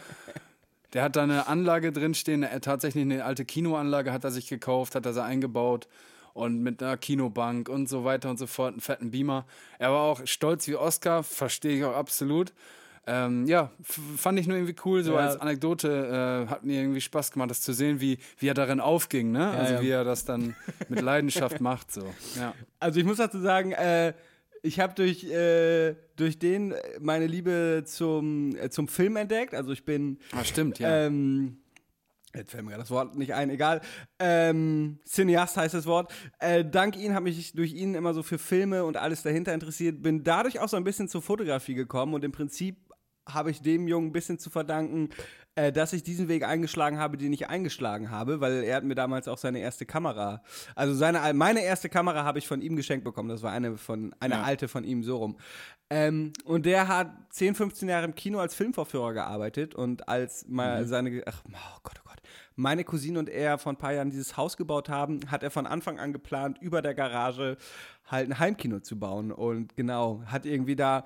der 0.92 1.04
hat 1.04 1.16
da 1.16 1.22
eine 1.22 1.46
Anlage 1.46 1.92
drinstehen, 1.92 2.42
er 2.42 2.60
tatsächlich 2.60 3.02
eine 3.02 3.24
alte 3.24 3.44
Kinoanlage 3.44 4.12
hat 4.12 4.24
er 4.24 4.30
sich 4.30 4.48
gekauft, 4.48 4.94
hat 4.94 5.06
er 5.06 5.14
sie 5.14 5.22
eingebaut 5.22 5.88
und 6.34 6.62
mit 6.62 6.82
einer 6.82 6.96
Kinobank 6.96 7.68
und 7.68 7.88
so 7.88 8.04
weiter 8.04 8.30
und 8.30 8.38
so 8.38 8.46
fort, 8.46 8.72
einen 8.72 8.80
fetten 8.80 9.10
Beamer. 9.10 9.46
Er 9.78 9.90
war 9.92 10.02
auch 10.02 10.20
stolz 10.26 10.66
wie 10.68 10.76
Oscar, 10.76 11.22
verstehe 11.22 11.78
ich 11.78 11.84
auch 11.84 11.94
absolut. 11.96 12.52
Ähm, 13.04 13.46
ja, 13.46 13.72
fand 14.16 14.38
ich 14.38 14.46
nur 14.46 14.56
irgendwie 14.56 14.76
cool, 14.84 15.02
so 15.02 15.14
Ja. 15.14 15.18
als 15.26 15.36
Anekdote 15.36 16.44
äh, 16.46 16.48
hat 16.48 16.64
mir 16.64 16.80
irgendwie 16.80 17.00
Spaß 17.00 17.32
gemacht, 17.32 17.50
das 17.50 17.60
zu 17.60 17.72
sehen, 17.72 18.00
wie, 18.00 18.18
wie 18.38 18.46
er 18.46 18.54
darin 18.54 18.78
aufging, 18.78 19.32
ne? 19.32 19.50
also 19.50 19.74
ja. 19.74 19.82
wie 19.82 19.88
er 19.90 20.04
das 20.04 20.24
dann 20.24 20.54
mit 20.88 21.00
Leidenschaft 21.02 21.60
macht, 21.60 21.90
so. 21.92 22.02
Ja. 22.38 22.54
Also 22.78 23.00
ich 23.00 23.04
muss 23.04 23.16
dazu 23.16 23.40
sagen, 23.40 23.72
äh, 23.72 24.12
ich 24.62 24.78
habe 24.78 24.94
durch, 24.94 25.24
äh, 25.24 25.96
durch 26.14 26.38
den 26.38 26.74
meine 27.00 27.26
Liebe 27.26 27.82
zum, 27.84 28.54
äh, 28.54 28.70
zum 28.70 28.86
Film 28.86 29.16
entdeckt. 29.16 29.54
Also 29.54 29.72
ich 29.72 29.84
bin 29.84 30.18
Ah, 30.30 30.44
stimmt, 30.44 30.78
ja. 30.78 31.06
Ähm, 31.06 31.56
jetzt 32.34 32.50
fällt 32.50 32.64
mir 32.64 32.76
das 32.76 32.90
Wort 32.90 33.16
nicht 33.16 33.34
ein, 33.34 33.50
egal. 33.50 33.80
Ähm, 34.18 34.98
Cineast 35.06 35.56
heißt 35.56 35.74
das 35.74 35.86
Wort. 35.86 36.12
Äh, 36.38 36.64
dank 36.64 36.96
ihn 36.96 37.14
habe 37.14 37.28
ich 37.28 37.52
durch 37.52 37.72
ihn 37.72 37.94
immer 37.94 38.14
so 38.14 38.22
für 38.22 38.38
Filme 38.38 38.84
und 38.84 38.96
alles 38.96 39.22
dahinter 39.22 39.52
interessiert. 39.54 40.02
Bin 40.02 40.24
dadurch 40.24 40.60
auch 40.60 40.68
so 40.68 40.76
ein 40.76 40.84
bisschen 40.84 41.08
zur 41.08 41.22
Fotografie 41.22 41.74
gekommen 41.74 42.14
und 42.14 42.24
im 42.24 42.32
Prinzip 42.32 42.91
habe 43.28 43.50
ich 43.50 43.60
dem 43.62 43.86
Jungen 43.88 44.08
ein 44.08 44.12
bisschen 44.12 44.38
zu 44.38 44.50
verdanken, 44.50 45.10
äh, 45.54 45.70
dass 45.70 45.92
ich 45.92 46.02
diesen 46.02 46.28
Weg 46.28 46.44
eingeschlagen 46.44 46.98
habe, 46.98 47.16
den 47.18 47.32
ich 47.32 47.48
eingeschlagen 47.48 48.10
habe, 48.10 48.40
weil 48.40 48.64
er 48.64 48.76
hat 48.76 48.84
mir 48.84 48.94
damals 48.94 49.28
auch 49.28 49.38
seine 49.38 49.58
erste 49.60 49.84
Kamera, 49.86 50.42
also 50.74 50.94
seine, 50.94 51.32
meine 51.34 51.62
erste 51.62 51.88
Kamera 51.88 52.24
habe 52.24 52.38
ich 52.38 52.48
von 52.48 52.62
ihm 52.62 52.74
geschenkt 52.74 53.04
bekommen. 53.04 53.28
Das 53.28 53.42
war 53.42 53.52
eine 53.52 53.76
von, 53.76 54.14
eine 54.18 54.36
Ja. 54.36 54.42
alte 54.42 54.66
von 54.68 54.82
ihm, 54.84 55.02
so 55.02 55.18
rum. 55.18 55.36
Ähm, 55.90 56.32
und 56.44 56.64
der 56.64 56.88
hat 56.88 57.12
10, 57.30 57.54
15 57.54 57.88
Jahre 57.88 58.06
im 58.06 58.14
Kino 58.14 58.38
als 58.38 58.54
Filmvorführer 58.54 59.12
gearbeitet 59.12 59.74
und 59.74 60.08
als 60.08 60.46
mal 60.48 60.86
seine, 60.86 61.22
ach, 61.26 61.42
oh 61.46 61.78
Gott, 61.82 62.00
oh 62.02 62.08
Gott, 62.08 62.22
meine 62.56 62.82
Cousine 62.84 63.18
und 63.18 63.28
er 63.28 63.58
vor 63.58 63.72
ein 63.72 63.78
paar 63.78 63.92
Jahren 63.92 64.08
dieses 64.10 64.36
Haus 64.38 64.56
gebaut 64.56 64.88
haben, 64.88 65.20
hat 65.30 65.42
er 65.42 65.50
von 65.50 65.66
Anfang 65.66 65.98
an 65.98 66.12
geplant, 66.14 66.58
über 66.62 66.80
der 66.80 66.94
Garage 66.94 67.58
halt 68.06 68.30
ein 68.30 68.38
Heimkino 68.38 68.80
zu 68.80 68.98
bauen. 68.98 69.30
Und 69.32 69.76
genau, 69.76 70.22
hat 70.26 70.46
irgendwie 70.46 70.76
da 70.76 71.04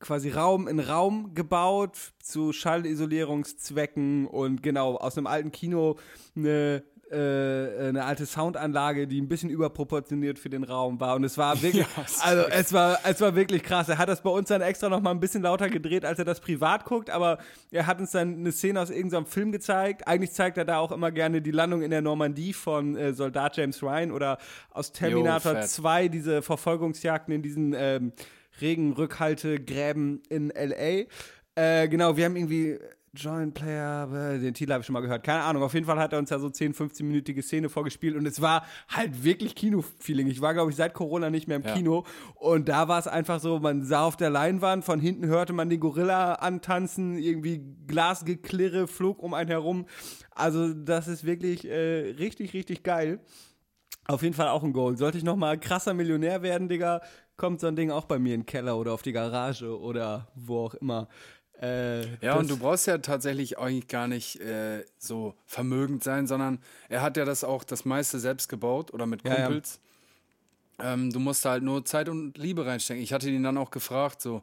quasi 0.00 0.30
Raum 0.30 0.68
in 0.68 0.80
Raum 0.80 1.34
gebaut 1.34 2.12
zu 2.20 2.52
Schallisolierungszwecken 2.52 4.26
und 4.26 4.62
genau 4.62 4.96
aus 4.96 5.16
einem 5.16 5.26
alten 5.26 5.52
Kino 5.52 5.96
eine 6.34 6.82
äh, 7.10 7.88
eine 7.88 8.04
alte 8.04 8.26
Soundanlage, 8.26 9.06
die 9.06 9.20
ein 9.20 9.28
bisschen 9.28 9.48
überproportioniert 9.48 10.40
für 10.40 10.50
den 10.50 10.64
Raum 10.64 10.98
war 10.98 11.14
und 11.14 11.22
es 11.22 11.38
war 11.38 11.62
wirklich, 11.62 11.86
Ja, 11.86 12.04
also 12.22 12.42
es 12.50 12.72
war, 12.72 12.98
es 13.04 13.20
war 13.20 13.36
wirklich 13.36 13.62
krass. 13.62 13.88
Er 13.88 13.98
hat 13.98 14.08
das 14.08 14.22
bei 14.22 14.30
uns 14.30 14.48
dann 14.48 14.60
extra 14.60 14.88
noch 14.88 15.00
mal 15.00 15.12
ein 15.12 15.20
bisschen 15.20 15.42
lauter 15.42 15.68
gedreht, 15.68 16.04
als 16.04 16.18
er 16.18 16.24
das 16.24 16.40
privat 16.40 16.84
guckt, 16.84 17.10
aber 17.10 17.38
er 17.70 17.86
hat 17.86 18.00
uns 18.00 18.10
dann 18.10 18.34
eine 18.38 18.50
Szene 18.50 18.80
aus 18.80 18.90
irgendeinem 18.90 19.26
Film 19.26 19.52
gezeigt. 19.52 20.08
Eigentlich 20.08 20.32
zeigt 20.32 20.58
er 20.58 20.64
da 20.64 20.78
auch 20.78 20.90
immer 20.90 21.12
gerne 21.12 21.40
die 21.40 21.52
Landung 21.52 21.82
in 21.82 21.92
der 21.92 22.02
Normandie 22.02 22.52
von 22.52 22.96
äh, 22.96 23.12
Soldat 23.12 23.56
James 23.56 23.82
Ryan 23.84 24.10
oder 24.10 24.38
aus 24.70 24.90
Terminator 24.90 25.52
fett. 25.52 25.68
2, 25.68 26.08
diese 26.08 26.42
Verfolgungsjagden 26.42 27.32
in 27.32 27.42
diesen 27.42 27.72
ähm, 27.76 28.12
Regenrückhaltegräben 28.60 30.22
in 30.28 30.50
L.A. 30.50 31.06
Äh, 31.54 31.88
genau, 31.88 32.16
wir 32.16 32.24
haben 32.26 32.36
irgendwie 32.36 32.78
Joint 33.14 33.54
Player, 33.54 34.34
äh, 34.34 34.38
den 34.38 34.52
Titel 34.52 34.72
habe 34.72 34.82
ich 34.82 34.86
schon 34.86 34.92
mal 34.92 35.00
gehört. 35.00 35.24
Keine 35.24 35.42
Ahnung, 35.42 35.62
auf 35.62 35.72
jeden 35.72 35.86
Fall 35.86 35.98
hat 35.98 36.12
er 36.12 36.18
uns 36.18 36.28
da 36.28 36.38
so 36.38 36.50
10, 36.50 36.74
15-minütige 36.74 37.42
Szene 37.42 37.68
vorgespielt 37.68 38.14
und 38.14 38.26
es 38.26 38.42
war 38.42 38.64
halt 38.88 39.24
wirklich 39.24 39.54
Kino-Feeling. 39.54 40.26
Ich 40.26 40.42
war, 40.42 40.52
glaube 40.52 40.70
ich, 40.70 40.76
seit 40.76 40.92
Corona 40.92 41.30
nicht 41.30 41.48
mehr 41.48 41.56
im 41.56 41.62
Ja. 41.62 41.72
Kino 41.74 42.04
und 42.34 42.68
da 42.68 42.88
war 42.88 42.98
es 42.98 43.06
einfach 43.08 43.40
so, 43.40 43.58
man 43.58 43.84
sah 43.84 44.04
auf 44.04 44.16
der 44.16 44.28
Leinwand, 44.30 44.84
von 44.84 45.00
hinten 45.00 45.26
hörte 45.26 45.54
man 45.54 45.70
den 45.70 45.80
Gorilla 45.80 46.34
antanzen, 46.34 47.16
irgendwie 47.16 47.64
Glasgeklirre 47.86 48.86
flog 48.86 49.22
um 49.22 49.32
einen 49.32 49.48
herum. 49.48 49.86
Also 50.34 50.74
das 50.74 51.08
ist 51.08 51.24
wirklich 51.24 51.66
äh, 51.66 52.10
richtig, 52.18 52.52
richtig 52.52 52.82
geil. 52.82 53.20
Auf 54.08 54.22
jeden 54.22 54.34
Fall 54.34 54.48
auch 54.48 54.62
ein 54.62 54.72
Goal. 54.72 54.96
Sollte 54.96 55.18
ich 55.18 55.24
noch 55.24 55.36
mal 55.36 55.58
krasser 55.58 55.94
Millionär 55.94 56.42
werden, 56.42 56.68
Digga, 56.68 57.00
kommt 57.36 57.60
so 57.60 57.66
ein 57.66 57.76
Ding 57.76 57.90
auch 57.90 58.04
bei 58.04 58.18
mir 58.18 58.34
in 58.34 58.40
den 58.40 58.46
Keller 58.46 58.76
oder 58.78 58.92
auf 58.92 59.02
die 59.02 59.12
Garage 59.12 59.78
oder 59.78 60.28
wo 60.34 60.66
auch 60.66 60.74
immer. 60.74 61.08
Äh, 61.60 62.16
Ja, 62.24 62.38
und 62.38 62.50
du 62.50 62.58
brauchst 62.58 62.86
ja 62.86 62.98
tatsächlich 62.98 63.58
eigentlich 63.58 63.88
gar 63.88 64.08
nicht 64.08 64.40
äh, 64.40 64.84
so 64.98 65.34
vermögend 65.46 66.04
sein, 66.04 66.26
sondern 66.26 66.58
er 66.88 67.02
hat 67.02 67.16
ja 67.16 67.24
das 67.24 67.44
auch 67.44 67.64
das 67.64 67.84
meiste 67.84 68.18
selbst 68.18 68.48
gebaut 68.48 68.92
oder 68.92 69.06
mit 69.06 69.24
Ja, 69.24 69.38
ja. 69.38 69.46
Kumpels. 69.46 69.80
Ähm, 70.78 71.10
du 71.10 71.18
musst 71.20 71.44
da 71.44 71.52
halt 71.52 71.62
nur 71.62 71.84
Zeit 71.86 72.08
und 72.10 72.36
Liebe 72.36 72.66
reinstecken. 72.66 73.02
Ich 73.02 73.12
hatte 73.14 73.30
ihn 73.30 73.42
dann 73.42 73.56
auch 73.56 73.70
gefragt, 73.70 74.20
so, 74.20 74.42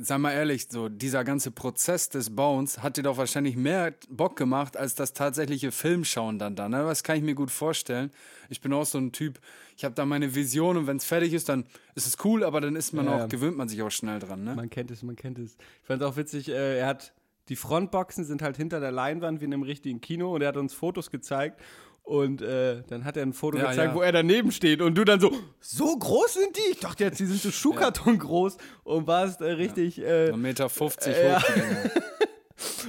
sag 0.00 0.18
mal 0.18 0.32
ehrlich, 0.32 0.66
so 0.68 0.88
dieser 0.88 1.24
ganze 1.24 1.50
Prozess 1.50 2.08
des 2.08 2.34
Bauens 2.34 2.82
hat 2.82 2.96
dir 2.96 3.02
doch 3.02 3.16
wahrscheinlich 3.16 3.56
mehr 3.56 3.94
Bock 4.08 4.36
gemacht, 4.36 4.76
als 4.76 4.94
das 4.94 5.12
tatsächliche 5.12 5.70
Filmschauen 5.70 6.38
dann 6.38 6.56
da. 6.56 6.68
Ne? 6.68 6.82
Das 6.82 7.04
kann 7.04 7.16
ich 7.16 7.22
mir 7.22 7.34
gut 7.34 7.50
vorstellen. 7.50 8.10
Ich 8.48 8.60
bin 8.60 8.72
auch 8.72 8.86
so 8.86 8.98
ein 8.98 9.12
Typ, 9.12 9.38
ich 9.76 9.84
habe 9.84 9.94
da 9.94 10.04
meine 10.04 10.34
Vision 10.34 10.76
und 10.76 10.86
wenn 10.86 10.96
es 10.96 11.04
fertig 11.04 11.32
ist, 11.32 11.48
dann 11.48 11.64
ist 11.94 12.06
es 12.06 12.16
cool, 12.24 12.42
aber 12.42 12.60
dann 12.60 12.74
ist 12.74 12.92
man 12.92 13.06
Ja, 13.06 13.24
auch, 13.24 13.28
gewöhnt 13.28 13.56
man 13.56 13.68
sich 13.68 13.80
auch 13.82 13.90
schnell 13.90 14.18
dran. 14.18 14.42
Ne? 14.42 14.54
Man 14.54 14.70
kennt 14.70 14.90
es, 14.90 15.02
man 15.02 15.14
kennt 15.14 15.38
es. 15.38 15.56
Ich 15.82 15.86
fand 15.86 16.02
es 16.02 16.08
auch 16.08 16.16
witzig, 16.16 16.48
äh, 16.48 16.78
er 16.78 16.86
hat 16.86 17.12
die 17.48 17.56
Frontboxen 17.56 18.24
sind 18.24 18.42
halt 18.42 18.56
hinter 18.58 18.78
der 18.78 18.92
Leinwand 18.92 19.40
wie 19.40 19.46
in 19.46 19.54
einem 19.54 19.62
richtigen 19.62 20.00
Kino 20.00 20.34
und 20.34 20.42
er 20.42 20.48
hat 20.48 20.56
uns 20.58 20.74
Fotos 20.74 21.10
gezeigt 21.10 21.60
und 22.08 22.40
äh, 22.42 22.82
dann 22.88 23.04
hat 23.04 23.16
er 23.16 23.22
ein 23.24 23.32
Foto 23.34 23.58
Ja, 23.58 23.70
gezeigt, 23.70 23.90
ja. 23.92 23.94
wo 23.94 24.00
er 24.02 24.12
daneben 24.12 24.50
steht 24.50 24.80
und 24.80 24.94
du 24.96 25.04
dann 25.04 25.20
so, 25.20 25.30
so 25.60 25.96
groß 25.96 26.34
sind 26.34 26.56
die? 26.56 26.72
Ich 26.72 26.80
dachte 26.80 27.04
jetzt, 27.04 27.20
die 27.20 27.26
sind 27.26 27.40
so 27.40 27.50
Schuhkarton 27.50 28.18
groß 28.18 28.56
und 28.84 29.06
warst 29.06 29.40
äh, 29.42 29.50
richtig, 29.52 30.00
äh, 30.00 30.30
1,50 30.32 30.36
Meter 30.36 30.68
50 30.68 31.14
Äh, 31.16 31.28
ja. 31.28 31.38
hoch. 31.42 31.44
Dinger. 31.54 31.90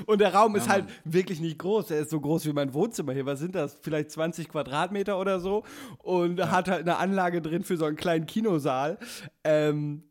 Und 0.07 0.19
der 0.19 0.33
Raum 0.33 0.55
ist 0.55 0.65
Ja, 0.65 0.71
halt 0.73 0.85
wirklich 1.03 1.39
nicht 1.39 1.59
groß. 1.59 1.91
Er 1.91 1.99
ist 1.99 2.09
so 2.09 2.19
groß 2.19 2.45
wie 2.47 2.53
mein 2.53 2.73
Wohnzimmer 2.73 3.13
hier. 3.13 3.27
Was 3.27 3.37
sind 3.39 3.53
das? 3.53 3.77
Vielleicht 3.83 4.09
20 4.09 4.49
Quadratmeter 4.49 5.19
oder 5.19 5.39
so. 5.39 5.63
Und 5.99 6.41
hat 6.49 6.67
halt 6.69 6.81
eine 6.81 6.97
Anlage 6.97 7.39
drin 7.39 7.63
für 7.63 7.77
so 7.77 7.85
einen 7.85 7.95
kleinen 7.95 8.25
Kinosaal. 8.25 8.97
Ähm, 9.43 10.03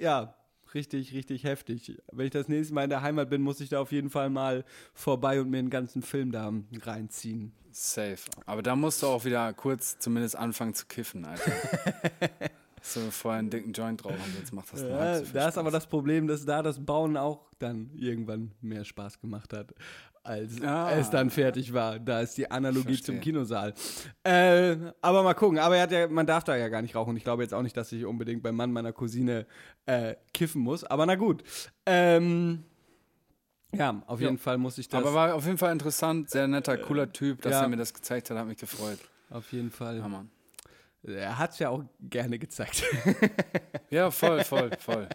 ja, 0.00 0.34
richtig, 0.74 1.12
richtig 1.12 1.44
heftig. 1.44 2.00
Wenn 2.12 2.26
ich 2.26 2.32
das 2.32 2.48
nächste 2.48 2.74
Mal 2.74 2.84
in 2.84 2.90
der 2.90 3.02
Heimat 3.02 3.30
bin, 3.30 3.42
muss 3.42 3.60
ich 3.60 3.68
da 3.68 3.80
auf 3.80 3.92
jeden 3.92 4.10
Fall 4.10 4.30
mal 4.30 4.64
vorbei 4.92 5.40
und 5.40 5.50
mir 5.50 5.58
einen 5.58 5.70
ganzen 5.70 6.02
Film 6.02 6.32
da 6.32 6.52
reinziehen. 6.82 7.52
Safe. 7.72 8.18
Aber 8.46 8.62
da 8.62 8.76
musst 8.76 9.02
du 9.02 9.08
auch 9.08 9.24
wieder 9.24 9.52
kurz 9.52 9.98
zumindest 9.98 10.36
anfangen 10.36 10.74
zu 10.74 10.86
kiffen, 10.86 11.24
Alter. 11.24 11.50
so 12.82 13.00
vorher 13.10 13.40
einen 13.40 13.50
dicken 13.50 13.72
Joint 13.72 14.04
drauf 14.04 14.12
und 14.12 14.38
jetzt 14.38 14.52
macht 14.52 14.72
das 14.72 14.80
dann 14.80 14.90
Ja, 14.90 14.98
halb 14.98 15.26
so 15.26 15.32
da 15.32 15.48
ist 15.48 15.58
aber 15.58 15.70
das 15.70 15.86
Problem, 15.86 16.26
dass 16.26 16.44
da 16.44 16.62
das 16.62 16.84
Bauen 16.84 17.16
auch 17.16 17.46
dann 17.58 17.90
irgendwann 17.94 18.52
mehr 18.60 18.84
Spaß 18.84 19.20
gemacht 19.20 19.52
hat, 19.52 19.74
als 20.24 20.60
Ah. 20.62 20.90
es 20.92 21.10
dann 21.10 21.30
fertig 21.30 21.72
war. 21.72 21.98
Da 21.98 22.20
ist 22.20 22.36
die 22.38 22.50
Analogie 22.50 23.00
zum. 23.00 23.20
Kinosaal. 23.20 23.74
Äh, 24.24 24.76
aber 25.00 25.22
mal 25.22 25.34
gucken. 25.34 25.58
Aber 25.58 25.76
er 25.76 25.82
hat 25.82 25.92
ja, 25.92 26.08
man 26.08 26.26
darf 26.26 26.44
da 26.44 26.56
ja 26.56 26.68
gar 26.68 26.82
nicht 26.82 26.96
rauchen. 26.96 27.16
Ich 27.16 27.22
glaube 27.24 27.42
jetzt 27.42 27.52
auch 27.54 27.62
nicht, 27.62 27.76
dass 27.76 27.92
ich 27.92 28.04
unbedingt 28.04 28.42
beim 28.42 28.56
Mann 28.56 28.72
meiner 28.72 28.92
Cousine 28.92 29.46
äh, 29.86 30.14
kiffen 30.32 30.62
muss. 30.62 30.82
Aber 30.84 31.06
na 31.06 31.14
gut. 31.14 31.44
Ähm, 31.86 32.64
ja, 33.74 34.02
auf 34.06 34.20
Ja. 34.20 34.26
jeden 34.28 34.38
Fall 34.38 34.56
muss 34.58 34.78
ich 34.78 34.88
das. 34.88 35.00
Aber 35.00 35.14
war 35.14 35.34
auf 35.34 35.44
jeden 35.46 35.58
Fall 35.58 35.72
interessant, 35.72 36.30
sehr 36.30 36.46
netter, 36.48 36.78
cooler 36.78 37.12
Typ, 37.12 37.42
dass 37.42 37.52
ja. 37.52 37.62
er 37.62 37.68
mir 37.68 37.76
das 37.76 37.92
gezeigt 37.92 38.30
hat, 38.30 38.38
hat 38.38 38.46
mich 38.46 38.56
gefreut. 38.58 38.98
auf 39.30 39.52
jeden 39.52 39.70
Fall. 39.70 39.98
Ja, 39.98 40.08
Mann. 40.08 40.30
Er 41.06 41.36
hat 41.38 41.50
es 41.50 41.58
ja 41.58 41.68
auch 41.68 41.84
gerne 42.00 42.38
gezeigt. 42.38 42.82
Ja, 43.90 44.10
voll, 44.10 44.42
voll, 44.44 44.70
voll. 44.78 45.06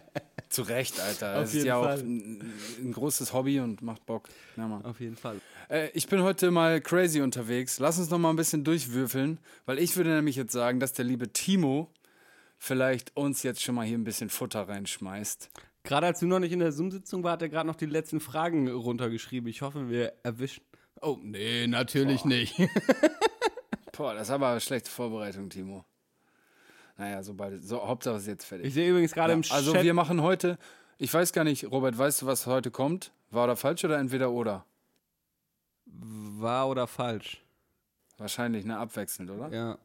Zu 0.50 0.62
Recht, 0.62 1.00
Alter. 1.00 1.36
Auf 1.36 1.42
Das 1.42 1.54
ist 1.54 1.64
ja 1.64 1.76
auch 1.76 1.84
Fall. 1.84 2.00
ein, 2.00 2.52
ein 2.82 2.92
großes 2.92 3.32
Hobby 3.32 3.60
und 3.60 3.82
macht 3.82 4.04
Bock. 4.04 4.28
Ja, 4.56 4.66
Mann. 4.66 4.84
auf 4.84 5.00
jeden 5.00 5.16
Fall. 5.16 5.40
Äh, 5.68 5.90
ich 5.94 6.08
bin 6.08 6.22
heute 6.22 6.50
mal 6.50 6.80
crazy 6.80 7.20
unterwegs. 7.20 7.78
Lass 7.78 7.98
uns 7.98 8.10
noch 8.10 8.18
mal 8.18 8.30
ein 8.30 8.36
bisschen 8.36 8.64
durchwürfeln, 8.64 9.38
weil 9.64 9.78
ich 9.78 9.96
würde 9.96 10.10
nämlich 10.10 10.34
jetzt 10.34 10.52
sagen, 10.52 10.80
dass 10.80 10.92
der 10.92 11.04
liebe 11.04 11.32
Timo 11.32 11.88
vielleicht 12.58 13.16
uns 13.16 13.44
jetzt 13.44 13.62
schon 13.62 13.76
mal 13.76 13.86
hier 13.86 13.96
ein 13.96 14.02
bisschen 14.04 14.28
Futter 14.28 14.68
reinschmeißt. 14.68 15.50
Gerade 15.84 16.06
als 16.08 16.18
du 16.20 16.26
noch 16.26 16.40
nicht 16.40 16.52
in 16.52 16.58
der 16.58 16.72
Zoom-Sitzung 16.72 17.22
war, 17.22 17.32
hat 17.32 17.42
er 17.42 17.48
gerade 17.48 17.66
noch 17.66 17.76
die 17.76 17.86
letzten 17.86 18.20
Fragen 18.20 18.68
runtergeschrieben. 18.68 19.48
Ich 19.48 19.62
hoffe, 19.62 19.88
wir 19.88 20.12
erwischen. 20.24 20.62
Oh, 21.00 21.16
nee, 21.22 21.66
natürlich 21.68 22.24
nicht. 22.24 22.56
Boah, 23.96 24.14
das 24.14 24.24
ist 24.28 24.30
aber 24.30 24.48
eine 24.48 24.60
schlechte 24.60 24.90
Vorbereitung, 24.90 25.48
Timo. 25.48 25.84
Naja, 27.00 27.22
sobald, 27.22 27.62
so, 27.66 27.86
Hauptsache 27.86 28.16
es 28.16 28.22
ist 28.22 28.28
jetzt 28.28 28.44
fertig. 28.44 28.66
Ich 28.66 28.74
sehe 28.74 28.90
übrigens 28.90 29.12
gerade 29.12 29.30
Ja, 29.30 29.36
im 29.36 29.40
Chat. 29.42 29.56
also 29.56 29.72
wir 29.72 29.94
machen 29.94 30.20
heute, 30.20 30.58
ich 30.98 31.12
weiß 31.12 31.32
gar 31.32 31.44
nicht, 31.44 31.64
Robert, 31.70 31.96
weißt 31.96 32.20
du, 32.20 32.26
was 32.26 32.46
heute 32.46 32.70
kommt? 32.70 33.10
War 33.30 33.44
oder 33.44 33.56
falsch 33.56 33.82
oder 33.86 33.96
entweder 33.98 34.30
oder? 34.30 34.66
Wahr 35.86 36.68
oder 36.68 36.86
falsch? 36.86 37.42
Wahrscheinlich, 38.18 38.66
ne? 38.66 38.76
Abwechselnd, 38.76 39.30
oder? 39.30 39.48
Ja. 39.48 39.78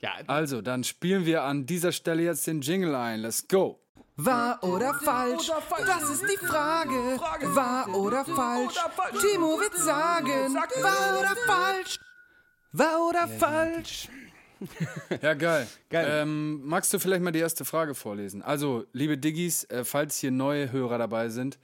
Ja, 0.00 0.10
Also, 0.26 0.60
dann 0.60 0.84
spielen 0.84 1.24
wir 1.24 1.44
an 1.44 1.64
dieser 1.64 1.92
Stelle 1.92 2.22
jetzt 2.24 2.46
den 2.46 2.60
Jingle 2.60 2.94
ein. 2.94 3.20
Let's 3.20 3.48
go. 3.48 3.78
Wahr 4.16 4.62
oder 4.62 4.92
falsch? 4.92 5.50
Das 5.86 6.10
ist 6.10 6.24
die 6.24 6.44
Frage. 6.44 6.90
Wahr 7.54 7.88
oder 7.94 8.26
falsch? 8.26 8.74
Timo 9.22 9.58
wird 9.58 9.74
sagen. 9.78 10.54
Wahr 10.82 11.20
oder 11.20 11.36
falsch? 11.46 11.98
wahr 12.72 13.08
oder 13.08 13.28
falsch? 13.28 14.08
Ja, 15.20 15.34
geil. 15.34 15.66
Geil. 15.90 16.06
Ähm, 16.08 16.60
magst 16.64 16.92
du 16.92 16.98
vielleicht 16.98 17.22
mal 17.22 17.32
die 17.32 17.38
erste 17.38 17.64
Frage 17.64 17.94
vorlesen? 17.94 18.42
Also, 18.42 18.84
liebe 18.92 19.18
Diggis, 19.18 19.64
äh, 19.64 19.84
falls 19.84 20.18
hier 20.18 20.30
neue 20.30 20.72
Hörer 20.72 20.98
dabei 20.98 21.28
sind, 21.28 21.58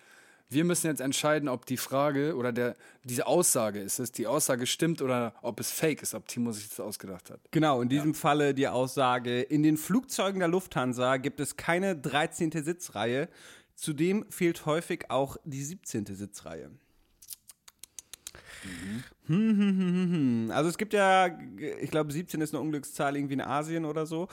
wir 0.50 0.64
müssen 0.64 0.86
jetzt 0.86 1.00
entscheiden, 1.00 1.48
ob 1.48 1.66
die 1.66 1.76
Frage 1.76 2.34
oder 2.34 2.52
der, 2.52 2.74
diese 3.04 3.26
Aussage 3.26 3.80
ist 3.80 3.98
es, 3.98 4.12
die 4.12 4.26
Aussage 4.26 4.66
stimmt 4.66 5.02
oder 5.02 5.34
ob 5.42 5.60
es 5.60 5.70
fake 5.70 6.02
ist, 6.02 6.14
ob 6.14 6.26
Timo 6.26 6.52
sich 6.52 6.68
das 6.68 6.80
ausgedacht 6.80 7.30
hat. 7.30 7.40
Genau, 7.50 7.82
in 7.82 7.88
diesem 7.88 8.14
Falle 8.14 8.54
die 8.54 8.66
Aussage, 8.66 9.42
in 9.42 9.62
den 9.62 9.76
Flugzeugen 9.76 10.38
der 10.38 10.48
Lufthansa 10.48 11.18
gibt 11.18 11.40
es 11.40 11.56
keine 11.56 11.96
13. 11.96 12.50
Sitzreihe. 12.50 13.28
Zudem 13.74 14.24
fehlt 14.30 14.64
häufig 14.66 15.10
auch 15.10 15.36
die 15.44 15.62
17. 15.62 16.06
Sitzreihe. 16.06 16.70
Hm, 18.62 19.02
hm, 19.26 19.58
hm, 19.58 19.78
hm, 19.78 20.12
hm. 20.12 20.50
Also 20.50 20.68
es 20.68 20.78
gibt 20.78 20.92
ja, 20.92 21.28
ich 21.80 21.90
glaube 21.90 22.12
17 22.12 22.40
ist 22.40 22.54
eine 22.54 22.62
Unglückszahl 22.62 23.16
irgendwie 23.16 23.34
in 23.34 23.40
Asien 23.40 23.84
oder 23.84 24.06
so. 24.06 24.28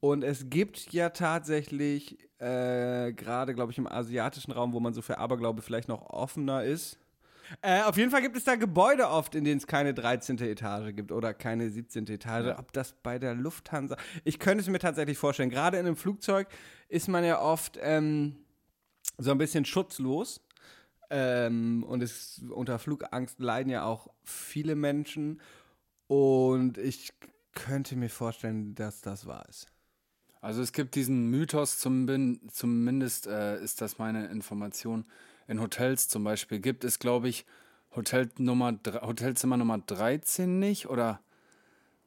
Und 0.00 0.24
es 0.24 0.48
gibt 0.48 0.92
ja 0.92 1.10
tatsächlich, 1.10 2.18
äh, 2.38 3.12
gerade 3.12 3.54
glaube 3.54 3.72
ich 3.72 3.78
im 3.78 3.86
asiatischen 3.86 4.52
Raum, 4.52 4.72
wo 4.72 4.80
man 4.80 4.94
so 4.94 5.02
für 5.02 5.18
Aberglaube 5.18 5.62
vielleicht 5.62 5.88
noch 5.88 6.08
offener 6.08 6.64
ist, 6.64 6.98
äh, 7.62 7.82
auf 7.82 7.96
jeden 7.96 8.10
Fall 8.10 8.22
gibt 8.22 8.36
es 8.36 8.44
da 8.44 8.54
Gebäude 8.56 9.08
oft, 9.08 9.34
in 9.34 9.44
denen 9.44 9.58
es 9.58 9.66
keine 9.66 9.94
13. 9.94 10.38
Etage 10.38 10.94
gibt 10.94 11.12
oder 11.12 11.34
keine 11.34 11.70
17. 11.70 12.06
Etage. 12.06 12.56
Ob 12.58 12.72
das 12.72 12.94
bei 13.02 13.18
der 13.18 13.34
Lufthansa. 13.34 13.96
Ich 14.24 14.38
könnte 14.38 14.62
es 14.62 14.68
mir 14.68 14.78
tatsächlich 14.78 15.18
vorstellen. 15.18 15.50
Gerade 15.50 15.78
in 15.78 15.86
einem 15.86 15.96
Flugzeug 15.96 16.48
ist 16.88 17.08
man 17.08 17.24
ja 17.24 17.40
oft 17.40 17.78
ähm, 17.80 18.36
so 19.18 19.30
ein 19.30 19.38
bisschen 19.38 19.64
schutzlos. 19.64 20.40
Ähm, 21.10 21.84
und 21.84 22.02
es, 22.02 22.42
unter 22.50 22.78
Flugangst 22.78 23.40
leiden 23.40 23.70
ja 23.70 23.84
auch 23.84 24.08
viele 24.24 24.76
Menschen. 24.76 25.40
Und 26.06 26.78
ich 26.78 27.12
könnte 27.52 27.96
mir 27.96 28.10
vorstellen, 28.10 28.74
dass 28.74 29.00
das 29.00 29.26
wahr 29.26 29.46
ist. 29.48 29.66
Also 30.40 30.62
es 30.62 30.72
gibt 30.72 30.94
diesen 30.94 31.26
Mythos, 31.28 31.78
zum, 31.78 32.40
zumindest 32.50 33.26
äh, 33.26 33.62
ist 33.62 33.80
das 33.80 33.98
meine 33.98 34.26
Information, 34.28 35.04
in 35.46 35.60
Hotels 35.60 36.08
zum 36.08 36.24
Beispiel 36.24 36.60
gibt 36.60 36.84
es, 36.84 36.98
glaube 36.98 37.28
ich, 37.28 37.44
Hotel 37.94 38.30
Nummer, 38.38 38.78
Hotelzimmer 39.02 39.56
Nummer 39.56 39.78
13 39.78 40.60
nicht 40.60 40.88
oder, 40.88 41.20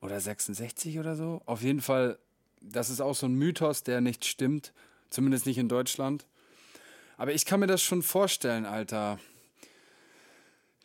oder 0.01 0.19
66 0.19 0.97
oder 0.97 1.15
so. 1.15 1.41
Auf 1.45 1.61
jeden 1.61 1.81
Fall, 1.81 2.17
das 2.61 2.89
ist 2.89 3.01
auch 3.01 3.15
so 3.15 3.27
ein 3.27 3.33
Mythos, 3.33 3.83
der 3.83 3.99
nicht 3.99 4.23
stimmt, 4.23 4.73
zumindest 5.09 5.45
nicht 5.45 5.57
in 5.57 5.67
Deutschland. 5.67 6.25
Aber 7.17 7.34
ich 7.34 7.45
kann 7.45 7.60
mir 7.60 7.67
das 7.67 7.82
schon 7.82 8.04
vorstellen, 8.04 8.65
Alter. 8.65 9.19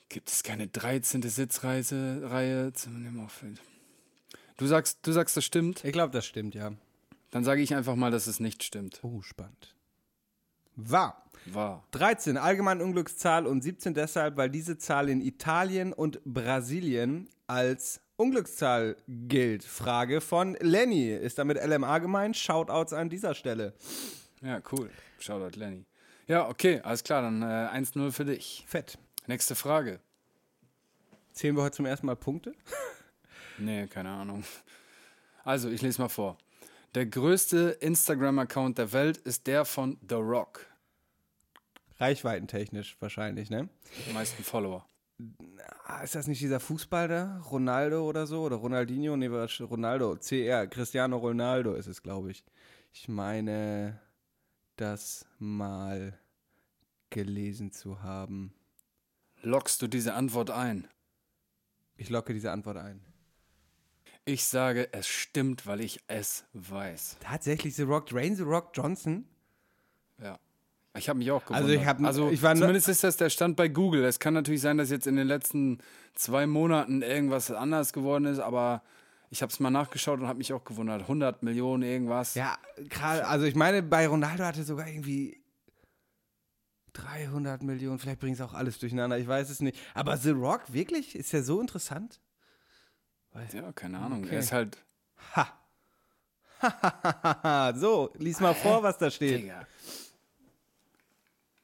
Gibt 0.08 0.30
es 0.30 0.42
keine 0.42 0.68
13. 0.68 1.22
Sitzreihe? 1.22 2.72
zum 2.74 3.02
Nimmerfeld? 3.02 3.60
Du 4.56 4.66
sagst, 4.66 4.98
du 5.02 5.12
sagst, 5.12 5.36
das 5.36 5.44
stimmt. 5.44 5.84
Ich 5.84 5.92
glaube, 5.92 6.12
das 6.12 6.26
stimmt, 6.26 6.54
ja. 6.54 6.72
Dann 7.30 7.44
sage 7.44 7.60
ich 7.60 7.74
einfach 7.74 7.94
mal, 7.94 8.10
dass 8.10 8.26
es 8.26 8.40
nicht 8.40 8.62
stimmt. 8.62 9.00
Oh, 9.02 9.20
spannend. 9.22 9.74
Wahr. 10.76 11.24
War. 11.46 11.84
13, 11.92 12.36
allgemeine 12.36 12.82
Unglückszahl 12.82 13.46
und 13.46 13.62
17 13.62 13.94
deshalb, 13.94 14.36
weil 14.36 14.50
diese 14.50 14.78
Zahl 14.78 15.08
in 15.08 15.20
Italien 15.20 15.92
und 15.92 16.20
Brasilien 16.24 17.28
als 17.46 18.00
Unglückszahl 18.16 18.96
gilt. 19.06 19.64
Frage 19.64 20.20
von 20.20 20.56
Lenny. 20.60 21.10
Ist 21.10 21.38
damit 21.38 21.58
LMA 21.64 21.98
gemeint? 21.98 22.36
Shoutouts 22.36 22.92
an 22.92 23.08
dieser 23.08 23.34
Stelle. 23.34 23.74
Ja, 24.42 24.60
cool. 24.72 24.90
Shoutout 25.18 25.58
Lenny. 25.58 25.86
Ja, 26.28 26.46
okay, 26.46 26.80
alles 26.80 27.04
klar, 27.04 27.22
dann 27.22 27.40
äh, 27.40 27.46
1-0 27.46 28.12
für 28.12 28.26
dich. 28.26 28.62
Fett. 28.66 28.98
Nächste 29.26 29.54
Frage. 29.54 29.98
Zählen 31.32 31.56
wir 31.56 31.62
heute 31.62 31.76
zum 31.76 31.86
ersten 31.86 32.06
Mal 32.06 32.16
Punkte? 32.16 32.54
Nee, 33.60 33.88
keine 33.88 34.10
Ahnung. 34.10 34.44
Also, 35.42 35.68
ich 35.68 35.82
lese 35.82 36.00
mal 36.00 36.08
vor. 36.08 36.38
Der 36.94 37.06
größte 37.06 37.70
Instagram-Account 37.80 38.78
der 38.78 38.92
Welt 38.92 39.16
ist 39.16 39.48
der 39.48 39.64
von 39.64 39.98
The 40.08 40.14
Rock. 40.14 40.64
Reichweitentechnisch 41.98 42.96
wahrscheinlich, 43.00 43.50
ne? 43.50 43.68
Die 44.06 44.12
meisten 44.12 44.44
Follower. 44.44 44.86
Ah, 45.86 46.02
ist 46.02 46.14
das 46.14 46.28
nicht 46.28 46.40
dieser 46.40 46.60
Fußball 46.60 47.08
da? 47.08 47.42
Ronaldo 47.50 48.08
oder 48.08 48.28
so? 48.28 48.42
Oder 48.42 48.54
Ronaldinho? 48.54 49.16
Nee, 49.16 49.26
Ronaldo. 49.26 50.16
CR. 50.18 50.68
Cristiano 50.68 51.16
Ronaldo 51.16 51.74
ist 51.74 51.88
es, 51.88 52.00
glaube 52.00 52.30
ich. 52.30 52.44
Ich 52.92 53.08
meine, 53.08 54.00
das 54.80 55.26
mal 55.38 56.18
gelesen 57.10 57.72
zu 57.72 58.02
haben. 58.02 58.52
Lockst 59.42 59.80
du 59.82 59.86
diese 59.86 60.14
Antwort 60.14 60.50
ein? 60.50 60.88
Ich 61.96 62.10
locke 62.10 62.32
diese 62.32 62.52
Antwort 62.52 62.76
ein. 62.76 63.00
Ich 64.24 64.44
sage, 64.44 64.92
es 64.92 65.06
stimmt, 65.08 65.66
weil 65.66 65.80
ich 65.80 66.00
es 66.06 66.44
weiß. 66.52 67.16
Tatsächlich 67.20 67.74
The 67.76 67.82
Rock, 67.82 68.06
Dwayne 68.06 68.36
The 68.36 68.42
Rock 68.42 68.70
Johnson? 68.74 69.26
Ja. 70.22 70.38
Ich 70.96 71.08
habe 71.08 71.18
mich 71.18 71.30
auch 71.30 71.44
gewundert. 71.44 71.62
Also 71.62 71.74
ich 71.80 71.86
hab- 71.86 72.00
also 72.02 72.30
ich 72.30 72.42
war 72.42 72.54
zumindest 72.56 72.88
ist 72.88 73.04
das 73.04 73.16
der 73.16 73.30
Stand 73.30 73.56
bei 73.56 73.68
Google. 73.68 74.04
Es 74.04 74.18
kann 74.18 74.34
natürlich 74.34 74.60
sein, 74.60 74.76
dass 74.78 74.90
jetzt 74.90 75.06
in 75.06 75.16
den 75.16 75.26
letzten 75.28 75.78
zwei 76.14 76.46
Monaten 76.46 77.02
irgendwas 77.02 77.50
anders 77.50 77.92
geworden 77.92 78.24
ist, 78.26 78.40
aber 78.40 78.82
ich 79.30 79.42
habe 79.42 79.52
es 79.52 79.60
mal 79.60 79.70
nachgeschaut 79.70 80.20
und 80.20 80.26
habe 80.26 80.38
mich 80.38 80.52
auch 80.52 80.64
gewundert. 80.64 81.02
100 81.02 81.42
Millionen 81.42 81.82
irgendwas. 81.82 82.34
Ja, 82.34 82.58
gerade, 82.76 83.26
also 83.26 83.44
ich 83.44 83.54
meine, 83.54 83.82
bei 83.82 84.06
Ronaldo 84.06 84.44
hatte 84.44 84.64
sogar 84.64 84.88
irgendwie 84.88 85.42
300 86.94 87.62
Millionen, 87.62 87.98
vielleicht 87.98 88.20
bringt 88.20 88.36
es 88.36 88.40
auch 88.40 88.54
alles 88.54 88.78
durcheinander, 88.78 89.18
ich 89.18 89.28
weiß 89.28 89.50
es 89.50 89.60
nicht. 89.60 89.78
Aber 89.94 90.16
The 90.16 90.30
Rock, 90.30 90.72
wirklich? 90.72 91.14
Ist 91.14 91.32
ja 91.32 91.42
so 91.42 91.60
interessant? 91.60 92.20
Ja, 93.52 93.72
keine 93.72 93.98
Ahnung. 93.98 94.24
Okay. 94.24 94.34
Er 94.34 94.40
ist 94.40 94.52
halt. 94.52 94.84
Ha. 95.36 95.54
so, 97.76 98.12
lies 98.18 98.40
mal 98.40 98.54
vor, 98.54 98.82
was 98.82 98.98
da 98.98 99.10
steht. 99.10 99.42
Digga. 99.42 99.66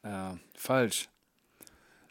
Ja, 0.04 0.38
falsch. 0.54 1.08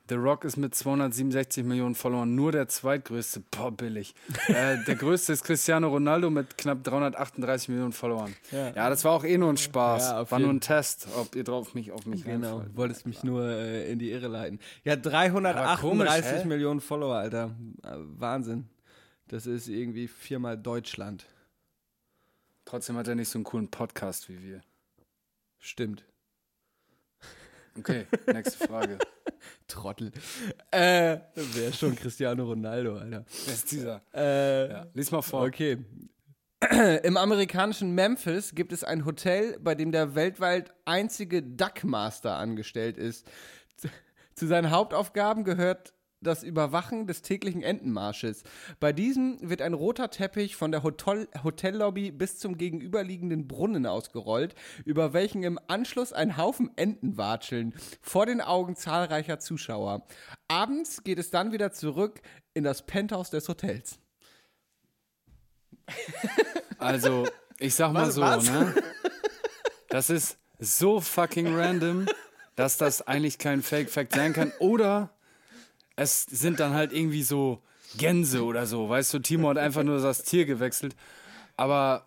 The 0.10 0.16
Rock 0.16 0.44
ist 0.44 0.58
mit 0.58 0.76
267 0.76 1.64
Millionen 1.64 1.96
Followern 1.96 2.36
nur 2.36 2.52
der 2.52 2.68
zweitgrößte. 2.68 3.42
Boah, 3.52 3.72
billig. 3.72 4.14
äh, 4.48 4.84
der 4.84 4.96
größte 4.96 5.32
ist 5.32 5.46
Cristiano 5.46 5.88
Ronaldo 5.88 6.30
mit 6.30 6.58
knapp 6.58 6.84
338 6.84 7.70
Millionen 7.70 7.94
Followern. 7.94 8.36
Ja, 8.52 8.90
das 8.90 9.06
war 9.06 9.14
auch 9.14 9.24
eh 9.24 9.38
nur 9.38 9.50
ein 9.50 9.56
Spaß. 9.58 10.04
Ja, 10.10 10.30
war 10.30 10.40
nur 10.40 10.50
ein 10.50 10.60
Test, 10.60 11.08
ob 11.16 11.36
ihr 11.38 11.46
drauf 11.46 11.74
mich 11.74 11.94
auf 11.94 12.06
mich 12.06 12.26
Genau, 12.26 12.58
reinfallt. 12.58 12.76
wolltest 12.76 13.06
mich 13.06 13.24
nur 13.24 13.48
äh, 13.48 13.90
in 13.90 13.98
die 14.00 14.12
Irre 14.12 14.28
leiten. 14.28 14.60
Ja, 14.84 14.98
338 14.98 15.80
komisch? 15.80 16.46
Millionen 16.46 16.82
Follower, 16.82 17.16
Alter. 17.16 17.56
Äh, 17.84 17.96
Wahnsinn. 17.96 18.68
Das 19.30 19.46
ist 19.46 19.70
irgendwie 19.70 20.10
viermal 20.10 20.58
Deutschland. 20.58 21.26
Trotzdem 22.66 22.98
hat 22.98 23.08
er 23.08 23.16
nicht 23.16 23.30
so 23.30 23.38
einen 23.38 23.46
coolen 23.46 23.70
Podcast 23.70 24.28
wie 24.28 24.44
wir. 24.44 24.62
Stimmt. 25.60 26.04
Okay, 27.78 28.06
nächste 28.28 28.68
Frage. 28.68 28.98
Trottel. 29.68 30.12
Äh, 30.72 31.18
wäre 31.36 31.74
schon 31.74 31.96
Cristiano 31.96 32.46
Ronaldo, 32.46 32.98
Alter. 32.98 33.26
Wer 33.46 33.54
ist 33.54 33.72
dieser? 33.72 34.02
Äh, 34.14 34.70
Ja, 34.70 34.88
lies 34.94 35.12
mal 35.12 35.22
vor. 35.22 35.44
Okay. 35.44 35.78
Im 37.04 37.18
amerikanischen 37.18 37.94
Memphis 37.94 38.56
gibt 38.56 38.72
es 38.72 38.84
ein 38.84 39.06
Hotel, 39.06 39.58
bei 39.60 39.76
dem 39.76 39.92
der 39.92 40.16
weltweit 40.16 40.74
einzige 40.86 41.44
Duckmaster 41.44 42.36
angestellt 42.38 42.98
ist. 42.98 43.30
Zu 44.36 44.48
seinen 44.48 44.72
Hauptaufgaben 44.72 45.44
gehört 45.44 45.94
das 46.24 46.44
Überwachen 46.44 47.08
des 47.08 47.22
täglichen 47.22 47.62
Entenmarsches. 47.62 48.44
Bei 48.80 48.94
diesem 48.94 49.38
wird 49.42 49.62
ein 49.62 49.74
roter 49.74 50.10
Teppich 50.10 50.56
von 50.56 50.72
der 50.72 50.84
Hotel 50.84 51.28
Hotellobby 51.44 52.12
bis 52.12 52.40
zum 52.40 52.58
gegenüberliegenden 52.58 53.48
Brunnen 53.48 53.86
ausgerollt, 53.86 54.56
über 54.86 55.14
welchen 55.14 55.44
im 55.44 55.60
Anschluss 55.68 56.14
ein 56.14 56.38
Haufen 56.38 56.72
Enten 56.76 57.18
watscheln, 57.18 57.74
vor 58.02 58.26
den 58.26 58.42
Augen 58.42 58.76
zahlreicher 58.76 59.40
Zuschauer. 59.40 60.06
Abends 60.48 61.04
geht 61.04 61.20
es 61.20 61.30
dann 61.30 61.52
wieder 61.52 61.72
zurück 61.72 62.22
in 62.54 62.64
das 62.64 62.86
Penthouse 62.86 63.30
des 63.30 63.48
Hotels. 63.48 64.00
Also, 66.78 67.28
ich 67.60 67.76
sag 67.76 67.92
mal 67.92 68.08
Was, 68.08 68.16
so, 68.16 68.22
was? 68.22 68.50
ne? 68.50 68.76
Das 69.90 70.10
ist, 70.10 70.38
so 70.64 71.02
fucking 71.02 71.56
random, 71.56 72.08
dass 72.56 72.78
das 72.78 73.02
eigentlich 73.02 73.38
kein 73.38 73.62
Fake 73.62 73.90
Fact 73.90 74.14
sein 74.14 74.34
kann. 74.34 74.52
Oder 74.60 75.13
es 75.96 76.24
sind 76.24 76.60
dann 76.60 76.74
halt 76.74 76.92
irgendwie 76.94 77.24
so 77.24 77.62
Gänse 77.98 78.44
oder 78.44 78.66
so. 78.66 78.90
Weißt 78.90 79.14
du, 79.14 79.20
Timo 79.20 79.50
hat 79.50 79.58
einfach 79.58 79.84
nur 79.84 80.02
das 80.02 80.24
Tier 80.24 80.46
gewechselt. 80.46 80.96
Aber 81.58 82.06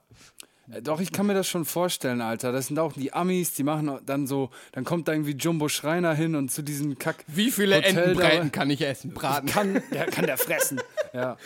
äh, 0.70 0.82
doch, 0.82 1.00
ich 1.00 1.12
kann 1.12 1.26
mir 1.26 1.34
das 1.34 1.46
schon 1.46 1.64
vorstellen, 1.64 2.20
Alter. 2.20 2.50
Das 2.50 2.66
sind 2.66 2.78
auch 2.78 2.92
die 2.94 3.12
Amis, 3.12 3.54
die 3.54 3.62
machen 3.62 4.00
dann 4.04 4.26
so, 4.26 4.50
dann 4.72 4.84
kommt 4.84 5.06
da 5.08 5.12
irgendwie 5.12 5.36
Jumbo 5.36 5.68
Schreiner 5.68 6.14
hin 6.14 6.34
und 6.34 6.50
zu 6.50 6.62
diesem 6.62 6.98
Kack. 6.98 7.24
Wie 7.28 7.50
viele 7.50 7.76
Hotel 7.76 7.96
Entenbräten 7.96 8.50
da- 8.50 8.58
kann 8.58 8.70
ich 8.70 8.80
essen? 8.82 9.14
Braten. 9.14 9.46
Kann, 9.48 9.82
der 9.92 10.06
kann 10.06 10.26
der 10.26 10.38
fressen. 10.38 10.80
Ja. 11.12 11.36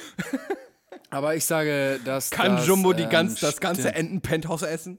Aber 1.11 1.35
ich 1.37 1.45
sage, 1.45 2.01
dass. 2.05 2.31
Kann 2.31 2.57
das, 2.57 2.67
Jumbo 2.67 2.93
die 2.93 3.03
ähm, 3.03 3.11
ganz, 3.11 3.41
das 3.41 3.61
ganze. 3.61 3.95
Enten-Penthouse 3.95 4.63
essen? 4.63 4.99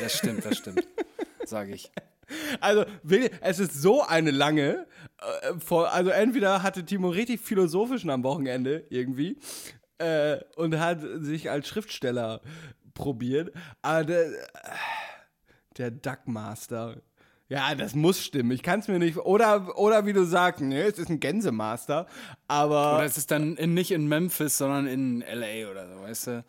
Das 0.00 0.16
stimmt, 0.16 0.44
das 0.44 0.56
stimmt. 0.56 0.86
Sage 1.44 1.74
ich. 1.74 1.90
Also, 2.60 2.84
will- 3.02 3.30
es 3.40 3.58
ist 3.58 3.74
so 3.80 4.02
eine 4.02 4.30
lange. 4.30 4.86
Äh, 5.20 5.54
vor, 5.58 5.92
also, 5.92 6.10
entweder 6.10 6.62
hatte 6.62 6.84
Timo 6.84 7.08
richtig 7.08 7.40
philosophischen 7.40 8.10
am 8.10 8.22
Wochenende 8.24 8.86
irgendwie 8.90 9.38
äh, 9.98 10.38
und 10.56 10.78
hat 10.78 11.00
sich 11.20 11.50
als 11.50 11.68
Schriftsteller 11.68 12.40
probiert. 12.94 13.52
Aber 13.82 14.04
der, 14.04 14.30
der 15.76 15.90
Duckmaster. 15.90 17.00
Ja, 17.50 17.74
das 17.74 17.94
muss 17.94 18.22
stimmen. 18.22 18.50
Ich 18.50 18.62
kann 18.62 18.80
es 18.80 18.88
mir 18.88 18.98
nicht. 18.98 19.16
Oder, 19.16 19.78
oder 19.78 20.04
wie 20.04 20.12
du 20.12 20.24
sagst, 20.24 20.60
ne, 20.60 20.82
es 20.82 20.98
ist 20.98 21.08
ein 21.08 21.18
Gänsemaster. 21.18 22.06
Aber 22.46 22.96
Oder 22.96 23.04
es 23.04 23.16
ist 23.16 23.30
dann 23.30 23.56
in, 23.56 23.72
nicht 23.72 23.90
in 23.90 24.06
Memphis, 24.06 24.58
sondern 24.58 24.86
in 24.86 25.22
L.A. 25.22 25.70
oder 25.70 25.88
so, 25.88 26.02
weißt 26.02 26.26
du? 26.26 26.44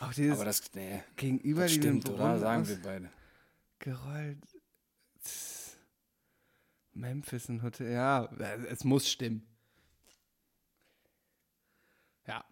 auch 0.00 0.12
dieses 0.14 0.36
Aber 0.36 0.44
das, 0.44 0.62
nee, 0.74 1.02
gegenüber 1.16 1.62
das 1.62 1.72
stimmt, 1.72 2.08
oder? 2.08 2.38
Sagen 2.38 2.66
wir 2.68 2.78
beide. 2.80 3.10
gerollt. 3.80 4.38
Memphis 6.92 7.48
ein 7.48 7.62
Hotel. 7.62 7.92
Ja, 7.92 8.28
es 8.68 8.84
muss 8.84 9.08
stimmen. 9.08 9.46
Ja. 12.26 12.44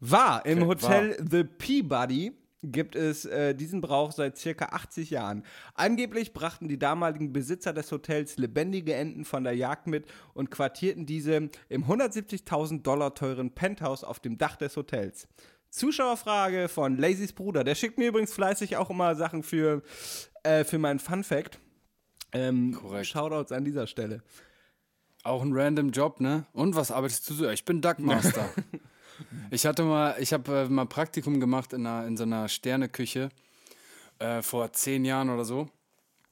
War 0.00 0.44
im 0.46 0.62
Okay, 0.62 0.68
Hotel 0.68 1.26
The 1.30 1.44
Peabody 1.44 2.32
gibt 2.62 2.96
es 2.96 3.24
äh, 3.24 3.54
diesen 3.54 3.80
Brauch 3.80 4.12
seit 4.12 4.36
circa 4.36 4.66
80 4.66 5.10
Jahren. 5.10 5.44
Angeblich 5.74 6.32
brachten 6.32 6.68
die 6.68 6.78
damaligen 6.78 7.32
Besitzer 7.32 7.72
des 7.72 7.90
Hotels 7.92 8.36
lebendige 8.36 8.94
Enten 8.94 9.24
von 9.24 9.44
der 9.44 9.54
Jagd 9.54 9.86
mit 9.86 10.06
und 10.34 10.50
quartierten 10.50 11.06
diese 11.06 11.50
im 11.68 11.84
170.000 11.84 12.82
Dollar 12.82 13.14
teuren 13.14 13.54
Penthouse 13.54 14.04
auf 14.04 14.20
dem 14.20 14.38
Dach 14.38 14.56
des 14.56 14.76
Hotels. 14.76 15.28
Zuschauerfrage 15.70 16.68
von 16.68 16.96
Lazys 16.96 17.32
Bruder. 17.32 17.62
Der 17.62 17.74
schickt 17.74 17.98
mir 17.98 18.08
übrigens 18.08 18.32
fleißig 18.32 18.76
auch 18.76 18.90
immer 18.90 19.14
Sachen 19.14 19.42
für, 19.42 19.82
äh, 20.42 20.64
für 20.64 20.78
meinen 20.78 20.98
Fun 20.98 21.22
Fact. 21.24 21.60
Ähm, 22.32 22.74
Korrekt. 22.74 23.06
Shoutouts 23.06 23.52
an 23.52 23.64
dieser 23.64 23.86
Stelle. 23.86 24.22
Auch 25.22 25.42
ein 25.42 25.52
random 25.52 25.90
Job, 25.90 26.20
ne? 26.20 26.46
Und 26.52 26.74
was 26.74 26.90
arbeitest 26.90 27.28
du 27.30 27.34
so? 27.34 27.48
Ich 27.50 27.64
bin 27.64 27.80
Duckmaster. 27.80 28.48
ich 29.50 29.66
hatte 29.66 29.82
mal, 29.82 30.16
ich 30.20 30.32
habe 30.32 30.60
äh, 30.60 30.68
mal 30.68 30.86
Praktikum 30.86 31.40
gemacht 31.40 31.72
in, 31.72 31.86
einer, 31.86 32.06
in 32.06 32.16
so 32.16 32.24
einer 32.24 32.48
Sterneküche 32.48 33.30
äh, 34.18 34.42
vor 34.42 34.72
zehn 34.72 35.04
Jahren 35.04 35.30
oder 35.30 35.44
so. 35.44 35.68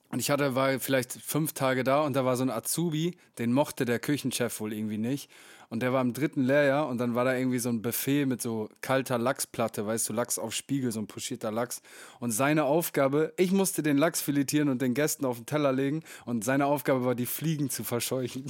Und 0.08 0.20
ich 0.20 0.30
hatte, 0.30 0.54
war 0.54 0.78
vielleicht 0.78 1.12
fünf 1.12 1.52
Tage 1.52 1.82
da 1.82 2.02
und 2.02 2.14
da 2.14 2.24
war 2.24 2.36
so 2.36 2.44
ein 2.44 2.50
Azubi, 2.50 3.16
den 3.38 3.52
mochte 3.52 3.84
der 3.84 3.98
Küchenchef 3.98 4.60
wohl 4.60 4.72
irgendwie 4.72 4.98
nicht. 4.98 5.30
Und 5.68 5.80
der 5.80 5.92
war 5.92 6.00
im 6.00 6.12
dritten 6.12 6.42
Lehrjahr 6.42 6.88
und 6.88 6.98
dann 6.98 7.14
war 7.14 7.24
da 7.24 7.34
irgendwie 7.34 7.58
so 7.58 7.68
ein 7.68 7.82
Buffet 7.82 8.26
mit 8.26 8.40
so 8.40 8.68
kalter 8.80 9.18
Lachsplatte, 9.18 9.86
weißt 9.86 10.08
du, 10.08 10.12
Lachs 10.12 10.38
auf 10.38 10.54
Spiegel, 10.54 10.92
so 10.92 11.00
ein 11.00 11.06
pochierter 11.06 11.50
Lachs. 11.50 11.82
Und 12.20 12.30
seine 12.30 12.64
Aufgabe, 12.64 13.32
ich 13.36 13.52
musste 13.52 13.82
den 13.82 13.98
Lachs 13.98 14.22
filetieren 14.22 14.68
und 14.68 14.82
den 14.82 14.94
Gästen 14.94 15.24
auf 15.24 15.36
den 15.38 15.46
Teller 15.46 15.72
legen 15.72 16.02
und 16.24 16.44
seine 16.44 16.66
Aufgabe 16.66 17.04
war, 17.04 17.14
die 17.14 17.26
Fliegen 17.26 17.70
zu 17.70 17.84
verscheuchen. 17.84 18.44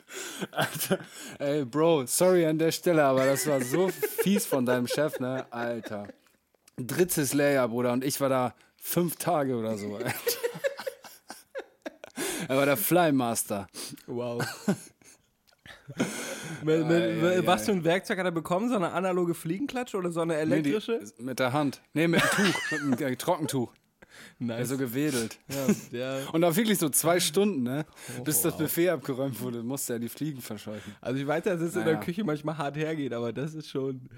Alter, 0.50 0.98
ey, 1.38 1.64
Bro, 1.64 2.06
sorry 2.06 2.46
an 2.46 2.58
der 2.58 2.72
Stelle, 2.72 3.04
aber 3.04 3.26
das 3.26 3.46
war 3.46 3.60
so 3.60 3.88
fies 3.88 4.46
von 4.46 4.66
deinem 4.66 4.86
Chef, 4.86 5.18
ne? 5.20 5.46
Alter. 5.50 6.08
Drittes 6.76 7.32
Lehrjahr, 7.32 7.68
Bruder, 7.68 7.92
und 7.92 8.04
ich 8.04 8.20
war 8.20 8.28
da 8.28 8.54
fünf 8.76 9.16
Tage 9.16 9.56
oder 9.56 9.78
so. 9.78 9.96
Alter. 9.96 10.10
Er 12.48 12.56
war 12.56 12.66
der 12.66 12.76
Flymaster. 12.76 13.66
Wow. 14.06 14.44
was 16.64 17.64
für 17.66 17.72
ein 17.72 17.84
Werkzeug 17.84 18.18
hat 18.18 18.24
er 18.26 18.30
bekommen? 18.32 18.68
So 18.68 18.76
eine 18.76 18.92
analoge 18.92 19.34
Fliegenklatsche 19.34 19.96
oder 19.96 20.10
so 20.12 20.20
eine 20.20 20.34
Nee, 20.46 20.62
die- 20.62 20.70
elektrische? 20.70 21.00
mit 21.18 21.38
der 21.38 21.52
Hand. 21.52 21.82
Nee, 21.94 22.08
mit 22.08 22.22
einem 22.22 22.52
Tuch, 22.52 22.60
mit 22.88 23.02
einem 23.02 23.12
äh, 23.12 23.16
Trockentuch. 23.16 23.72
nice. 24.38 24.56
Der 24.56 24.66
so 24.66 24.78
gewedelt. 24.78 25.38
ja, 25.92 25.98
ja. 26.18 26.28
Und 26.32 26.40
da 26.42 26.54
wirklich 26.56 26.78
so 26.78 26.88
zwei 26.88 27.20
Stunden, 27.20 27.62
ne? 27.62 27.84
Bis 28.24 28.42
das 28.42 28.56
Buffet 28.56 28.90
abgeräumt 28.90 29.40
wurde, 29.40 29.62
musste 29.62 29.94
er 29.94 29.98
die 29.98 30.08
Fliegen 30.08 30.40
verscheuchen. 30.40 30.94
Also 31.00 31.20
ich 31.20 31.26
weiß, 31.26 31.44
dass 31.44 31.60
es 31.60 31.74
in 31.76 31.84
der 31.84 31.94
Naja. 31.94 32.04
Küche 32.04 32.24
manchmal 32.24 32.56
hart 32.58 32.76
hergeht, 32.76 33.12
aber 33.12 33.32
das 33.32 33.54
ist 33.54 33.68
schon. 33.68 34.08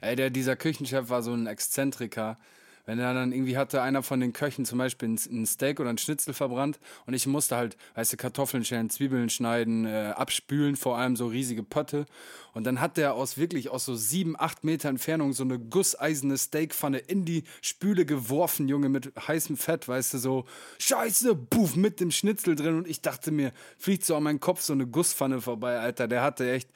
Ey, 0.00 0.16
der, 0.16 0.30
dieser 0.30 0.56
Küchenchef 0.56 1.08
war 1.10 1.22
so 1.22 1.32
ein 1.32 1.46
Exzentriker. 1.46 2.38
Wenn 2.84 2.98
er 2.98 3.14
dann 3.14 3.32
irgendwie 3.32 3.56
hatte, 3.56 3.80
einer 3.80 4.02
von 4.02 4.18
den 4.18 4.32
Köchen 4.32 4.64
zum 4.64 4.78
Beispiel 4.78 5.08
ein, 5.08 5.46
Steak 5.46 5.78
oder 5.78 5.90
ein 5.90 5.98
Schnitzel 5.98 6.34
verbrannt 6.34 6.80
und 7.06 7.14
ich 7.14 7.26
musste 7.26 7.56
halt, 7.56 7.76
weißt 7.94 8.12
du, 8.12 8.16
Kartoffeln 8.16 8.64
schälen, 8.64 8.90
Zwiebeln 8.90 9.30
schneiden, 9.30 9.86
äh, 9.86 10.12
abspülen, 10.16 10.76
vor 10.76 10.98
allem 10.98 11.14
so 11.14 11.26
riesige 11.26 11.62
Pötte. 11.62 12.06
Und 12.54 12.64
dann 12.64 12.80
hat 12.80 12.96
der 12.96 13.14
aus 13.14 13.38
wirklich 13.38 13.70
aus 13.70 13.84
so 13.84 13.94
sieben, 13.94 14.34
acht 14.38 14.64
Meter 14.64 14.88
Entfernung 14.88 15.32
so 15.32 15.44
eine 15.44 15.58
gusseiserne 15.58 16.36
Steakpfanne 16.36 16.98
in 16.98 17.24
die 17.24 17.44
Spüle 17.60 18.04
geworfen, 18.04 18.68
Junge, 18.68 18.88
mit 18.88 19.12
heißem 19.28 19.56
Fett, 19.56 19.88
weißt 19.88 20.14
du, 20.14 20.18
so 20.18 20.44
Scheiße, 20.78 21.34
puff, 21.36 21.76
mit 21.76 22.00
dem 22.00 22.10
Schnitzel 22.10 22.56
drin. 22.56 22.76
Und 22.78 22.88
ich 22.88 23.00
dachte 23.00 23.30
mir, 23.30 23.52
fliegt 23.78 24.04
so 24.04 24.16
an 24.16 24.24
meinen 24.24 24.40
Kopf 24.40 24.60
so 24.60 24.72
eine 24.72 24.86
Gusspfanne 24.86 25.40
vorbei, 25.40 25.78
Alter. 25.78 26.08
Der 26.08 26.22
hatte 26.22 26.50
echt 26.50 26.68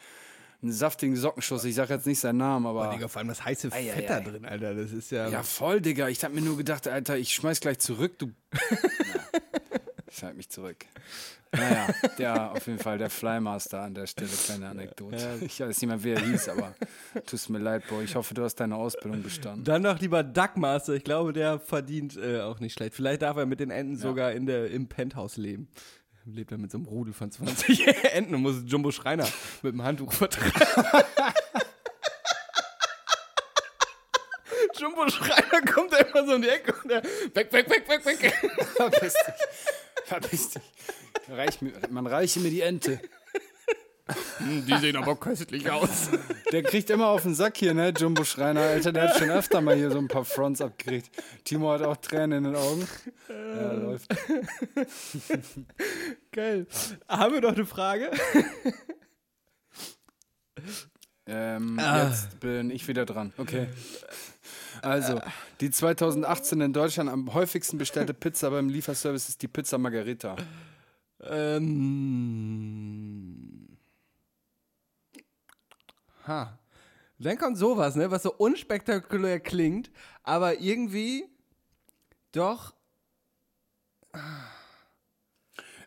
einen 0.62 0.73
saftigen 0.73 1.16
Sockenschuss. 1.16 1.64
Ich 1.64 1.75
sag 1.75 1.90
jetzt 1.90 2.07
nicht 2.07 2.19
seinen 2.19 2.38
Namen, 2.38 2.66
aber. 2.66 2.90
Digga, 2.90 3.09
vor 3.09 3.21
allem 3.21 3.29
das 3.29 3.45
heiße 3.45 3.73
Ei, 3.73 3.90
ei, 3.90 3.95
Fett 3.95 4.11
da 4.11 4.21
drin, 4.21 4.45
Alter. 4.45 4.75
Das 4.75 4.92
ist 4.92 5.11
ja. 5.11 5.29
Ja, 5.29 5.42
voll, 5.42 5.81
Digga. 5.81 6.09
Ich 6.09 6.23
hab 6.25 6.33
mir 6.33 6.42
nur 6.42 6.57
gedacht, 6.57 6.88
Alter, 6.88 7.16
ich 7.16 7.35
schmeiß 7.35 7.61
gleich 7.61 7.79
zurück, 7.79 8.19
du. 8.19 8.33
Na, 8.53 8.61
ich 10.09 10.23
halt 10.23 10.37
mich 10.37 10.49
zurück. 10.49 10.87
Naja, 11.53 11.88
der 12.19 12.53
auf 12.53 12.66
jeden 12.66 12.79
Fall 12.79 12.99
der 12.99 13.11
Flymaster 13.11 13.83
an 13.83 13.95
der 13.95 14.07
Stelle, 14.07 14.31
kleine 14.31 14.69
Anekdote. 14.69 15.38
Ich 15.42 15.61
weiß 15.61 15.81
nicht 15.81 15.88
mehr, 15.88 16.03
wie 16.03 16.11
er 16.11 16.21
hieß, 16.21 16.49
aber 16.49 16.75
tut 17.27 17.49
mir 17.51 17.59
leid, 17.59 17.87
Bro. 17.88 18.03
Ich 18.03 18.14
hoffe, 18.14 18.35
du 18.35 18.42
hast 18.42 18.57
deine 18.57 18.77
Ausbildung 18.77 19.23
bestanden. 19.23 19.64
Dann 19.64 19.83
noch 19.83 20.01
lieber 20.01 20.23
Duckmaster. 20.23 20.95
Ich 20.95 21.05
glaube, 21.05 21.33
der 21.33 21.59
verdient 21.59 22.16
äh, 22.16 22.40
auch 22.40 22.61
nicht 22.61 22.75
schlecht. 22.75 22.95
Vielleicht 22.95 23.23
darf 23.23 23.37
er 23.37 23.47
mit 23.47 23.61
den 23.61 23.71
Enten 23.71 23.97
sogar 23.97 24.33
in 24.33 24.47
der, 24.47 24.71
im 24.71 24.88
Penthouse 24.88 25.37
leben. 25.37 25.69
Lebt 26.29 26.51
er 26.51 26.59
mit 26.59 26.73
so 26.73 26.79
einem 26.79 26.87
Rudel 26.89 27.15
von 27.15 27.31
20 27.31 27.87
Enten 28.12 28.35
und 28.37 28.43
muss 28.43 28.57
Jumbo 28.67 28.91
Schreiner 28.91 29.29
mit 29.62 29.75
dem 29.75 29.85
Handtuch 29.85 30.12
vertreiben. 30.12 30.53
Jumbo 34.77 35.09
Schreiner 35.09 35.62
kommt 35.73 35.93
da 35.93 35.99
immer 35.99 36.27
so 36.27 36.35
um 36.35 36.43
die 36.43 36.49
Ecke 36.49 36.75
und 36.83 36.91
der 36.91 37.05
weg, 37.05 37.53
weg, 37.53 37.71
weg, 37.71 37.89
weg, 37.89 38.05
weg. 38.05 38.35
Verpiss 38.75 39.15
dich. 39.15 39.35
Verpiss 40.05 40.51
dich. 40.51 40.62
Reich 41.29 41.62
mir, 41.62 41.73
man 41.91 42.09
reiche 42.09 42.41
mir 42.41 42.51
die 42.51 42.62
Ente. 42.62 43.01
Die 44.69 44.79
sehen 44.79 44.97
aber 44.97 45.16
köstlich 45.16 45.69
aus. 45.71 46.11
Der 46.53 46.62
kriegt 46.62 46.90
immer 46.90 47.09
auf 47.09 47.23
den 47.23 47.35
Sack 47.35 47.57
hier, 47.57 47.75
ne, 47.75 47.92
Jumbo 47.97 48.23
Schreiner, 48.23 48.61
Alter. 48.61 48.92
Der 48.92 49.09
hat 49.09 49.19
schon 49.19 49.31
öfter 49.31 49.61
mal 49.61 49.75
hier 49.75 49.90
so 49.90 49.99
ein 49.99 50.07
paar 50.07 50.25
Fronts 50.25 50.61
abgekriegt. 50.61 51.11
Timo 51.45 51.73
hat 51.73 51.83
auch 51.83 51.97
Tränen 51.97 52.45
in 52.45 52.53
den 52.53 52.57
Augen. 52.57 52.87
Ja, 53.29 53.73
läuft. 53.73 54.09
Geil. 56.33 56.66
Haben 57.09 57.35
wir 57.35 57.40
noch 57.40 57.55
eine 57.55 57.66
Frage? 57.66 58.11
Ähm, 61.27 61.81
Jetzt 61.81 62.38
bin 62.38 62.71
ich 62.71 62.87
wieder 62.87 63.05
dran. 63.05 63.33
Okay. 63.37 63.66
Also, 64.83 65.21
die 65.61 65.73
2018 65.73 66.61
in 66.61 66.72
Deutschland 66.72 67.11
am 67.11 67.35
häufigsten 67.35 67.78
bestellte 67.78 68.14
Pizza 68.14 68.51
beim 68.51 68.68
Lieferservice 68.68 69.28
ist 69.28 69.43
die 69.43 69.49
Pizza 69.49 69.78
Margarita. 69.78 70.37
Ähm. 71.20 73.36
Ha. 76.27 76.59
Dann 77.18 77.39
kommt 77.39 77.57
sowas, 77.57 77.95
ne, 77.97 78.11
was 78.11 78.24
so 78.24 78.35
unspektakulär 78.35 79.41
klingt, 79.41 79.91
aber 80.22 80.61
irgendwie 80.61 81.24
doch. 82.33 82.74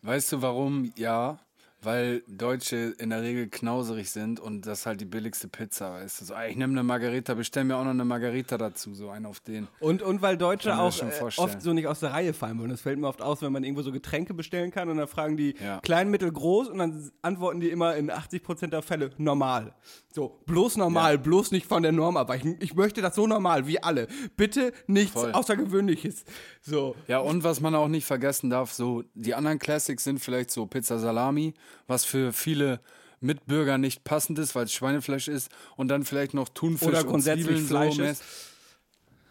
Weißt 0.01 0.31
du 0.31 0.41
warum? 0.41 0.91
Ja, 0.95 1.39
weil 1.81 2.23
Deutsche 2.27 2.93
in 2.97 3.09
der 3.09 3.21
Regel 3.21 3.47
knauserig 3.47 4.09
sind 4.09 4.39
und 4.39 4.65
das 4.65 4.85
halt 4.85 4.99
die 4.99 5.05
billigste 5.05 5.47
Pizza, 5.47 5.99
du. 6.01 6.25
So, 6.25 6.33
ey, 6.33 6.51
ich 6.51 6.57
nehme 6.57 6.73
eine 6.73 6.83
Margarita, 6.83 7.33
bestell 7.33 7.63
mir 7.63 7.77
auch 7.77 7.83
noch 7.83 7.91
eine 7.91 8.05
Margarita 8.05 8.57
dazu, 8.57 8.93
so 8.93 9.09
einen 9.09 9.25
auf 9.25 9.39
den. 9.39 9.67
Und, 9.79 10.01
und 10.01 10.21
weil 10.21 10.37
Deutsche 10.37 10.77
auch 10.77 10.93
äh, 11.01 11.23
oft 11.37 11.61
so 11.61 11.73
nicht 11.73 11.87
aus 11.87 12.01
der 12.01 12.11
Reihe 12.11 12.33
fallen 12.33 12.59
wollen. 12.59 12.69
Das 12.69 12.81
fällt 12.81 12.99
mir 12.99 13.07
oft 13.07 13.21
aus, 13.21 13.41
wenn 13.41 13.51
man 13.53 13.63
irgendwo 13.63 13.81
so 13.81 13.91
Getränke 13.91 14.33
bestellen 14.33 14.71
kann 14.71 14.89
und 14.89 14.97
dann 14.97 15.07
fragen 15.07 15.37
die 15.37 15.55
Ja. 15.63 15.79
klein, 15.79 16.09
mittel, 16.09 16.31
groß 16.31 16.67
und 16.69 16.79
dann 16.79 17.11
antworten 17.21 17.59
die 17.59 17.69
immer 17.69 17.95
in 17.95 18.11
80% 18.11 18.67
der 18.67 18.81
Fälle 18.81 19.11
normal. 19.17 19.73
So, 20.13 20.39
bloß 20.47 20.77
normal, 20.77 21.17
bloß 21.17 21.51
nicht 21.51 21.65
von 21.67 21.83
der 21.83 21.91
Norm 21.91 22.17
abweichen. 22.17 22.57
Ich 22.59 22.73
möchte 22.75 23.01
das 23.01 23.15
so 23.15 23.27
normal 23.27 23.67
wie 23.67 23.81
alle. 23.81 24.07
Bitte 24.35 24.73
nichts 24.87 25.13
Voll. 25.13 25.31
Außergewöhnliches. 25.31 26.25
So. 26.61 26.95
Ja, 27.07 27.19
und 27.19 27.43
was 27.43 27.61
man 27.61 27.75
auch 27.75 27.87
nicht 27.87 28.05
vergessen 28.05 28.49
darf, 28.49 28.73
so 28.73 29.03
die 29.13 29.33
anderen 29.35 29.59
Classics 29.59 30.03
sind 30.03 30.19
vielleicht 30.19 30.51
so 30.51 30.65
Pizza 30.65 30.99
Salami, 30.99 31.53
was 31.87 32.05
für 32.05 32.33
viele 32.33 32.79
Mitbürger 33.21 33.77
nicht 33.77 34.03
passend 34.03 34.39
ist, 34.39 34.55
weil 34.55 34.65
es 34.65 34.73
Schweinefleisch 34.73 35.27
ist 35.27 35.51
und 35.75 35.89
dann 35.89 36.05
vielleicht 36.05 36.33
noch 36.33 36.49
Thunfisch 36.49 36.87
Oder 36.87 37.07
und 37.07 37.21
Zwiebeln 37.21 37.65
Fleisch 37.65 37.95
so 37.95 38.03
ist. 38.03 38.23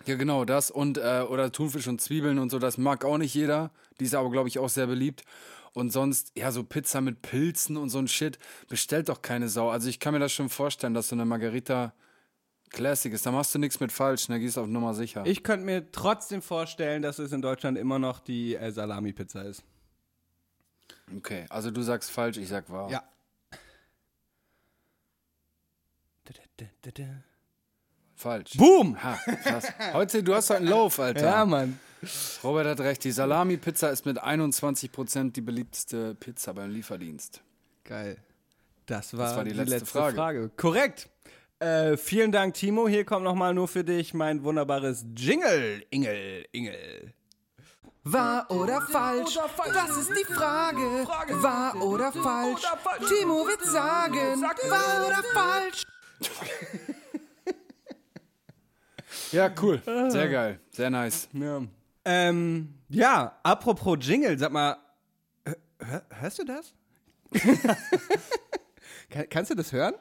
Ja, 0.07 0.17
genau, 0.17 0.45
das 0.45 0.71
und 0.71 0.99
äh, 0.99 1.25
oder 1.29 1.53
Thunfisch 1.53 1.87
und 1.87 2.01
Zwiebeln 2.01 2.39
und 2.39 2.51
so, 2.51 2.59
das 2.59 2.79
mag 2.79 3.05
auch 3.05 3.19
nicht 3.19 3.35
jeder. 3.35 3.71
Die 4.01 4.05
ist 4.05 4.15
aber 4.15 4.31
glaube 4.31 4.49
ich 4.49 4.59
auch 4.59 4.69
sehr 4.69 4.87
beliebt. 4.87 5.25
Und 5.75 5.93
sonst, 5.93 6.33
ja, 6.37 6.51
so 6.51 6.65
Pizza 6.65 7.01
mit 7.01 7.23
Pilzen 7.23 7.77
und 7.77 7.91
so 7.91 7.99
ein 7.99 8.09
Shit, 8.09 8.39
bestellt 8.69 9.11
doch 9.11 9.23
keine 9.23 9.49
Sau. 9.49 9.69
Also 9.69 9.89
ich 9.89 10.01
kann 10.01 10.15
mir 10.15 10.19
das 10.19 10.33
schon 10.33 10.49
vorstellen, 10.49 10.95
dass 10.95 11.09
so 11.09 11.15
eine 11.15 11.25
Margarita 11.25 11.93
Classic 12.71 13.13
ist. 13.13 13.27
Da 13.27 13.33
machst 13.33 13.55
du 13.55 13.59
nichts 13.59 13.79
mit 13.81 13.93
falsch, 13.93 14.27
da 14.27 14.39
gehst 14.39 14.57
du 14.57 14.63
auf 14.63 14.67
Nummer 14.67 14.95
sicher. 14.95 15.25
Ich 15.27 15.43
könnte 15.43 15.67
mir 15.67 15.91
trotzdem 15.93 16.43
vorstellen, 16.43 17.03
dass 17.03 17.19
es 17.19 17.33
in 17.33 17.43
Deutschland 17.43 17.79
immer 17.79 17.99
noch 17.99 18.21
die 18.21 18.57
äh, 18.57 18.73
Salami-Pizza 18.73 19.43
ist. 19.43 19.63
Okay, 21.17 21.47
also 21.49 21.71
du 21.71 21.83
sagst 21.83 22.11
falsch, 22.11 22.37
ich 22.37 22.49
sag 22.49 22.71
wahr. 22.71 22.91
Ja. 22.91 23.03
Falsch. 28.15 28.57
Boom! 28.57 29.03
Ha, 29.03 29.17
krass. 29.43 29.73
Heute, 29.93 30.23
du 30.23 30.35
hast 30.35 30.51
heute 30.51 30.59
einen 30.59 30.69
Lauf, 30.69 30.99
Alter. 30.99 31.25
Ja, 31.25 31.45
Mann. 31.45 31.79
Robert 32.43 32.67
hat 32.67 32.81
recht, 32.81 33.05
die 33.05 33.13
Salami-Pizza 33.13 33.91
ist 33.91 34.07
mit 34.07 34.23
21% 34.23 35.33
die 35.33 35.41
beliebteste 35.41 36.15
Pizza 36.17 36.53
beim 36.55 36.71
Lieferdienst. 36.71 37.41
Geil. 37.85 38.19
Das 38.87 39.17
war, 39.17 39.37
war 39.37 39.45
die 39.45 39.51
die, 39.51 39.57
letzte 39.57 39.75
letzte, 39.75 39.87
Frage. 39.87 40.17
Frage. 40.17 40.51
Korrekt. 40.57 41.09
Äh, 41.61 41.97
vielen 41.97 42.33
Dank, 42.33 42.55
Timo. 42.55 42.89
Hier 42.89 43.05
kommt 43.05 43.25
nochmal 43.25 43.53
nur 43.53 43.69
für 43.69 43.85
dich 43.85 44.15
mein 44.15 44.45
wunderbares 44.45 45.05
Jingle. 45.17 45.85
Ingel, 45.91 46.47
Ingel. 46.53 47.13
Wahr 48.13 48.51
oder 48.51 48.81
falsch? 48.83 49.39
Das 49.73 49.97
ist 49.97 50.11
die 50.11 50.25
Frage. 50.33 51.07
Wahr 51.43 51.75
oder 51.83 52.13
falsch? 52.13 52.63
Timo 53.09 53.47
wird 53.47 53.65
sagen, 53.65 54.43
wahr 54.43 55.07
oder 55.07 55.23
falsch? 55.35 55.83
Ja, 59.33 59.51
cool. 59.61 59.83
Sehr 60.09 60.29
geil. 60.29 60.61
Sehr 60.71 60.89
nice. 60.91 61.29
Ja. 61.33 61.63
Ähm, 62.05 62.75
ja, 62.89 63.39
apropos 63.43 63.99
Jingle, 64.01 64.39
sag 64.39 64.53
mal, 64.53 64.77
hör, 65.79 66.03
hörst 66.09 66.39
du 66.39 66.45
das? 66.45 66.73
Kann, 69.11 69.29
kannst 69.29 69.51
du 69.51 69.55
das 69.55 69.71
hören? 69.73 69.95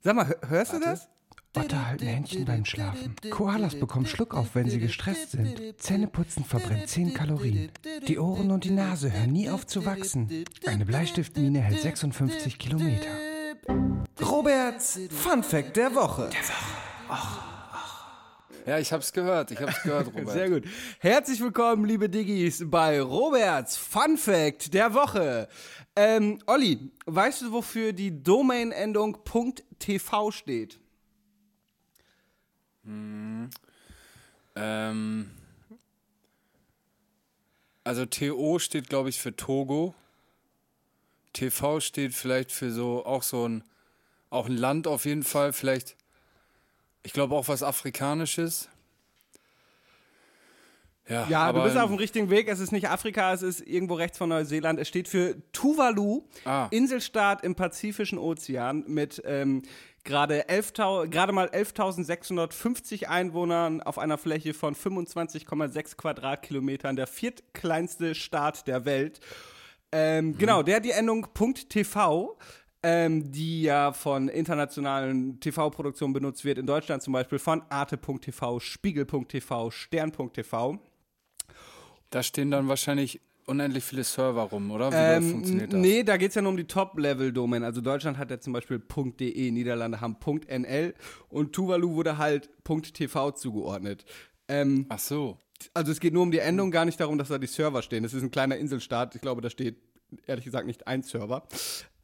Sag 0.00 0.16
mal, 0.16 0.26
hör- 0.26 0.48
hörst 0.48 0.72
du 0.72 0.80
das? 0.80 1.08
Otter 1.56 1.86
halten 1.86 2.06
Händchen 2.06 2.44
beim 2.44 2.64
Schlafen. 2.64 3.14
Koalas 3.30 3.78
bekommen 3.78 4.06
Schluckauf, 4.06 4.54
wenn 4.54 4.68
sie 4.68 4.80
gestresst 4.80 5.32
sind. 5.32 5.56
Zähneputzen 5.78 6.44
verbrennt 6.44 6.88
10 6.88 7.14
Kalorien. 7.14 7.70
Die 8.08 8.18
Ohren 8.18 8.50
und 8.50 8.64
die 8.64 8.72
Nase 8.72 9.12
hören 9.12 9.32
nie 9.32 9.48
auf 9.48 9.66
zu 9.66 9.86
wachsen. 9.86 10.44
Eine 10.66 10.84
Bleistiftmine 10.84 11.60
hält 11.60 11.80
56 11.80 12.58
Kilometer. 12.58 13.08
Roberts 14.20 14.98
Fun 15.10 15.42
Fact 15.42 15.76
der 15.76 15.94
Woche. 15.94 16.30
Ja, 18.66 18.78
ich 18.78 18.92
hab's 18.92 19.12
gehört. 19.12 19.50
Ich 19.50 19.60
hab's 19.60 19.82
gehört, 19.82 20.08
Robert. 20.08 20.30
Sehr 20.32 20.48
gut. 20.48 20.64
Herzlich 20.98 21.40
willkommen, 21.40 21.84
liebe 21.84 22.08
Diggis, 22.08 22.64
bei 22.66 23.00
Roberts 23.00 23.76
Fun 23.76 24.16
Fact 24.16 24.72
der 24.72 24.94
Woche. 24.94 25.48
Ähm, 25.94 26.38
Olli, 26.46 26.90
weißt 27.06 27.42
du, 27.42 27.52
wofür 27.52 27.92
die 27.92 28.22
Domain-Endung 28.22 29.18
.tv 29.78 30.30
steht? 30.30 30.80
Ähm, 32.86 33.50
also 37.82 38.06
TO 38.06 38.58
steht, 38.58 38.88
glaube 38.88 39.08
ich, 39.10 39.20
für 39.20 39.34
Togo. 39.36 39.94
TV 41.32 41.80
steht 41.80 42.14
vielleicht 42.14 42.52
für 42.52 42.70
so, 42.70 43.04
auch 43.04 43.22
so 43.22 43.48
ein, 43.48 43.64
auch 44.30 44.46
ein 44.46 44.56
Land 44.56 44.86
auf 44.86 45.04
jeden 45.04 45.24
Fall. 45.24 45.52
Vielleicht, 45.52 45.96
ich 47.02 47.12
glaube 47.12 47.34
auch 47.34 47.48
was 47.48 47.62
Afrikanisches. 47.62 48.68
Ja, 51.08 51.26
Ja, 51.28 51.40
aber 51.40 51.58
du 51.58 51.64
bist 51.66 51.76
auf 51.76 51.90
dem 51.90 51.98
richtigen 51.98 52.30
Weg. 52.30 52.48
Es 52.48 52.60
ist 52.60 52.72
nicht 52.72 52.88
Afrika, 52.88 53.32
es 53.34 53.42
ist 53.42 53.60
irgendwo 53.60 53.94
rechts 53.94 54.16
von 54.16 54.30
Neuseeland. 54.30 54.78
Es 54.78 54.88
steht 54.88 55.08
für 55.08 55.36
Tuvalu, 55.52 56.22
Ah. 56.46 56.68
Inselstaat 56.70 57.44
im 57.44 57.54
Pazifischen 57.54 58.18
Ozean 58.18 58.84
mit 58.86 59.20
ähm, 59.26 59.62
gerade 60.04 60.48
11.000 60.48 61.08
gerade 61.08 61.32
mal 61.32 61.48
11.650 61.48 63.06
Einwohnern 63.06 63.82
auf 63.82 63.98
einer 63.98 64.18
Fläche 64.18 64.54
von 64.54 64.74
25,6 64.74 65.96
Quadratkilometern, 65.96 66.96
der 66.96 67.06
viertkleinste 67.06 68.14
Staat 68.14 68.66
der 68.66 68.84
Welt. 68.84 69.20
Ähm, 69.90 70.36
Genau, 70.38 70.62
der 70.62 70.76
hat 70.76 70.84
die 70.84 70.90
Endung 70.90 71.26
.tv, 71.68 72.38
ähm, 72.82 73.32
die 73.32 73.62
ja 73.62 73.92
von 73.92 74.28
internationalen 74.28 75.40
TV-Produktionen 75.40 76.12
benutzt 76.12 76.44
wird, 76.44 76.58
in 76.58 76.66
Deutschland 76.66 77.02
zum 77.02 77.14
Beispiel 77.14 77.38
von 77.38 77.62
arte.tv, 77.70 78.60
spiegel.tv, 78.60 79.70
stern.tv. 79.70 80.78
Da 82.10 82.22
stehen 82.22 82.50
dann 82.50 82.68
wahrscheinlich 82.68 83.20
unendlich 83.46 83.84
viele 83.84 84.04
Server 84.04 84.42
rum, 84.42 84.70
oder? 84.70 84.90
Wie 84.90 84.96
Ähm, 84.96 85.30
funktioniert 85.30 85.72
das? 85.72 85.80
Nee, 85.80 86.02
da 86.02 86.16
geht 86.16 86.30
es 86.30 86.34
ja 86.34 86.42
nur 86.42 86.50
um 86.50 86.56
die 86.56 86.64
Top-Level-Domain. 86.66 87.64
Also 87.64 87.80
Deutschland 87.80 88.18
hat 88.18 88.30
ja 88.30 88.40
zum 88.40 88.52
Beispiel 88.52 88.78
.de, 88.80 89.50
Niederlande 89.50 90.00
haben 90.00 90.16
.nl 90.46 90.94
und 91.28 91.52
Tuvalu 91.52 91.94
wurde 91.94 92.18
halt 92.18 92.50
.tv 92.64 93.32
zugeordnet. 93.32 94.04
Ähm, 94.48 94.86
Ach 94.88 94.98
so. 94.98 95.38
also 95.72 95.90
es 95.92 96.00
geht 96.00 96.12
nur 96.12 96.22
um 96.22 96.30
die 96.30 96.38
Endung, 96.38 96.70
gar 96.70 96.84
nicht 96.84 97.00
darum, 97.00 97.18
dass 97.18 97.28
da 97.28 97.38
die 97.38 97.46
Server 97.46 97.82
stehen. 97.82 98.02
Das 98.02 98.12
ist 98.14 98.22
ein 98.22 98.30
kleiner 98.30 98.56
Inselstaat. 98.56 99.14
Ich 99.14 99.20
glaube, 99.20 99.40
da 99.40 99.50
steht 99.50 99.76
ehrlich 100.26 100.44
gesagt 100.44 100.66
nicht 100.66 100.86
ein 100.86 101.02
Server. 101.02 101.42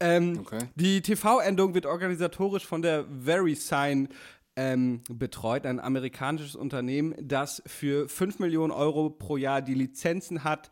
Ähm, 0.00 0.38
Okay. 0.40 0.58
Die 0.74 1.02
TV-Endung 1.02 1.74
wird 1.74 1.86
organisatorisch 1.86 2.66
von 2.66 2.82
der 2.82 3.04
VeriSign 3.20 4.08
ähm, 4.56 5.02
betreut, 5.10 5.64
ein 5.64 5.78
amerikanisches 5.78 6.56
Unternehmen, 6.56 7.14
das 7.22 7.62
für 7.66 8.08
5 8.08 8.40
Millionen 8.40 8.72
Euro 8.72 9.08
pro 9.10 9.36
Jahr 9.36 9.62
die 9.62 9.74
Lizenzen 9.74 10.42
hat, 10.44 10.70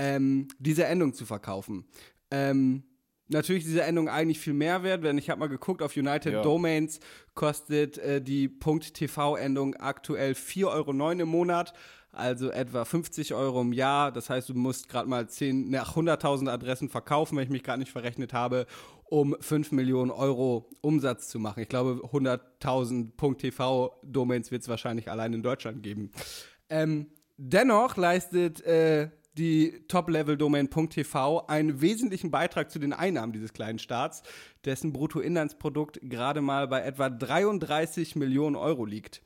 ähm, 0.00 0.48
diese 0.58 0.86
Endung 0.86 1.12
zu 1.12 1.26
verkaufen. 1.26 1.84
Ähm, 2.30 2.84
natürlich 3.28 3.64
ist 3.64 3.70
diese 3.70 3.82
Endung 3.82 4.08
eigentlich 4.08 4.40
viel 4.40 4.54
mehr 4.54 4.82
wert, 4.82 5.04
denn 5.04 5.18
ich 5.18 5.28
habe 5.28 5.40
mal 5.40 5.48
geguckt, 5.48 5.82
auf 5.82 5.94
United 5.94 6.32
Ja. 6.32 6.42
Domains 6.42 7.00
kostet 7.34 7.98
äh, 7.98 8.22
die 8.22 8.48
.tv-Endung 8.58 9.74
aktuell 9.76 10.32
4,09 10.32 10.66
Euro 10.66 11.10
im 11.10 11.28
Monat, 11.28 11.74
also 12.12 12.50
etwa 12.50 12.86
50 12.86 13.34
Euro 13.34 13.60
im 13.60 13.74
Jahr. 13.74 14.10
Das 14.10 14.30
heißt, 14.30 14.48
du 14.48 14.54
musst 14.54 14.88
gerade 14.88 15.06
mal 15.06 15.28
10, 15.28 15.68
nach 15.68 15.94
100.000 15.96 16.48
Adressen 16.48 16.88
verkaufen, 16.88 17.36
wenn 17.36 17.44
ich 17.44 17.50
mich 17.50 17.62
gerade 17.62 17.80
nicht 17.80 17.92
verrechnet 17.92 18.32
habe, 18.32 18.66
um 19.04 19.36
5 19.38 19.72
Millionen 19.72 20.10
Euro 20.10 20.70
Umsatz 20.80 21.28
zu 21.28 21.38
machen. 21.38 21.60
Ich 21.60 21.68
glaube, 21.68 22.00
100.000 22.10 23.36
.tv-Domains 23.36 24.50
wird 24.50 24.62
es 24.62 24.68
wahrscheinlich 24.68 25.10
allein 25.10 25.34
in 25.34 25.42
Deutschland 25.42 25.82
geben. 25.82 26.10
Ähm, 26.70 27.08
dennoch 27.36 27.98
leistet 27.98 28.62
äh, 28.62 29.10
die 29.40 29.80
Top-Level-Domain 29.88 30.68
.tv 30.70 31.46
einen 31.48 31.80
wesentlichen 31.80 32.30
Beitrag 32.30 32.70
zu 32.70 32.78
den 32.78 32.92
Einnahmen 32.92 33.32
dieses 33.32 33.52
kleinen 33.52 33.78
Staats, 33.78 34.22
dessen 34.64 34.92
Bruttoinlandsprodukt 34.92 35.98
gerade 36.02 36.42
mal 36.42 36.68
bei 36.68 36.82
etwa 36.82 37.08
33 37.08 38.16
Millionen 38.16 38.54
Euro 38.54 38.84
liegt. 38.84 39.22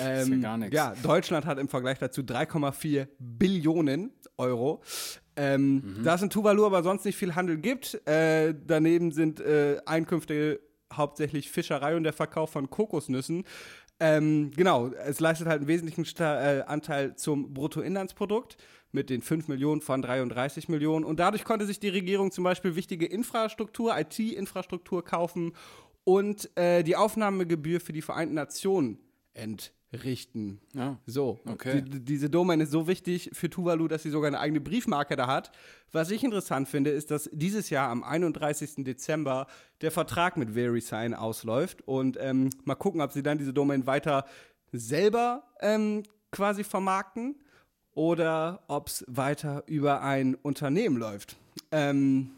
Ähm, 0.00 0.34
ja 0.34 0.38
gar 0.38 0.58
nix. 0.58 0.74
Ja, 0.74 0.94
Deutschland 1.02 1.44
hat 1.44 1.58
im 1.58 1.68
Vergleich 1.68 1.98
dazu 1.98 2.22
3,4 2.22 3.08
Billionen 3.18 4.12
Euro. 4.36 4.82
Ähm, 5.36 6.00
Da 6.04 6.14
es 6.14 6.22
in 6.22 6.30
Tuvalu 6.30 6.64
aber 6.64 6.82
sonst 6.82 7.04
nicht 7.04 7.16
viel 7.16 7.34
Handel 7.34 7.58
gibt, 7.58 8.06
äh, 8.06 8.54
daneben 8.66 9.10
sind 9.12 9.40
äh, 9.40 9.78
Einkünfte 9.86 10.60
hauptsächlich 10.92 11.50
Fischerei 11.50 11.96
und 11.96 12.04
der 12.04 12.12
Verkauf 12.12 12.50
von 12.50 12.70
Kokosnüssen. 12.70 13.44
Ähm, 14.00 14.52
genau, 14.54 14.90
es 15.06 15.18
leistet 15.18 15.48
halt 15.48 15.58
einen 15.58 15.68
wesentlichen 15.68 16.04
Sta 16.04 16.58
äh, 16.58 16.62
Anteil 16.62 17.16
zum 17.16 17.52
Bruttoinlandsprodukt 17.52 18.56
mit 18.92 19.10
den 19.10 19.22
5 19.22 19.48
Millionen 19.48 19.80
von 19.80 20.02
33 20.02 20.68
Millionen. 20.68 21.04
Und 21.04 21.20
dadurch 21.20 21.44
konnte 21.44 21.66
sich 21.66 21.80
die 21.80 21.88
Regierung 21.88 22.30
zum 22.30 22.44
Beispiel 22.44 22.74
wichtige 22.76 23.06
Infrastruktur, 23.06 23.94
IT-Infrastruktur 23.98 25.04
kaufen 25.04 25.52
und 26.04 26.50
äh, 26.56 26.82
die 26.82 26.96
Aufnahmegebühr 26.96 27.80
für 27.80 27.92
die 27.92 28.02
Vereinten 28.02 28.34
Nationen 28.34 28.98
entrichten. 29.34 30.60
Ja. 30.74 30.98
So, 31.06 31.38
Okay. 31.46 31.82
die, 31.82 32.00
diese 32.00 32.30
Domain 32.30 32.60
ist 32.60 32.70
so 32.70 32.86
wichtig 32.88 33.30
für 33.34 33.50
Tuvalu, 33.50 33.88
dass 33.88 34.02
sie 34.02 34.10
sogar 34.10 34.28
eine 34.28 34.40
eigene 34.40 34.60
Briefmarke 34.60 35.16
da 35.16 35.26
hat. 35.26 35.50
Was 35.92 36.10
ich 36.10 36.24
interessant 36.24 36.68
finde, 36.68 36.90
ist, 36.90 37.10
dass 37.10 37.28
dieses 37.32 37.70
Jahr 37.70 37.90
am 37.90 38.02
31. 38.02 38.84
Dezember 38.84 39.46
der 39.80 39.90
Vertrag 39.90 40.36
mit 40.36 40.54
VeriSign 40.54 41.14
ausläuft 41.14 41.86
und 41.86 42.16
ähm, 42.20 42.50
mal 42.64 42.74
gucken, 42.74 43.00
ob 43.00 43.12
sie 43.12 43.22
dann 43.22 43.38
diese 43.38 43.52
Domain 43.52 43.86
weiter 43.86 44.24
selber 44.72 45.44
ähm, 45.60 46.02
quasi 46.30 46.64
vermarkten 46.64 47.36
oder 47.98 48.60
ob 48.68 48.86
es 48.86 49.04
weiter 49.08 49.64
über 49.66 50.02
ein 50.02 50.36
Unternehmen 50.36 50.96
läuft. 50.96 51.36
Ähm, 51.72 52.30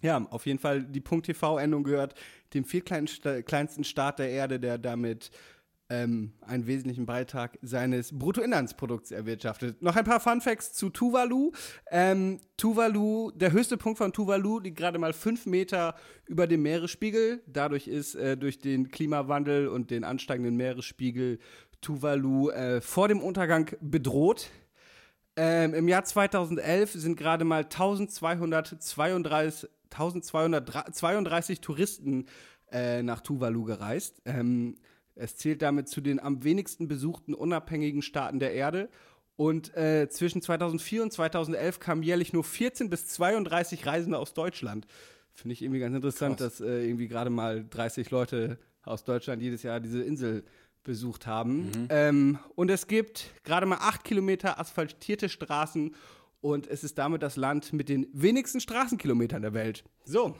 ja, 0.00 0.26
auf 0.30 0.46
jeden 0.46 0.58
Fall 0.58 0.82
die 0.82 1.02
.tv-Endung 1.02 1.84
gehört 1.84 2.14
dem 2.54 2.64
viertkleinsten 2.64 3.84
Staat 3.84 4.18
der 4.18 4.30
Erde, 4.30 4.58
der 4.58 4.78
damit 4.78 5.30
ähm, 5.90 6.32
einen 6.40 6.66
wesentlichen 6.66 7.04
Beitrag 7.04 7.58
seines 7.60 8.18
Bruttoinlandsprodukts 8.18 9.10
erwirtschaftet. 9.10 9.82
Noch 9.82 9.94
ein 9.94 10.06
paar 10.06 10.20
Funfacts 10.20 10.72
zu 10.72 10.88
Tuvalu. 10.88 11.52
Ähm, 11.90 12.40
Tuvalu, 12.56 13.30
der 13.32 13.52
höchste 13.52 13.76
Punkt 13.76 13.98
von 13.98 14.10
Tuvalu 14.10 14.60
liegt 14.60 14.78
gerade 14.78 14.98
mal 14.98 15.12
fünf 15.12 15.44
Meter 15.44 15.96
über 16.26 16.46
dem 16.46 16.62
Meeresspiegel. 16.62 17.42
Dadurch 17.46 17.88
ist 17.88 18.14
äh, 18.14 18.38
durch 18.38 18.58
den 18.58 18.88
Klimawandel 18.88 19.68
und 19.68 19.90
den 19.90 20.02
ansteigenden 20.02 20.56
Meeresspiegel 20.56 21.40
Tuvalu 21.82 22.48
äh, 22.48 22.80
vor 22.80 23.08
dem 23.08 23.20
Untergang 23.20 23.70
bedroht. 23.82 24.48
Ähm, 25.36 25.74
Im 25.74 25.88
Jahr 25.88 26.04
2011 26.04 26.92
sind 26.92 27.16
gerade 27.16 27.44
mal 27.44 27.64
1232, 27.64 29.68
1232 29.90 31.60
Touristen 31.60 32.26
äh, 32.70 33.02
nach 33.02 33.20
Tuvalu 33.20 33.64
gereist. 33.64 34.22
Ähm, 34.24 34.76
es 35.16 35.36
zählt 35.36 35.62
damit 35.62 35.88
zu 35.88 36.00
den 36.00 36.20
am 36.20 36.44
wenigsten 36.44 36.88
besuchten 36.88 37.34
unabhängigen 37.34 38.02
Staaten 38.02 38.38
der 38.38 38.52
Erde. 38.52 38.88
Und 39.36 39.76
äh, 39.76 40.08
zwischen 40.08 40.42
2004 40.42 41.02
und 41.02 41.12
2011 41.12 41.80
kamen 41.80 42.04
jährlich 42.04 42.32
nur 42.32 42.44
14 42.44 42.88
bis 42.88 43.08
32 43.08 43.86
Reisende 43.86 44.18
aus 44.18 44.34
Deutschland. 44.34 44.86
Finde 45.32 45.54
ich 45.54 45.62
irgendwie 45.62 45.80
ganz 45.80 45.96
interessant, 45.96 46.40
dass 46.40 46.60
äh, 46.60 46.86
irgendwie 46.86 47.08
gerade 47.08 47.30
mal 47.30 47.64
30 47.68 48.10
Leute 48.10 48.58
aus 48.84 49.04
Deutschland 49.04 49.42
jedes 49.42 49.64
Jahr 49.64 49.80
diese 49.80 50.02
Insel 50.02 50.44
besucht 50.84 51.26
haben. 51.26 51.88
Ähm, 51.88 52.38
und 52.54 52.70
es 52.70 52.86
gibt 52.86 53.30
gerade 53.42 53.66
mal 53.66 53.78
acht 53.80 54.04
Kilometer 54.04 54.60
asphaltierte 54.60 55.28
Straßen 55.28 55.94
und 56.40 56.66
es 56.66 56.84
ist 56.84 56.98
damit 56.98 57.22
das 57.22 57.36
Land 57.36 57.72
mit 57.72 57.88
den 57.88 58.06
wenigsten 58.12 58.60
Straßenkilometern 58.60 59.42
der 59.42 59.54
Welt. 59.54 59.84
So. 60.04 60.36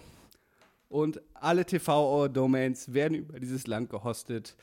Und 0.89 1.21
alle 1.33 1.65
TV-Domains 1.65 2.93
werden 2.93 3.15
über 3.15 3.41
dieses 3.41 3.67
Land 3.67 3.91
gehostet. 3.91 4.55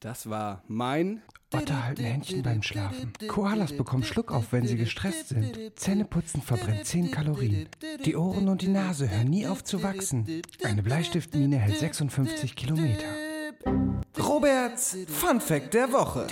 Das 0.00 0.30
war 0.30 0.62
mein. 0.66 1.22
Otter 1.52 1.84
halten 1.84 2.04
Händchen 2.04 2.42
beim 2.42 2.62
Schlafen. 2.62 3.12
Koalas 3.26 3.76
bekommen 3.76 4.04
Schluck 4.04 4.32
auf, 4.32 4.52
wenn 4.52 4.66
sie 4.66 4.76
gestresst 4.76 5.28
sind. 5.28 5.58
Zähneputzen 5.76 6.42
verbrennt 6.42 6.84
10 6.84 7.10
Kalorien. 7.10 7.68
Die 8.04 8.16
Ohren 8.16 8.48
und 8.48 8.62
die 8.62 8.68
Nase 8.68 9.10
hören 9.10 9.28
nie 9.28 9.46
auf 9.46 9.64
zu 9.64 9.82
wachsen. 9.82 10.42
Eine 10.62 10.82
Bleistiftmine 10.82 11.56
hält 11.58 11.78
56 11.78 12.54
Kilometer. 12.54 13.27
Roberts 14.18 14.96
Fun 15.08 15.40
Fact 15.40 15.74
der 15.74 15.92
Woche. 15.92 16.26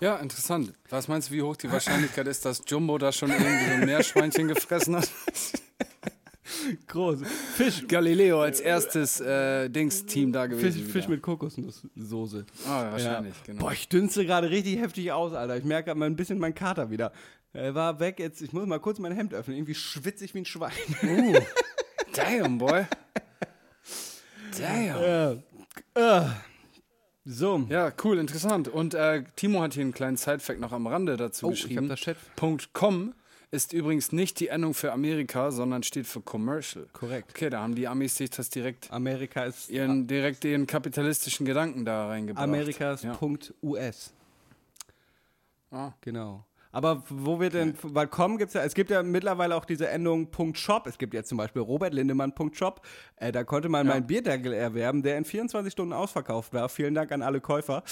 Ja, 0.00 0.16
interessant. 0.16 0.72
Was 0.90 1.08
meinst 1.08 1.30
du, 1.30 1.34
wie 1.34 1.42
hoch 1.42 1.56
die 1.56 1.70
Wahrscheinlichkeit 1.70 2.26
ist, 2.26 2.44
dass 2.44 2.62
Jumbo 2.66 2.98
da 2.98 3.12
schon 3.12 3.30
irgendwie 3.30 3.64
so 3.64 3.70
ein 3.72 3.86
Meerschweinchen 3.86 4.48
gefressen 4.48 4.96
hat? 4.96 5.08
Groß. 6.88 7.20
Fisch. 7.54 7.86
Galileo 7.88 8.42
als 8.42 8.60
erstes 8.60 9.20
äh, 9.20 9.68
Dings-Team 9.68 10.32
da 10.32 10.46
gewesen. 10.46 10.82
Fisch. 10.82 10.92
Fisch 10.92 11.08
mit 11.08 11.22
Kokosnusssoße. 11.22 12.44
Ah, 12.66 12.90
wahrscheinlich, 12.92 13.34
genau. 13.44 13.64
Boah, 13.64 13.72
ich 13.72 13.88
dünste 13.88 14.24
gerade 14.26 14.50
richtig 14.50 14.78
heftig 14.78 15.12
aus, 15.12 15.32
Alter. 15.32 15.56
Ich 15.56 15.64
merke 15.64 15.94
mal 15.94 16.06
ein 16.06 16.16
bisschen 16.16 16.38
meinen 16.38 16.54
Kater 16.54 16.90
wieder. 16.90 17.12
Er 17.52 17.74
war 17.74 17.98
weg 18.00 18.18
jetzt. 18.18 18.42
Ich 18.42 18.52
muss 18.52 18.66
mal 18.66 18.80
kurz 18.80 18.98
mein 18.98 19.12
Hemd 19.12 19.32
öffnen. 19.32 19.56
Irgendwie 19.56 19.74
schwitze 19.74 20.24
ich 20.24 20.34
wie 20.34 20.40
ein 20.40 20.44
Schwein. 20.44 20.72
Uh, 21.02 21.38
damn, 22.12 22.58
boy. 22.58 22.84
Damn. 24.58 25.42
So. 27.24 27.66
Ja, 27.68 27.92
cool, 28.04 28.18
interessant. 28.18 28.68
Und 28.68 28.94
äh, 28.94 29.24
Timo 29.34 29.60
hat 29.62 29.74
hier 29.74 29.82
einen 29.82 29.92
kleinen 29.92 30.16
Sidefact 30.16 30.60
noch 30.60 30.72
am 30.72 30.86
Rande 30.86 31.16
dazu 31.16 31.48
Oh, 31.48 31.50
ich 31.50 31.62
geschrieben. 31.62 31.90
hab 31.90 31.98
das 31.98 32.72
.com 32.72 33.14
ist 33.50 33.72
übrigens 33.72 34.12
nicht 34.12 34.38
die 34.40 34.48
Endung 34.48 34.74
für 34.74 34.92
Amerika, 34.92 35.50
sondern 35.50 35.82
steht 35.82 36.06
für 36.06 36.20
Commercial. 36.20 36.86
Korrekt. 36.92 37.30
Okay, 37.30 37.50
da 37.50 37.62
haben 37.62 37.74
die 37.74 37.88
Amis 37.88 38.16
sich 38.16 38.30
das 38.30 38.48
direkt 38.50 38.90
Amerika 38.92 39.44
ist. 39.44 39.70
ihren 39.70 40.06
direkt 40.06 40.44
ihren 40.44 40.66
kapitalistischen 40.68 41.46
Gedanken 41.46 41.84
da 41.84 42.06
reingebracht. 42.08 42.44
Amerika 42.44 42.92
ist 42.92 43.04
ja. 43.04 43.14
Punkt 43.14 43.52
US. 43.62 44.12
Ah. 45.72 45.92
Genau. 46.00 46.44
Aber 46.76 47.02
wo 47.08 47.40
wir 47.40 47.48
denn, 47.48 47.72
weil 47.82 48.06
com 48.06 48.36
gibt's 48.36 48.52
ja, 48.52 48.62
es 48.62 48.74
gibt 48.74 48.90
ja 48.90 49.02
mittlerweile 49.02 49.56
auch 49.56 49.64
diese 49.64 49.88
Endung 49.88 50.28
.shop. 50.52 50.86
Es 50.86 50.98
gibt 50.98 51.14
jetzt 51.14 51.30
zum 51.30 51.38
Beispiel 51.38 51.62
Robert 51.62 51.94
Lindemann 51.94 52.34
Punkt 52.34 52.54
.shop. 52.54 52.82
Äh, 53.16 53.32
da 53.32 53.44
konnte 53.44 53.70
man 53.70 53.86
meinen 53.86 54.06
Bierdeckel 54.06 54.52
erwerben, 54.52 55.02
der 55.02 55.16
in 55.16 55.24
24 55.24 55.72
Stunden 55.72 55.94
ausverkauft 55.94 56.52
war. 56.52 56.68
Vielen 56.68 56.92
Dank 56.94 57.12
an 57.12 57.22
alle 57.22 57.40
Käufer. 57.40 57.82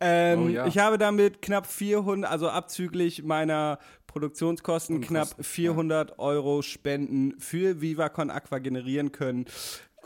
Ähm, 0.00 0.44
Oh 0.44 0.48
ja. 0.48 0.66
Ich 0.66 0.78
habe 0.78 0.96
damit 0.96 1.42
knapp 1.42 1.66
400, 1.66 2.30
also 2.30 2.48
abzüglich 2.48 3.22
meiner 3.22 3.78
Produktionskosten, 4.06 5.02
knapp 5.02 5.28
400 5.38 6.18
Euro 6.18 6.62
Spenden 6.62 7.38
für 7.38 7.82
Viva 7.82 8.08
Con 8.08 8.30
Aqua 8.30 8.60
generieren 8.60 9.12
können. 9.12 9.44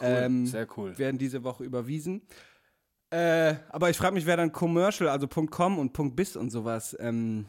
Ähm, 0.00 0.46
sehr 0.46 0.66
cool. 0.76 0.98
Werden 0.98 1.18
diese 1.18 1.44
Woche 1.44 1.62
überwiesen. 1.62 2.22
Äh, 3.10 3.54
aber 3.68 3.88
ich 3.88 3.96
frage 3.96 4.14
mich, 4.14 4.26
wer 4.26 4.36
dann 4.36 4.50
Commercial, 4.50 5.08
also 5.08 5.28
.com 5.28 5.78
und 5.78 6.16
.biz 6.16 6.34
und 6.34 6.50
sowas 6.50 6.96
ähm, 6.98 7.46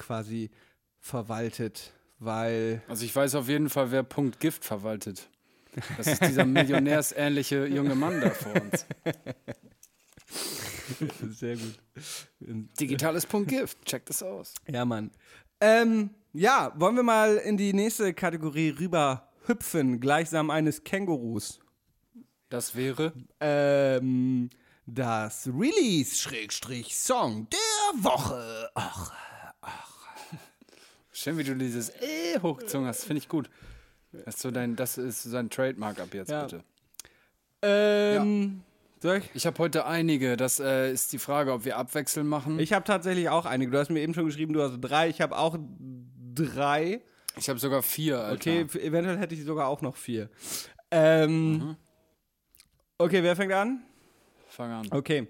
quasi 0.00 0.50
verwaltet, 0.98 1.92
weil 2.18 2.82
Also 2.88 3.04
ich 3.04 3.14
weiß 3.14 3.36
auf 3.36 3.48
jeden 3.48 3.70
Fall, 3.70 3.92
wer 3.92 4.02
Punkt 4.02 4.40
Gift 4.40 4.64
verwaltet. 4.64 5.28
Das 5.96 6.08
ist 6.08 6.22
dieser 6.22 6.44
millionärsähnliche 6.44 7.66
junge 7.66 7.94
Mann 7.94 8.20
da 8.20 8.30
vor 8.30 8.52
uns. 8.60 8.86
sehr 11.38 11.56
gut. 11.56 11.78
Digitales 12.80 13.26
Punkt 13.26 13.48
Gift, 13.48 13.84
check 13.84 14.04
das 14.06 14.22
aus. 14.22 14.54
Ja, 14.66 14.84
Mann. 14.84 15.10
Ähm, 15.60 16.10
ja, 16.32 16.72
wollen 16.76 16.96
wir 16.96 17.02
mal 17.02 17.36
in 17.36 17.56
die 17.56 17.72
nächste 17.72 18.14
Kategorie 18.14 18.70
rüber 18.70 19.28
hüpfen, 19.46 20.00
gleichsam 20.00 20.50
eines 20.50 20.82
Kängurus. 20.82 21.60
Das 22.48 22.74
wäre 22.74 23.12
Ähm, 23.38 24.50
das 24.86 25.46
Release-Song 25.46 27.48
der 27.50 28.02
Woche. 28.02 28.70
Ach, 28.74 29.12
schön, 31.22 31.38
wie 31.38 31.44
du 31.44 31.54
dieses 31.56 31.90
äh 31.90 32.38
hochgezogen 32.40 32.86
hast. 32.86 33.04
Finde 33.04 33.18
ich 33.18 33.28
gut. 33.28 33.50
Das 34.12 34.34
ist 34.36 34.40
so 34.40 34.50
dein, 34.50 34.76
das 34.76 34.98
ist 34.98 35.22
so 35.22 35.32
dein 35.32 35.50
Trademark 35.50 36.00
ab 36.00 36.08
jetzt 36.12 36.30
Ja. 36.30 36.42
bitte. 36.44 36.64
ähm, 37.62 38.62
soll 39.02 39.18
ich? 39.18 39.30
Ich 39.34 39.46
habe 39.46 39.58
heute 39.58 39.86
einige. 39.86 40.36
Das 40.36 40.60
äh, 40.60 40.92
ist 40.92 41.12
die 41.12 41.18
Frage, 41.18 41.52
ob 41.52 41.64
wir 41.64 41.76
abwechseln 41.76 42.26
machen. 42.26 42.58
Ich 42.58 42.72
habe 42.72 42.84
tatsächlich 42.84 43.28
auch 43.28 43.46
einige. 43.46 43.70
Du 43.70 43.78
hast 43.78 43.90
mir 43.90 44.00
eben 44.00 44.14
schon 44.14 44.26
geschrieben, 44.26 44.52
du 44.52 44.62
hast 44.62 44.78
drei. 44.80 45.08
Ich 45.08 45.20
habe 45.20 45.36
auch 45.38 45.56
drei. 46.34 47.00
Ich 47.36 47.48
habe 47.48 47.58
sogar 47.58 47.82
vier, 47.82 48.18
Alter. 48.20 48.34
Okay, 48.50 48.66
eventuell 48.80 49.16
hätte 49.18 49.34
ich 49.34 49.44
sogar 49.44 49.68
auch 49.68 49.80
noch 49.82 49.96
vier. 49.96 50.28
Ähm, 50.90 51.76
Okay, 52.98 53.22
wer 53.22 53.34
fängt 53.34 53.52
an? 53.54 53.82
Fang 54.48 54.70
an. 54.72 54.86
Okay. 54.90 55.26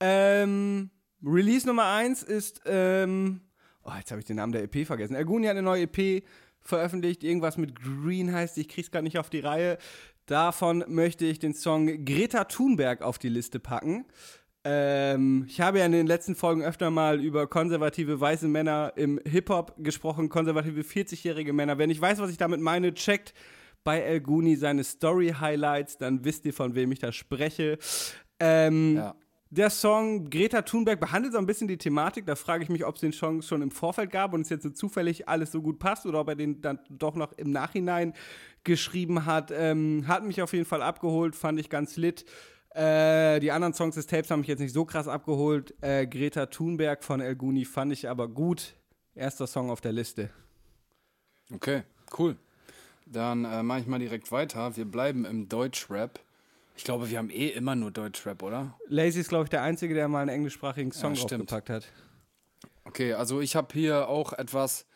Ähm, 0.00 0.88
Release 1.22 1.66
Nummer 1.66 1.84
eins 1.92 2.22
ist, 2.22 2.62
ähm, 2.64 3.42
oh, 3.84 3.92
jetzt 3.96 4.10
habe 4.10 4.20
ich 4.20 4.26
den 4.26 4.36
Namen 4.36 4.52
der 4.52 4.62
EP 4.64 4.86
vergessen. 4.86 5.14
Erguni 5.14 5.46
hat 5.46 5.52
eine 5.52 5.62
neue 5.62 5.82
EP 5.82 6.24
veröffentlicht, 6.60 7.22
irgendwas 7.22 7.58
mit 7.58 7.74
Green 7.80 8.32
heißt, 8.32 8.56
ich 8.58 8.68
krieg's 8.68 8.90
gar 8.90 9.02
nicht 9.02 9.18
auf 9.18 9.30
die 9.30 9.40
Reihe. 9.40 9.78
Davon 10.26 10.84
möchte 10.88 11.26
ich 11.26 11.38
den 11.38 11.54
Song 11.54 12.04
Greta 12.04 12.44
Thunberg 12.44 13.02
auf 13.02 13.18
die 13.18 13.28
Liste 13.28 13.60
packen. 13.60 14.06
Ähm, 14.66 15.44
ich 15.46 15.60
habe 15.60 15.80
ja 15.80 15.84
in 15.84 15.92
den 15.92 16.06
letzten 16.06 16.34
Folgen 16.34 16.62
öfter 16.62 16.90
mal 16.90 17.20
über 17.22 17.46
konservative 17.46 18.18
weiße 18.18 18.48
Männer 18.48 18.94
im 18.96 19.20
Hip-Hop 19.26 19.74
gesprochen, 19.76 20.30
konservative 20.30 20.80
40-jährige 20.80 21.52
Männer. 21.52 21.76
Wenn 21.76 21.90
ich 21.90 22.00
weiß, 22.00 22.18
was 22.18 22.30
ich 22.30 22.38
damit 22.38 22.60
meine, 22.60 22.94
checkt 22.94 23.34
bei 23.84 24.00
El 24.00 24.22
Guni 24.22 24.56
seine 24.56 24.82
Story-Highlights, 24.82 25.98
dann 25.98 26.24
wisst 26.24 26.46
ihr, 26.46 26.54
von 26.54 26.74
wem 26.74 26.92
ich 26.92 27.00
da 27.00 27.12
spreche. 27.12 27.76
Ähm, 28.40 28.96
Ja. 28.96 29.14
Der 29.56 29.70
Song 29.70 30.30
Greta 30.30 30.62
Thunberg 30.62 30.98
behandelt 30.98 31.32
so 31.32 31.38
ein 31.38 31.46
bisschen 31.46 31.68
die 31.68 31.78
Thematik. 31.78 32.26
Da 32.26 32.34
frage 32.34 32.64
ich 32.64 32.68
mich, 32.68 32.84
ob 32.84 32.96
es 32.96 33.02
den 33.02 33.12
Song 33.12 33.40
schon 33.40 33.62
im 33.62 33.70
Vorfeld 33.70 34.10
gab 34.10 34.32
und 34.32 34.40
es 34.40 34.48
jetzt 34.48 34.64
so 34.64 34.70
zufällig 34.70 35.28
alles 35.28 35.52
so 35.52 35.62
gut 35.62 35.78
passt 35.78 36.06
oder 36.06 36.18
ob 36.18 36.28
er 36.28 36.34
den 36.34 36.60
dann 36.60 36.80
doch 36.90 37.14
noch 37.14 37.30
im 37.34 37.52
Nachhinein 37.52 38.14
geschrieben 38.64 39.26
hat. 39.26 39.52
Ähm, 39.52 40.08
hat 40.08 40.24
mich 40.24 40.42
auf 40.42 40.52
jeden 40.52 40.64
Fall 40.64 40.82
abgeholt, 40.82 41.36
fand 41.36 41.60
ich 41.60 41.70
ganz 41.70 41.96
lit. 41.96 42.24
Äh, 42.70 43.38
die 43.38 43.52
anderen 43.52 43.74
Songs 43.74 43.94
des 43.94 44.08
Tapes 44.08 44.28
haben 44.32 44.40
mich 44.40 44.48
jetzt 44.48 44.58
nicht 44.58 44.72
so 44.72 44.84
krass 44.84 45.06
abgeholt. 45.06 45.72
Äh, 45.82 46.08
Greta 46.08 46.46
Thunberg 46.46 47.04
von 47.04 47.20
El 47.20 47.36
Guni 47.36 47.64
fand 47.64 47.92
ich 47.92 48.08
aber 48.08 48.26
gut. 48.26 48.74
Erster 49.14 49.46
Song 49.46 49.70
auf 49.70 49.80
der 49.80 49.92
Liste. 49.92 50.30
Okay, 51.52 51.84
cool. 52.18 52.36
Dann 53.06 53.44
äh, 53.44 53.62
mache 53.62 53.78
ich 53.78 53.86
mal 53.86 54.00
direkt 54.00 54.32
weiter. 54.32 54.76
Wir 54.76 54.84
bleiben 54.84 55.24
im 55.24 55.48
Deutschrap. 55.48 56.18
Ich 56.76 56.84
glaube, 56.84 57.08
wir 57.10 57.18
haben 57.18 57.30
eh 57.30 57.48
immer 57.48 57.76
nur 57.76 57.90
Deutschrap, 57.90 58.42
oder? 58.42 58.78
Lazy 58.88 59.20
ist, 59.20 59.28
glaube 59.28 59.44
ich, 59.44 59.50
der 59.50 59.62
Einzige, 59.62 59.94
der 59.94 60.08
mal 60.08 60.20
einen 60.20 60.30
englischsprachigen 60.30 60.92
Song 60.92 61.14
Ja, 61.14 61.20
stimmt. 61.20 61.50
draufgepackt 61.50 61.70
hat. 61.70 61.88
Okay, 62.84 63.14
also 63.14 63.40
ich 63.40 63.56
habe 63.56 63.68
hier 63.72 64.08
auch 64.08 64.32
etwas 64.32 64.86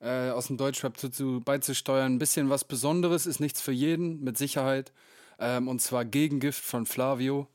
äh, 0.00 0.30
aus 0.30 0.46
dem 0.46 0.56
Deutschrap 0.56 0.96
zu, 0.96 1.10
zu, 1.10 1.40
beizusteuern. 1.40 2.14
Ein 2.14 2.18
bisschen 2.18 2.50
was 2.50 2.64
Besonderes, 2.64 3.26
ist 3.26 3.40
nichts 3.40 3.60
für 3.60 3.72
jeden, 3.72 4.22
mit 4.24 4.38
Sicherheit. 4.38 4.92
Ähm, 5.38 5.68
und 5.68 5.80
zwar 5.80 6.04
Gegengift 6.04 6.64
von 6.64 6.86
Flavio. 6.86 7.46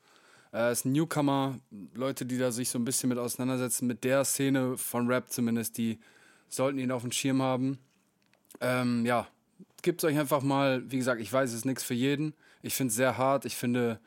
Äh, 0.53 0.71
ist 0.71 0.85
ein 0.85 0.91
Newcomer, 0.91 1.59
Leute, 1.95 2.25
die 2.25 2.37
da 2.37 2.51
sich 2.51 2.69
so 2.69 2.77
ein 2.77 2.85
bisschen 2.85 3.09
mit 3.09 3.17
auseinandersetzen, 3.17 3.87
mit 3.87 4.03
der 4.03 4.23
Szene 4.23 4.77
von 4.77 5.07
Rap 5.07 5.31
zumindest, 5.31 5.77
die 5.77 5.99
sollten 6.47 6.77
ihn 6.77 6.91
auf 6.91 7.01
dem 7.01 7.11
Schirm 7.11 7.41
haben. 7.41 7.79
Ähm, 8.61 9.05
ja, 9.05 9.27
gebt 9.83 10.03
euch 10.03 10.17
einfach 10.17 10.41
mal, 10.41 10.89
wie 10.89 10.97
gesagt, 10.97 11.21
ich 11.21 11.31
weiß, 11.31 11.51
es 11.51 11.57
ist 11.57 11.65
nichts 11.65 11.83
für 11.83 11.93
jeden. 11.93 12.33
Ich 12.61 12.73
finde 12.73 12.89
es 12.89 12.95
sehr 12.95 13.17
hart, 13.17 13.45
ich 13.45 13.55
finde 13.55 13.99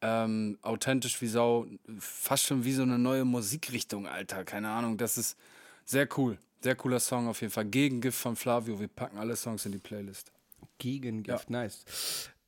ähm, 0.00 0.58
authentisch 0.62 1.20
wie 1.20 1.28
Sau, 1.28 1.66
fast 1.98 2.44
schon 2.44 2.64
wie 2.64 2.72
so 2.72 2.82
eine 2.82 2.98
neue 2.98 3.24
Musikrichtung, 3.24 4.06
Alter. 4.06 4.44
Keine 4.44 4.70
Ahnung, 4.70 4.96
das 4.96 5.18
ist 5.18 5.36
sehr 5.84 6.08
cool. 6.16 6.38
Sehr 6.60 6.76
cooler 6.76 7.00
Song 7.00 7.28
auf 7.28 7.40
jeden 7.40 7.52
Fall. 7.52 7.64
Gegengift 7.64 8.18
von 8.18 8.36
Flavio. 8.36 8.78
Wir 8.78 8.88
packen 8.88 9.18
alle 9.18 9.36
Songs 9.36 9.66
in 9.66 9.72
die 9.72 9.78
Playlist. 9.78 10.32
Gegengift, 10.78 11.50
nice. 11.50 11.84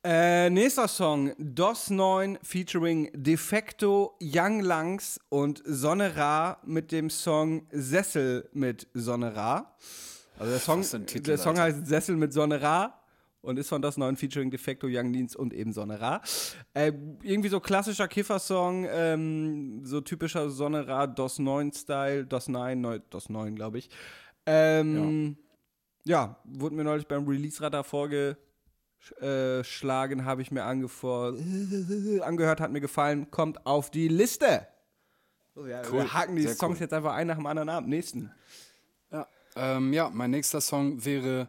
Äh, 0.07 0.51
nächster 0.51 0.87
Song, 0.87 1.33
DOS 1.39 1.89
9 1.91 2.39
featuring 2.43 3.11
Defecto, 3.15 4.17
Young 4.21 4.61
Langs 4.61 5.19
und 5.31 5.63
Sonne 5.65 6.15
Ra 6.17 6.59
mit 6.65 6.93
dem 6.93 7.09
Song 7.09 7.67
Sessel 7.71 8.49
mit 8.53 8.87
Sonne 8.93 9.35
Ra. 9.35 9.75
Also 10.39 10.51
der 10.51 10.61
Song, 10.61 10.83
Titel, 11.07 11.23
der 11.23 11.39
Song 11.39 11.59
Alter. 11.59 11.77
heißt 11.79 11.87
Sessel 11.87 12.17
mit 12.17 12.33
Sonne 12.33 12.61
Ra 12.61 13.01
und 13.41 13.57
ist 13.59 13.69
von 13.69 13.81
DOS 13.83 13.97
9 13.99 14.17
featuring 14.17 14.51
Defecto, 14.51 14.87
Young 14.91 15.13
Leans 15.13 15.37
und 15.37 15.53
eben 15.53 15.73
Sonne 15.73 16.01
Ra. 16.01 16.21
Äh, 16.73 16.93
irgendwie 17.23 17.49
so 17.51 17.61
klassischer 17.61 18.09
Kiffer-Song, 18.09 18.87
ähm, 18.89 19.85
so 19.85 20.01
typischer 20.01 20.51
Sonne 20.51 20.89
Ra, 20.89 21.07
DOS 21.07 21.39
9 21.39 21.73
Style, 21.73 22.25
DOS 22.27 22.49
9, 22.49 22.81
neu, 22.81 22.99
DOS 23.11 23.29
9 23.29 23.55
glaube 23.55 23.79
ich. 23.79 23.91
Ähm, 24.47 25.37
ja. 26.05 26.41
wurde 26.45 26.75
mir 26.75 26.85
neulich 26.85 27.07
beim 27.07 27.29
Release-Radar 27.29 27.85
vorgeschlagen, 27.85 30.25
habe 30.25 30.43
ich 30.43 30.51
mir 30.51 30.65
angehört, 30.65 32.61
hat 32.61 32.73
mir 32.73 32.81
gefallen, 32.81 33.31
kommt 33.31 33.65
auf 33.67 33.91
die 33.91 34.09
Liste. 34.09 34.67
So, 35.55 35.67
ja, 35.67 35.83
Cool, 35.89 36.01
Wir 36.01 36.13
haken 36.13 36.35
die 36.35 36.49
Songs 36.49 36.79
cool. 36.79 36.83
jetzt 36.83 36.93
einfach 36.93 37.15
ein 37.15 37.29
nach 37.29 37.37
dem 37.37 37.47
anderen 37.47 37.69
ab. 37.69 37.85
Nächsten. 37.87 38.33
Ähm, 39.57 39.93
ja, 39.93 40.11
mein 40.11 40.31
nächster 40.31 40.61
Song 40.61 41.05
wäre 41.05 41.49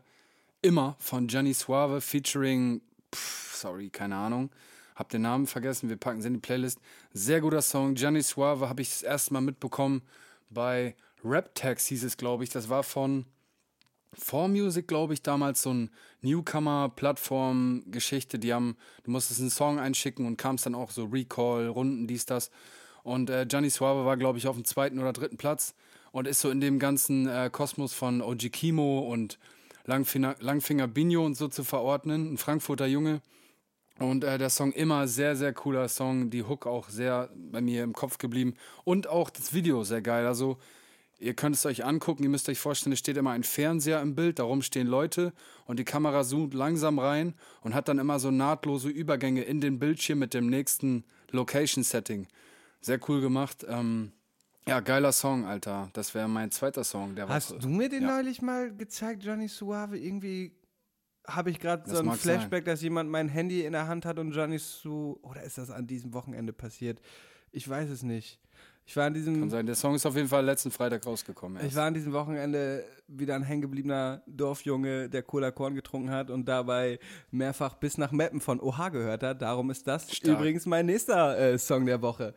Immer 0.65 0.97
von 0.97 1.27
Gianni 1.27 1.53
Suave 1.53 2.01
featuring, 2.01 2.81
pff, 3.13 3.55
sorry, 3.55 3.91
keine 3.91 4.15
Ahnung. 4.15 4.49
Hab 4.95 5.09
den 5.09 5.21
Namen 5.21 5.45
vergessen, 5.45 5.89
wir 5.89 5.97
packen 5.97 6.21
es 6.21 6.25
in 6.25 6.33
die 6.33 6.39
Playlist. 6.39 6.79
Sehr 7.13 7.39
guter 7.39 7.61
Song. 7.61 7.93
Gianni 7.93 8.23
Suave 8.23 8.67
habe 8.67 8.81
ich 8.81 8.89
das 8.89 9.03
erste 9.03 9.33
Mal 9.33 9.41
mitbekommen 9.41 10.01
bei 10.49 10.95
Rap 11.23 11.53
Tags 11.53 11.85
hieß 11.85 12.03
es, 12.03 12.17
glaube 12.17 12.43
ich. 12.43 12.49
Das 12.49 12.67
war 12.67 12.81
von 12.81 13.27
4Music, 14.19 14.87
glaube 14.87 15.13
ich, 15.13 15.21
damals 15.21 15.61
so 15.61 15.71
ein 15.71 15.91
Newcomer-Plattform-Geschichte. 16.21 18.39
Die 18.39 18.51
haben, 18.51 18.75
du 19.03 19.11
musstest 19.11 19.41
einen 19.41 19.51
Song 19.51 19.77
einschicken 19.77 20.25
und 20.25 20.37
kamst 20.37 20.65
dann 20.65 20.73
auch 20.73 20.89
so 20.89 21.05
Recall, 21.05 21.67
Runden, 21.67 22.07
dies, 22.07 22.25
das. 22.25 22.49
Und 23.03 23.29
äh, 23.29 23.45
Gianni 23.45 23.69
Suave 23.69 24.03
war, 24.03 24.17
glaube 24.17 24.39
ich, 24.39 24.47
auf 24.47 24.55
dem 24.55 24.65
zweiten 24.65 24.97
oder 24.97 25.13
dritten 25.13 25.37
Platz 25.37 25.75
und 26.16 26.30
ist 26.30 26.39
so 26.39 26.49
in 26.49 26.61
dem 26.61 26.80
ganzen 26.80 27.28
äh, 27.28 27.49
Kosmos 27.51 27.93
von 27.93 28.22
OG 28.22 28.49
Kimo 28.49 28.99
und 28.99 29.38
Langfinger, 29.84 30.38
Langfinger 30.39 30.88
Bino 30.88 31.26
und 31.26 31.36
so 31.36 31.49
zu 31.49 31.66
verordnen. 31.66 32.32
Ein 32.32 32.38
Frankfurter 32.38 32.86
Junge. 32.86 33.22
Und 33.99 34.24
äh, 34.24 34.38
der 34.38 34.49
Song 34.49 34.72
immer 34.72 35.09
sehr, 35.09 35.36
sehr 35.36 35.51
cooler 35.51 35.89
Song. 35.89 36.30
Die 36.30 36.43
Hook 36.43 36.68
auch 36.68 36.88
sehr 36.88 37.30
bei 37.36 37.59
mir 37.59 37.84
im 37.84 37.91
Kopf 37.91 38.18
geblieben. 38.18 38.53
Und 38.86 39.07
auch 39.07 39.30
das 39.30 39.53
Video 39.53 39.84
sehr 39.84 40.01
geil. 40.01 40.26
Also, 40.26 40.57
ihr 41.20 41.34
könnt 41.34 41.57
es 41.57 41.66
euch 41.66 41.84
angucken. 41.84 42.24
Ihr 42.24 42.30
müsst 42.30 42.47
euch 42.47 42.59
vorstellen, 42.59 42.93
es 42.93 42.99
steht 42.99 43.18
immer 43.18 43.32
ein 43.32 43.43
Fernseher 43.43 44.01
im 44.01 44.16
Bild. 44.16 44.39
Darum 44.39 44.61
stehen 44.61 44.88
Leute. 44.88 45.34
Und 45.66 45.80
die 45.80 45.86
Kamera 45.86 46.24
zoomt 46.24 46.53
langsam 46.53 46.97
rein 46.97 47.34
und 47.59 47.76
hat 47.76 47.89
dann 47.89 47.99
immer 47.99 48.20
so 48.20 48.32
nahtlose 48.32 48.88
Übergänge 48.88 49.41
in 49.41 49.59
den 49.59 49.80
Bildschirm 49.80 50.20
mit 50.20 50.34
dem 50.34 50.47
nächsten 50.47 51.03
Location-Setting. 51.32 52.28
Sehr 52.80 53.01
cool 53.09 53.20
gemacht. 53.20 53.66
Ähm, 53.68 54.13
ja, 54.68 54.80
geiler 54.80 55.11
Song, 55.11 55.45
Alter. 55.45 55.89
Das 55.93 56.13
wäre 56.13 56.28
mein 56.28 56.51
zweiter 56.51 56.84
Song 56.84 57.16
der 57.16 57.28
Hast 57.28 57.51
Woche. 57.51 57.59
du 57.59 57.70
mir 57.70 57.89
den 57.89 58.03
Ja. 58.03 58.16
neulich 58.16 58.41
mal 58.41 58.76
gezeigt, 58.76 59.24
Johnny 59.24 59.47
Suave? 59.47 59.97
Irgendwie 59.97 60.55
habe 61.28 61.49
ich 61.49 61.59
gerade 61.59 61.89
so 61.89 61.99
ein 61.99 62.05
mag 62.05 62.18
sein. 62.18 62.39
Flashback, 62.39 62.66
dass 62.66 62.82
jemand 62.82 63.09
mein 63.09 63.28
Handy 63.30 63.63
in 63.66 63.74
der 63.74 63.88
Hand 63.88 64.05
hat 64.05 64.20
und 64.20 64.32
Johnny 64.32 64.57
Su. 64.59 65.18
Oder 65.22 65.43
ist 65.43 65.57
das 65.57 65.70
an 65.72 65.88
diesem 65.88 66.13
Wochenende 66.13 66.53
passiert? 66.53 66.99
Ich 67.51 67.68
weiß 67.68 67.89
es 67.89 68.03
nicht. 68.03 68.39
Ich 68.88 68.95
war 68.95 69.05
an 69.05 69.13
diesem. 69.15 69.39
Kann 69.39 69.49
sein. 69.49 69.65
Der 69.65 69.73
Song 69.75 69.95
ist 69.95 70.05
auf 70.05 70.15
jeden 70.15 70.27
Fall 70.27 70.45
letzten 70.45 70.69
Freitag 70.69 71.05
rausgekommen. 71.07 71.57
Ich 71.57 71.63
erst. 71.65 71.75
war 71.75 71.86
an 71.88 71.93
diesem 71.95 72.13
Wochenende 72.13 72.83
wieder 73.07 73.36
ein 73.36 73.41
hängengebliebener 73.43 74.21
Dorfjunge, 74.27 75.09
der 75.09 75.23
Cola 75.23 75.49
Korn 75.51 75.73
getrunken 75.73 76.11
hat 76.11 76.29
und 76.29 76.45
dabei 76.47 76.99
mehrfach 77.31 77.75
bis 77.75 77.97
nach 77.97 78.11
Meppen 78.11 78.41
von 78.41 78.59
Oha 78.59 78.89
gehört 78.89 79.23
hat. 79.23 79.41
Darum 79.41 79.71
ist 79.71 79.88
das 79.88 80.15
Stark. 80.15 80.38
übrigens 80.38 80.65
mein 80.67 80.86
nächster 80.86 81.38
äh, 81.38 81.57
Song 81.57 81.86
der 81.88 82.01
Woche. 82.01 82.33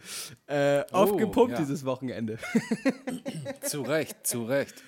Äh, 0.46 0.84
aufgepumpt 0.90 1.52
ja. 1.52 1.58
dieses 1.58 1.84
Wochenende. 1.84 2.38
Zu 3.62 3.82
Recht, 3.82 4.26
zu 4.26 4.44
Recht. 4.44 4.82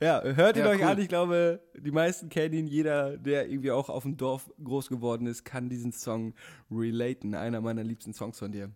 ja, 0.00 0.20
hört 0.22 0.56
ihn 0.56 0.64
Ja, 0.64 0.70
euch 0.70 0.80
cool. 0.80 0.86
an. 0.86 0.98
Ich 0.98 1.08
glaube, 1.08 1.60
die 1.76 1.92
meisten 1.92 2.28
kennen 2.28 2.54
ihn. 2.54 2.66
Jeder, 2.66 3.16
der 3.16 3.48
irgendwie 3.48 3.70
auch 3.70 3.88
auf 3.88 4.02
dem 4.02 4.16
Dorf 4.16 4.50
groß 4.62 4.88
geworden 4.88 5.26
ist, 5.28 5.44
kann 5.44 5.68
diesen 5.68 5.92
Song 5.92 6.34
relaten. 6.70 7.34
Einer 7.36 7.60
meiner 7.60 7.84
liebsten 7.84 8.12
Songs 8.14 8.38
von 8.38 8.50
dir. 8.50 8.70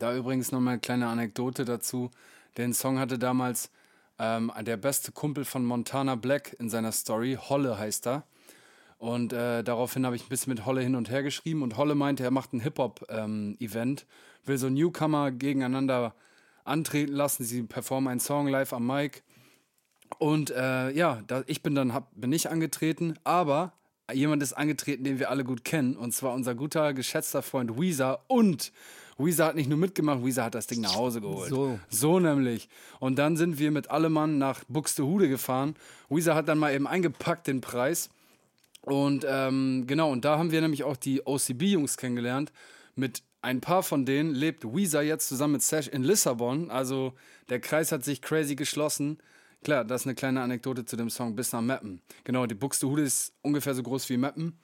Da 0.00 0.16
übrigens 0.16 0.50
noch 0.50 0.60
mal 0.60 0.72
eine 0.72 0.80
kleine 0.80 1.08
Anekdote 1.08 1.66
dazu. 1.66 2.10
Den 2.56 2.72
Song 2.72 2.98
hatte 2.98 3.18
damals 3.18 3.70
ähm, 4.18 4.50
der 4.62 4.78
beste 4.78 5.12
Kumpel 5.12 5.44
von 5.44 5.62
Montana 5.62 6.14
Black 6.14 6.56
in 6.58 6.70
seiner 6.70 6.90
Story. 6.90 7.38
Holle 7.38 7.78
heißt 7.78 8.06
er. 8.06 8.24
Und 8.96 9.34
äh, 9.34 9.62
daraufhin 9.62 10.06
habe 10.06 10.16
ich 10.16 10.24
ein 10.24 10.30
bisschen 10.30 10.54
mit 10.54 10.64
Holle 10.64 10.80
hin 10.80 10.96
und 10.96 11.10
her 11.10 11.22
geschrieben. 11.22 11.62
Und 11.62 11.76
Holle 11.76 11.94
meinte, 11.94 12.24
er 12.24 12.30
macht 12.30 12.54
ein 12.54 12.60
Hip-Hop-Event, 12.60 14.06
will 14.46 14.56
so 14.56 14.70
Newcomer 14.70 15.32
gegeneinander 15.32 16.14
antreten 16.64 17.12
lassen. 17.12 17.44
Sie 17.44 17.62
performen 17.62 18.08
einen 18.08 18.20
Song 18.20 18.48
live 18.48 18.72
am 18.72 18.86
Mic. 18.86 19.22
Und 20.18 20.50
äh, 20.50 20.92
ja, 20.92 21.22
da, 21.26 21.44
ich 21.46 21.62
bin 21.62 21.74
dann 21.74 21.92
hab, 21.92 22.10
bin 22.14 22.30
nicht 22.30 22.48
angetreten, 22.48 23.18
aber 23.24 23.74
jemand 24.14 24.42
ist 24.42 24.54
angetreten, 24.54 25.04
den 25.04 25.18
wir 25.18 25.30
alle 25.30 25.44
gut 25.44 25.62
kennen, 25.62 25.94
und 25.94 26.12
zwar 26.12 26.32
unser 26.32 26.54
guter, 26.54 26.94
geschätzter 26.94 27.42
Freund 27.42 27.78
Weezer. 27.78 28.24
Und 28.28 28.72
Weezer 29.24 29.46
hat 29.46 29.54
nicht 29.54 29.68
nur 29.68 29.78
mitgemacht, 29.78 30.24
Weezer 30.24 30.44
hat 30.44 30.54
das 30.54 30.66
Ding 30.66 30.80
nach 30.80 30.94
Hause 30.94 31.20
geholt. 31.20 31.50
So. 31.50 31.78
So 31.88 32.20
nämlich. 32.20 32.68
Und 32.98 33.18
dann 33.18 33.36
sind 33.36 33.58
wir 33.58 33.70
mit 33.70 33.90
allem 33.90 34.12
Mann 34.12 34.38
nach 34.38 34.64
Buxtehude 34.68 35.28
gefahren. 35.28 35.74
Weezer 36.08 36.34
hat 36.34 36.48
dann 36.48 36.58
mal 36.58 36.74
eben 36.74 36.86
eingepackt 36.86 37.46
den 37.46 37.60
Preis. 37.60 38.10
Und 38.82 39.26
ähm, 39.28 39.84
genau, 39.86 40.10
und 40.10 40.24
da 40.24 40.38
haben 40.38 40.52
wir 40.52 40.60
nämlich 40.60 40.84
auch 40.84 40.96
die 40.96 41.26
OCB-Jungs 41.26 41.96
kennengelernt. 41.96 42.52
Mit 42.96 43.22
ein 43.42 43.60
paar 43.60 43.82
von 43.82 44.04
denen 44.04 44.34
lebt 44.34 44.64
Weezer 44.64 45.02
jetzt 45.02 45.28
zusammen 45.28 45.54
mit 45.54 45.62
Sash 45.62 45.88
in 45.88 46.02
Lissabon. 46.02 46.70
Also 46.70 47.14
der 47.48 47.60
Kreis 47.60 47.92
hat 47.92 48.04
sich 48.04 48.22
crazy 48.22 48.54
geschlossen. 48.54 49.18
Klar, 49.62 49.84
das 49.84 50.02
ist 50.02 50.06
eine 50.06 50.14
kleine 50.14 50.40
Anekdote 50.40 50.84
zu 50.86 50.96
dem 50.96 51.10
Song 51.10 51.36
Bis 51.36 51.52
nach 51.52 51.60
Meppen. 51.60 52.00
Genau, 52.24 52.46
die 52.46 52.54
Buxtehude 52.54 53.02
ist 53.02 53.34
ungefähr 53.42 53.74
so 53.74 53.82
groß 53.82 54.08
wie 54.08 54.16
Meppen. 54.16 54.58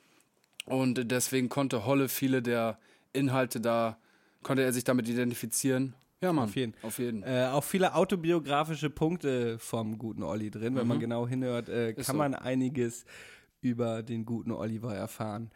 Und 0.65 1.11
deswegen 1.11 1.49
konnte 1.49 1.85
Holle 1.85 2.09
viele 2.09 2.43
der 2.43 2.79
Inhalte 3.13 3.61
da, 3.61 3.99
konnte 4.47 4.63
er 4.63 4.73
sich 4.73 4.85
damit 4.85 5.09
identifizieren. 5.09 5.95
Ja, 6.23 6.33
Mann. 6.33 6.45
Auf 6.45 6.57
jeden. 6.57 6.73
Auf 6.83 6.99
jeden. 6.99 7.23
Äh, 7.25 7.49
auch 7.53 7.65
viele 7.65 7.95
autobiografische 7.95 8.89
Punkte 8.89 9.59
vom 9.59 9.99
guten 9.99 10.23
Olli 10.23 10.51
drin. 10.51 10.77
Wenn 10.77 10.87
man 10.87 11.01
genau 11.01 11.27
hinhört, 11.29 11.69
äh, 11.69 11.93
kann 11.95 12.03
Mhm. 12.03 12.07
so. 12.07 12.13
man 12.15 12.35
einiges 12.35 13.05
über 13.61 14.03
den 14.03 14.25
guten 14.25 14.53
Oliver 14.53 14.95
erfahren. 14.95 15.51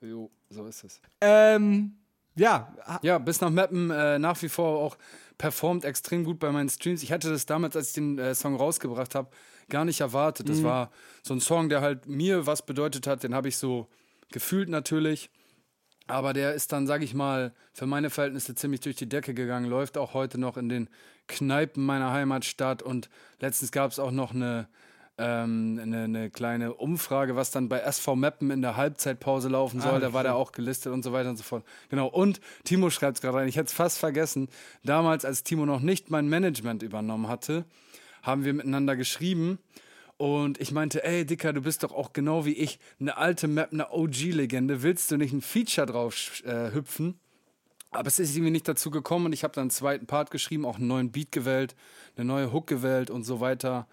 Jo, 0.00 0.30
so 0.50 0.66
ist 0.66 0.82
es. 0.84 1.00
Ähm, 1.20 1.92
ja, 2.34 2.74
Ja, 3.02 3.18
bis 3.18 3.40
nach 3.40 3.50
Mappen 3.50 3.90
äh, 3.90 4.18
nach 4.18 4.42
wie 4.42 4.48
vor 4.48 4.80
auch 4.80 4.98
performt 5.38 5.84
extrem 5.84 6.24
gut 6.24 6.40
bei 6.40 6.50
meinen 6.50 6.68
Streams. 6.68 7.02
Ich 7.04 7.12
hatte 7.12 7.30
das 7.30 7.46
damals, 7.46 7.76
als 7.76 7.88
ich 7.88 7.94
den 7.94 8.18
äh, 8.18 8.34
Song 8.34 8.56
rausgebracht 8.56 9.14
habe, 9.14 9.30
gar 9.68 9.84
nicht 9.84 10.00
erwartet. 10.00 10.48
Das 10.48 10.62
war 10.64 10.90
so 11.22 11.32
ein 11.34 11.40
Song, 11.40 11.68
der 11.68 11.80
halt 11.80 12.06
mir 12.08 12.46
was 12.46 12.66
bedeutet 12.66 13.06
hat. 13.06 13.22
Den 13.22 13.34
habe 13.34 13.48
ich 13.48 13.56
so 13.56 13.86
gefühlt 14.32 14.68
natürlich. 14.68 15.30
Aber 16.12 16.34
der 16.34 16.52
ist 16.52 16.72
dann, 16.72 16.86
sag 16.86 17.02
ich 17.02 17.14
mal, 17.14 17.54
für 17.72 17.86
meine 17.86 18.10
Verhältnisse 18.10 18.54
ziemlich 18.54 18.80
durch 18.80 18.96
die 18.96 19.08
Decke 19.08 19.32
gegangen. 19.32 19.70
Läuft 19.70 19.96
auch 19.96 20.12
heute 20.12 20.38
noch 20.38 20.58
in 20.58 20.68
den 20.68 20.90
Kneipen 21.26 21.86
meiner 21.86 22.12
Heimatstadt. 22.12 22.82
Und 22.82 23.08
letztens 23.40 23.72
gab 23.72 23.90
es 23.92 23.98
auch 23.98 24.10
noch 24.10 24.34
eine, 24.34 24.68
ähm, 25.16 25.78
eine, 25.80 26.04
eine 26.04 26.28
kleine 26.28 26.74
Umfrage, 26.74 27.34
was 27.34 27.50
dann 27.50 27.70
bei 27.70 27.78
SV 27.78 28.14
Meppen 28.14 28.50
in 28.50 28.60
der 28.60 28.76
Halbzeitpause 28.76 29.48
laufen 29.48 29.80
soll. 29.80 30.00
da 30.00 30.12
war 30.12 30.22
der 30.22 30.34
auch 30.34 30.52
gelistet 30.52 30.92
und 30.92 31.02
so 31.02 31.14
weiter 31.14 31.30
und 31.30 31.36
so 31.36 31.44
fort. 31.44 31.64
Genau. 31.88 32.08
Und 32.08 32.42
Timo 32.64 32.90
schreibt 32.90 33.16
es 33.16 33.22
gerade 33.22 33.38
rein. 33.38 33.48
Ich 33.48 33.56
hätte 33.56 33.68
es 33.68 33.72
fast 33.72 33.98
vergessen. 33.98 34.50
Damals, 34.84 35.24
als 35.24 35.44
Timo 35.44 35.64
noch 35.64 35.80
nicht 35.80 36.10
mein 36.10 36.28
Management 36.28 36.82
übernommen 36.82 37.28
hatte, 37.28 37.64
haben 38.20 38.44
wir 38.44 38.52
miteinander 38.52 38.96
geschrieben. 38.96 39.60
Und 40.22 40.60
ich 40.60 40.70
meinte, 40.70 41.02
ey, 41.02 41.26
Dicker, 41.26 41.52
du 41.52 41.62
bist 41.62 41.82
doch 41.82 41.90
auch 41.92 42.12
genau 42.12 42.44
wie 42.44 42.52
ich 42.52 42.78
eine 43.00 43.16
alte 43.16 43.48
Map, 43.48 43.72
eine 43.72 43.90
OG-Legende. 43.90 44.84
Willst 44.84 45.10
du 45.10 45.16
nicht 45.16 45.32
ein 45.32 45.40
Feature 45.40 45.86
drauf 45.88 46.44
äh, 46.44 46.72
hüpfen? 46.72 47.18
Aber 47.90 48.06
es 48.06 48.20
ist 48.20 48.36
irgendwie 48.36 48.52
nicht 48.52 48.68
dazu 48.68 48.92
gekommen 48.92 49.26
und 49.26 49.32
ich 49.32 49.42
habe 49.42 49.52
dann 49.52 49.62
einen 49.62 49.70
zweiten 49.70 50.06
Part 50.06 50.30
geschrieben, 50.30 50.64
auch 50.64 50.76
einen 50.76 50.86
neuen 50.86 51.10
Beat 51.10 51.32
gewählt, 51.32 51.74
eine 52.16 52.24
neue 52.24 52.52
Hook 52.52 52.68
gewählt 52.68 53.10
und 53.10 53.24
so 53.24 53.40
weiter. 53.40 53.88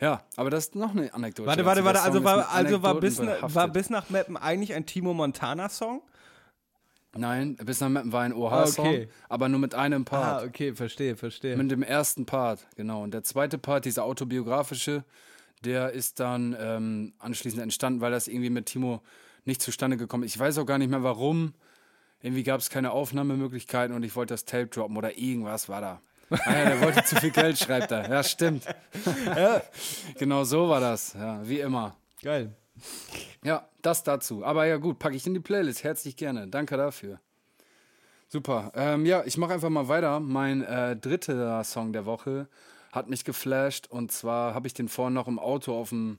Ja, 0.00 0.22
aber 0.36 0.48
das 0.48 0.68
ist 0.68 0.76
noch 0.76 0.92
eine 0.92 1.12
Anekdote. 1.12 1.46
Warte, 1.46 1.66
warte, 1.66 1.82
Der 1.82 1.84
warte. 1.84 1.98
Song 1.98 2.06
Also 2.06 2.18
ist 2.20 2.24
war, 2.24 2.48
also 2.54 2.82
war, 2.82 2.94
bis, 3.00 3.20
Anekdoten 3.20 3.42
war 3.42 3.48
behaftet. 3.50 3.72
bis 3.74 3.90
nach 3.90 4.08
Mappen 4.08 4.36
eigentlich 4.38 4.72
ein 4.72 4.86
Timo 4.86 5.12
Montana-Song? 5.12 6.00
Nein, 7.18 7.56
bis 7.56 7.80
nach 7.80 7.90
Mappen 7.90 8.12
war 8.12 8.22
ein 8.22 8.32
OH-Song, 8.32 8.86
Ah, 8.86 8.88
okay. 8.90 9.08
aber 9.28 9.50
nur 9.50 9.60
mit 9.60 9.74
einem 9.74 10.06
Part. 10.06 10.42
Ah, 10.42 10.46
okay, 10.46 10.74
verstehe, 10.74 11.16
verstehe. 11.16 11.54
Mit 11.58 11.70
dem 11.70 11.82
ersten 11.82 12.24
Part, 12.24 12.66
genau. 12.76 13.02
Und 13.02 13.12
der 13.12 13.24
zweite 13.24 13.58
Part, 13.58 13.84
dieser 13.84 14.04
autobiografische, 14.04 15.04
der 15.64 15.92
ist 15.92 16.20
dann 16.20 16.56
ähm, 16.58 17.14
anschließend 17.18 17.62
entstanden, 17.62 18.00
weil 18.00 18.12
das 18.12 18.28
irgendwie 18.28 18.50
mit 18.50 18.66
Timo 18.66 19.02
nicht 19.44 19.62
zustande 19.62 19.96
gekommen 19.96 20.24
ist. 20.24 20.34
Ich 20.34 20.40
weiß 20.40 20.58
auch 20.58 20.66
gar 20.66 20.78
nicht 20.78 20.90
mehr 20.90 21.02
warum. 21.02 21.54
Irgendwie 22.20 22.42
gab 22.42 22.60
es 22.60 22.70
keine 22.70 22.92
Aufnahmemöglichkeiten 22.92 23.94
und 23.94 24.02
ich 24.02 24.16
wollte 24.16 24.34
das 24.34 24.44
Tape 24.44 24.66
droppen 24.66 24.96
oder 24.96 25.18
irgendwas 25.18 25.68
war 25.68 25.80
da. 25.80 26.00
Ah 26.30 26.58
ja, 26.58 26.64
der 26.64 26.80
wollte 26.80 27.04
zu 27.04 27.16
viel 27.16 27.30
Geld, 27.30 27.58
schreibt 27.58 27.92
er. 27.92 28.10
Ja, 28.10 28.22
stimmt. 28.22 28.64
Genau 30.18 30.44
so 30.44 30.68
war 30.68 30.80
das. 30.80 31.14
Ja, 31.14 31.46
wie 31.46 31.60
immer. 31.60 31.96
Geil. 32.22 32.54
Ja, 33.44 33.68
das 33.82 34.02
dazu. 34.02 34.44
Aber 34.44 34.66
ja, 34.66 34.76
gut, 34.78 34.98
packe 34.98 35.14
ich 35.14 35.26
in 35.26 35.34
die 35.34 35.40
Playlist. 35.40 35.84
Herzlich 35.84 36.16
gerne. 36.16 36.48
Danke 36.48 36.76
dafür. 36.76 37.20
Super. 38.28 38.72
Ähm, 38.74 39.06
ja, 39.06 39.22
ich 39.24 39.36
mache 39.38 39.54
einfach 39.54 39.68
mal 39.68 39.88
weiter. 39.88 40.18
Mein 40.18 40.62
äh, 40.62 40.96
dritter 40.96 41.62
Song 41.62 41.92
der 41.92 42.06
Woche 42.06 42.48
hat 42.96 43.08
mich 43.08 43.24
geflasht. 43.24 43.86
Und 43.88 44.10
zwar 44.10 44.54
habe 44.54 44.66
ich 44.66 44.74
den 44.74 44.88
vorhin 44.88 45.14
noch 45.14 45.28
im 45.28 45.38
Auto 45.38 45.78
auf 45.78 45.90
dem 45.90 46.18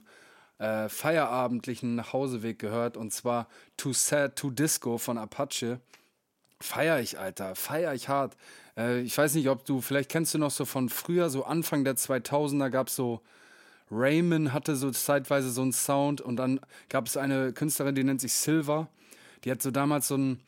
äh, 0.58 0.88
feierabendlichen 0.88 1.96
Nachhauseweg 1.96 2.58
gehört. 2.58 2.96
Und 2.96 3.12
zwar 3.12 3.48
Too 3.76 3.92
Sad 3.92 4.36
to 4.36 4.50
Disco 4.50 4.96
von 4.96 5.18
Apache. 5.18 5.80
Feier 6.60 7.00
ich, 7.00 7.18
Alter. 7.18 7.54
Feier 7.54 7.92
ich 7.92 8.08
hart. 8.08 8.36
Äh, 8.76 9.00
ich 9.00 9.16
weiß 9.16 9.34
nicht, 9.34 9.50
ob 9.50 9.66
du, 9.66 9.82
vielleicht 9.82 10.10
kennst 10.10 10.32
du 10.32 10.38
noch 10.38 10.50
so 10.50 10.64
von 10.64 10.88
früher, 10.88 11.28
so 11.28 11.44
Anfang 11.44 11.84
der 11.84 11.96
2000er 11.96 12.70
gab 12.70 12.88
es 12.88 12.96
so 12.96 13.20
Raymond 13.90 14.52
hatte 14.52 14.76
so 14.76 14.90
zeitweise 14.90 15.50
so 15.50 15.62
einen 15.62 15.72
Sound 15.72 16.20
und 16.20 16.36
dann 16.36 16.60
gab 16.88 17.06
es 17.06 17.16
eine 17.16 17.52
Künstlerin, 17.52 17.94
die 17.94 18.04
nennt 18.04 18.20
sich 18.20 18.32
Silver. 18.32 18.88
Die 19.44 19.50
hat 19.50 19.62
so 19.62 19.70
damals 19.70 20.08
so 20.08 20.14
einen, 20.14 20.40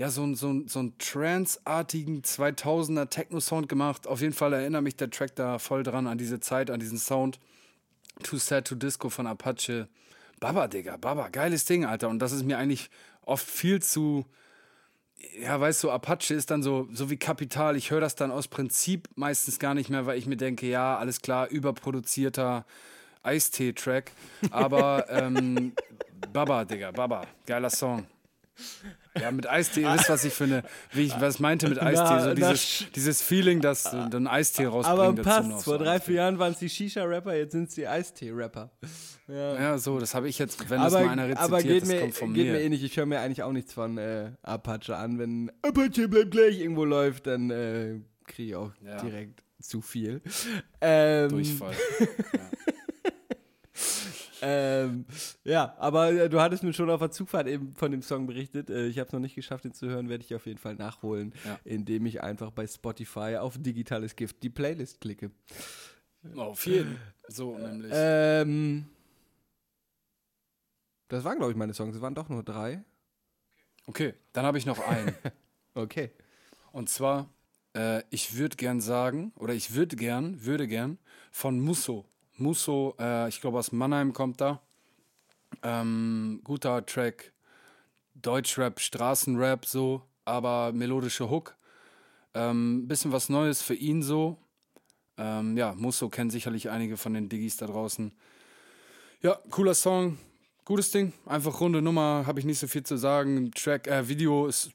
ja, 0.00 0.08
so 0.08 0.22
einen, 0.22 0.34
so 0.34 0.48
einen, 0.48 0.66
so 0.66 0.78
einen 0.78 0.96
Trance-artigen 0.96 2.22
2000er 2.22 3.10
Techno-Sound 3.10 3.68
gemacht. 3.68 4.06
Auf 4.06 4.22
jeden 4.22 4.32
Fall 4.32 4.54
erinnert 4.54 4.82
mich 4.82 4.96
der 4.96 5.10
Track 5.10 5.36
da 5.36 5.58
voll 5.58 5.82
dran 5.82 6.06
an 6.06 6.16
diese 6.16 6.40
Zeit, 6.40 6.70
an 6.70 6.80
diesen 6.80 6.96
Sound. 6.96 7.38
Too 8.22 8.38
Sad 8.38 8.66
to 8.66 8.76
Disco 8.76 9.10
von 9.10 9.26
Apache. 9.26 9.88
Baba, 10.40 10.68
Digga, 10.68 10.96
Baba, 10.96 11.28
geiles 11.28 11.66
Ding, 11.66 11.84
Alter. 11.84 12.08
Und 12.08 12.20
das 12.20 12.32
ist 12.32 12.44
mir 12.44 12.56
eigentlich 12.56 12.88
oft 13.26 13.46
viel 13.46 13.82
zu, 13.82 14.24
ja, 15.38 15.60
weißt 15.60 15.84
du, 15.84 15.90
Apache 15.90 16.32
ist 16.32 16.50
dann 16.50 16.62
so, 16.62 16.88
so 16.94 17.10
wie 17.10 17.18
Kapital. 17.18 17.76
Ich 17.76 17.90
höre 17.90 18.00
das 18.00 18.14
dann 18.14 18.30
aus 18.30 18.48
Prinzip 18.48 19.06
meistens 19.16 19.58
gar 19.58 19.74
nicht 19.74 19.90
mehr, 19.90 20.06
weil 20.06 20.16
ich 20.16 20.24
mir 20.24 20.38
denke, 20.38 20.66
ja, 20.66 20.96
alles 20.96 21.20
klar, 21.20 21.48
überproduzierter 21.48 22.64
Eistee-Track. 23.22 24.12
Aber 24.50 25.04
ähm, 25.10 25.74
Baba, 26.32 26.64
Digga, 26.64 26.90
Baba, 26.90 27.26
geiler 27.44 27.68
Song. 27.68 28.06
Ja, 29.20 29.30
mit 29.32 29.48
Eistee, 29.48 29.80
ihr 29.82 29.92
wisst, 29.94 30.08
was 30.08 30.24
ich 30.24 30.32
für 30.32 30.44
eine, 30.44 30.62
wie 30.92 31.02
ich 31.02 31.20
was 31.20 31.40
meinte 31.40 31.68
mit 31.68 31.80
Eistee, 31.82 32.02
Na, 32.04 32.20
so 32.20 32.28
na, 32.28 32.34
dieses, 32.34 32.86
dieses 32.94 33.22
Feeling, 33.22 33.60
dass 33.60 33.82
du 33.84 34.08
dann 34.08 34.26
Eistee 34.28 34.66
rausbringen 34.66 35.00
Aber 35.18 35.22
passt, 35.22 35.64
vor 35.64 35.78
so 35.78 35.84
drei, 35.84 35.98
vier 35.98 36.14
Jahren 36.16 36.38
waren 36.38 36.52
es 36.52 36.60
die 36.60 36.68
Shisha-Rapper, 36.68 37.34
jetzt 37.34 37.52
sind 37.52 37.68
es 37.68 37.74
die 37.74 37.88
Eistee-Rapper. 37.88 38.70
Ja, 39.26 39.78
so, 39.78 39.98
das 39.98 40.14
habe 40.14 40.28
ich 40.28 40.38
jetzt, 40.38 40.70
wenn 40.70 40.80
das 40.80 40.94
Aber, 40.94 41.04
mal 41.04 41.12
einer 41.12 41.24
rezitiert, 41.28 41.44
aber 41.52 41.62
geht, 41.62 41.82
das 41.82 41.88
mir, 41.88 42.00
kommt 42.00 42.14
von 42.14 42.34
geht 42.34 42.46
mir. 42.46 42.52
mir 42.52 42.60
eh 42.62 42.68
nicht. 42.68 42.82
Ich 42.84 42.96
höre 42.96 43.06
mir 43.06 43.20
eigentlich 43.20 43.42
auch 43.42 43.52
nichts 43.52 43.72
von 43.72 43.98
äh, 43.98 44.30
Apache 44.42 44.96
an. 44.96 45.18
Wenn 45.18 45.50
Apache 45.62 46.08
bleibt 46.08 46.30
gleich 46.32 46.58
irgendwo 46.60 46.84
läuft, 46.84 47.26
dann 47.26 47.50
äh, 47.50 48.00
kriege 48.26 48.48
ich 48.50 48.54
auch 48.56 48.72
Ja. 48.84 49.00
direkt 49.02 49.42
zu 49.60 49.80
viel. 49.82 50.20
Ähm, 50.80 51.28
Durchfall. 51.30 51.74
Ähm, 54.42 55.04
ja, 55.44 55.74
aber 55.78 56.12
äh, 56.12 56.28
du 56.28 56.40
hattest 56.40 56.62
mir 56.62 56.72
schon 56.72 56.88
auf 56.90 57.00
der 57.00 57.10
Zugfahrt 57.10 57.46
eben 57.46 57.74
von 57.74 57.90
dem 57.90 58.02
Song 58.02 58.26
berichtet. 58.26 58.70
Äh, 58.70 58.86
ich 58.86 58.98
habe 58.98 59.06
es 59.08 59.12
noch 59.12 59.20
nicht 59.20 59.34
geschafft, 59.34 59.64
ihn 59.64 59.72
zu 59.74 59.88
hören, 59.88 60.08
werde 60.08 60.24
ich 60.24 60.34
auf 60.34 60.46
jeden 60.46 60.58
Fall 60.58 60.74
nachholen, 60.76 61.34
Ja. 61.44 61.58
indem 61.64 62.06
ich 62.06 62.22
einfach 62.22 62.50
bei 62.50 62.66
Spotify 62.66 63.36
auf 63.38 63.56
digitales 63.58 64.16
Gift 64.16 64.42
die 64.42 64.50
Playlist 64.50 65.00
klicke. 65.00 65.30
Auf 66.36 66.66
jeden. 66.66 66.98
So 67.28 67.56
nämlich. 67.56 67.92
Ähm, 67.94 68.86
das 71.08 71.24
waren, 71.24 71.38
glaube 71.38 71.52
ich, 71.52 71.56
meine 71.58 71.74
Songs. 71.74 71.96
Es 71.96 72.02
waren 72.02 72.14
doch 72.14 72.28
nur 72.28 72.42
drei. 72.42 72.82
Okay, 73.86 74.14
dann 74.32 74.44
habe 74.44 74.58
ich 74.58 74.66
noch 74.66 74.78
einen. 74.80 75.14
Okay. 75.74 76.10
Und 76.72 76.88
zwar, 76.88 77.28
äh, 77.76 78.02
ich 78.10 78.36
würde 78.36 78.56
gern 78.56 78.80
sagen, 78.80 79.32
oder 79.36 79.54
ich 79.54 79.72
würde 79.74 79.94
gern, 79.94 80.44
würde 80.44 80.66
gern 80.66 80.98
von 81.30 81.60
Musso. 81.60 82.04
Musso, 82.40 82.94
äh, 82.98 83.28
ich 83.28 83.40
glaube 83.40 83.58
aus 83.58 83.72
Mannheim 83.72 84.12
kommt 84.12 84.40
da. 84.40 84.60
Ähm, 85.62 86.40
guter 86.44 86.84
Track, 86.86 87.32
Deutschrap, 88.14 88.80
Straßenrap 88.80 89.66
so, 89.66 90.02
aber 90.24 90.72
melodische 90.72 91.30
Hook. 91.30 91.56
Ähm, 92.34 92.86
bisschen 92.88 93.12
was 93.12 93.28
Neues 93.28 93.62
für 93.62 93.74
ihn 93.74 94.02
so. 94.02 94.38
Ähm, 95.16 95.56
ja, 95.56 95.74
Musso 95.74 96.08
kennen 96.08 96.30
sicherlich 96.30 96.70
einige 96.70 96.96
von 96.96 97.14
den 97.14 97.28
Diggis 97.28 97.56
da 97.56 97.66
draußen. 97.66 98.12
Ja, 99.22 99.38
cooler 99.50 99.74
Song, 99.74 100.18
gutes 100.64 100.90
Ding, 100.90 101.12
einfach 101.26 101.60
runde 101.60 101.82
Nummer, 101.82 102.24
habe 102.26 102.40
ich 102.40 102.46
nicht 102.46 102.58
so 102.58 102.66
viel 102.66 102.84
zu 102.84 102.96
sagen. 102.96 103.50
Track, 103.52 103.86
äh, 103.86 104.08
Video 104.08 104.46
ist 104.46 104.72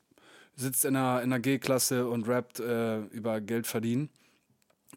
sitzt 0.55 0.86
in 0.86 0.95
einer, 0.95 1.22
in 1.22 1.32
einer 1.32 1.39
G-Klasse 1.39 2.07
und 2.07 2.28
rappt 2.28 2.59
äh, 2.59 2.99
über 3.07 3.41
Geld 3.41 3.68
verdienen. 3.68 4.09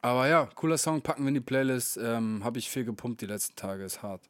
Aber 0.01 0.29
ja, 0.29 0.47
cooler 0.55 0.79
Song, 0.79 1.03
packen 1.03 1.23
wir 1.25 1.29
in 1.29 1.35
die 1.35 1.41
Playlist. 1.41 1.99
Ähm, 2.01 2.43
Habe 2.45 2.59
ich 2.59 2.71
viel 2.71 2.85
gepumpt 2.85 3.21
die 3.21 3.27
letzten 3.27 3.57
Tage, 3.57 3.85
ist 3.85 4.03
hart. 4.03 4.23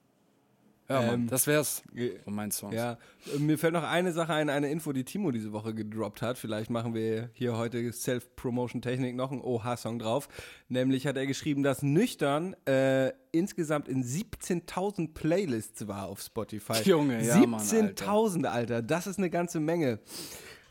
Ja, 0.88 1.02
Mann, 1.02 1.14
Ähm, 1.14 1.26
das 1.28 1.46
wär's 1.46 1.82
von 2.24 2.34
meinen 2.34 2.50
Songs. 2.50 2.74
Ja, 2.74 2.96
äh, 3.34 3.38
mir 3.38 3.58
fällt 3.58 3.74
noch 3.74 3.82
eine 3.82 4.10
Sache 4.12 4.32
ein, 4.32 4.48
eine 4.48 4.70
Info, 4.70 4.92
die 4.94 5.04
Timo 5.04 5.30
diese 5.32 5.52
Woche 5.52 5.74
gedroppt 5.74 6.22
hat. 6.22 6.38
Vielleicht 6.38 6.70
machen 6.70 6.94
wir 6.94 7.28
hier 7.34 7.58
heute 7.58 7.92
Self-Promotion-Technik 7.92 9.14
noch 9.14 9.30
einen 9.30 9.42
OH-Song 9.42 9.98
drauf. 9.98 10.28
Nämlich 10.68 11.06
hat 11.06 11.18
er 11.18 11.26
geschrieben, 11.26 11.62
dass 11.62 11.82
Nüchtern 11.82 12.56
äh, 12.66 13.12
insgesamt 13.32 13.86
in 13.88 14.02
17.000 14.02 15.12
Playlists 15.12 15.86
war 15.88 16.06
auf 16.06 16.22
Spotify. 16.22 16.80
Junge, 16.84 17.22
ja, 17.22 17.36
Mann, 17.46 17.60
17.000, 17.60 18.46
Alter. 18.46 18.80
Das 18.80 19.06
ist 19.06 19.18
eine 19.18 19.28
ganze 19.28 19.60
Menge. 19.60 19.98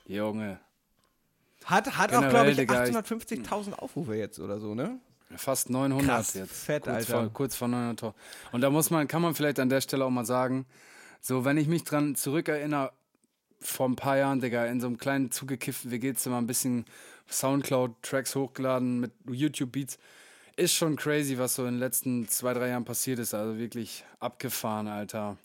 Junge, 0.07 0.59
Hat, 1.67 1.97
hat 1.97 2.13
auch, 2.13 2.27
glaube 2.29 2.51
ich- 2.51 2.57
850.000 2.59 3.73
Aufrufe 3.73 4.15
jetzt 4.15 4.39
oder 4.39 4.59
so, 4.59 4.73
ne? 4.73 4.99
fast 5.35 5.69
900 5.69 6.07
Krass, 6.07 6.33
jetzt. 6.35 6.53
fett, 6.53 6.83
kurz 6.83 6.95
Alter. 6.95 7.11
Vor, 7.23 7.33
kurz 7.33 7.55
vor 7.57 7.67
900. 7.67 8.15
Und 8.53 8.61
da 8.61 8.69
muss 8.69 8.89
man, 8.89 9.07
kann 9.09 9.21
man 9.21 9.35
vielleicht 9.35 9.59
an 9.59 9.67
der 9.67 9.81
Stelle 9.81 10.05
auch 10.05 10.09
mal 10.09 10.25
sagen, 10.25 10.65
so, 11.19 11.43
wenn 11.43 11.57
ich 11.57 11.67
mich 11.67 11.83
dran 11.83 12.15
zurückerinnere, 12.15 12.93
vor 13.59 13.89
ein 13.89 13.97
paar 13.97 14.17
Jahren, 14.17 14.39
Digga, 14.39 14.65
in 14.67 14.79
so 14.79 14.87
einem 14.87 14.97
kleinen 14.97 15.29
zugekifften 15.31 15.91
WG-Zimmer 15.91 16.37
ein 16.37 16.47
bisschen 16.47 16.85
Soundcloud-Tracks 17.29 18.35
hochgeladen 18.35 18.99
mit 18.99 19.11
YouTube-Beats. 19.29 19.97
Ist 20.55 20.73
schon 20.73 20.95
crazy, 20.95 21.37
was 21.37 21.55
so 21.55 21.65
in 21.65 21.73
den 21.73 21.79
letzten 21.79 22.27
zwei, 22.29 22.53
drei 22.53 22.69
Jahren 22.69 22.85
passiert 22.85 23.19
ist. 23.19 23.33
Also 23.33 23.57
wirklich 23.57 24.05
abgefahren, 24.19 24.87
Alter. 24.87 25.37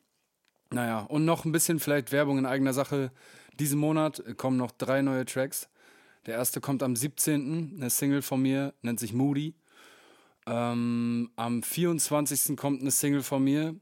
Naja, 0.70 1.00
und 1.00 1.24
noch 1.24 1.44
ein 1.44 1.52
bisschen 1.52 1.80
vielleicht 1.80 2.12
Werbung 2.12 2.38
in 2.38 2.46
eigener 2.46 2.72
Sache. 2.72 3.10
Diesen 3.58 3.78
Monat 3.78 4.22
kommen 4.36 4.56
noch 4.56 4.70
drei 4.70 5.02
neue 5.02 5.26
Tracks. 5.26 5.68
Der 6.26 6.34
erste 6.34 6.60
kommt 6.60 6.82
am 6.82 6.94
17. 6.94 7.74
Eine 7.76 7.90
Single 7.90 8.22
von 8.22 8.40
mir, 8.40 8.74
nennt 8.82 9.00
sich 9.00 9.12
Moody. 9.12 9.54
Ähm, 10.46 11.30
am 11.36 11.62
24. 11.62 12.56
kommt 12.56 12.80
eine 12.80 12.90
Single 12.90 13.22
von 13.22 13.42
mir, 13.42 13.74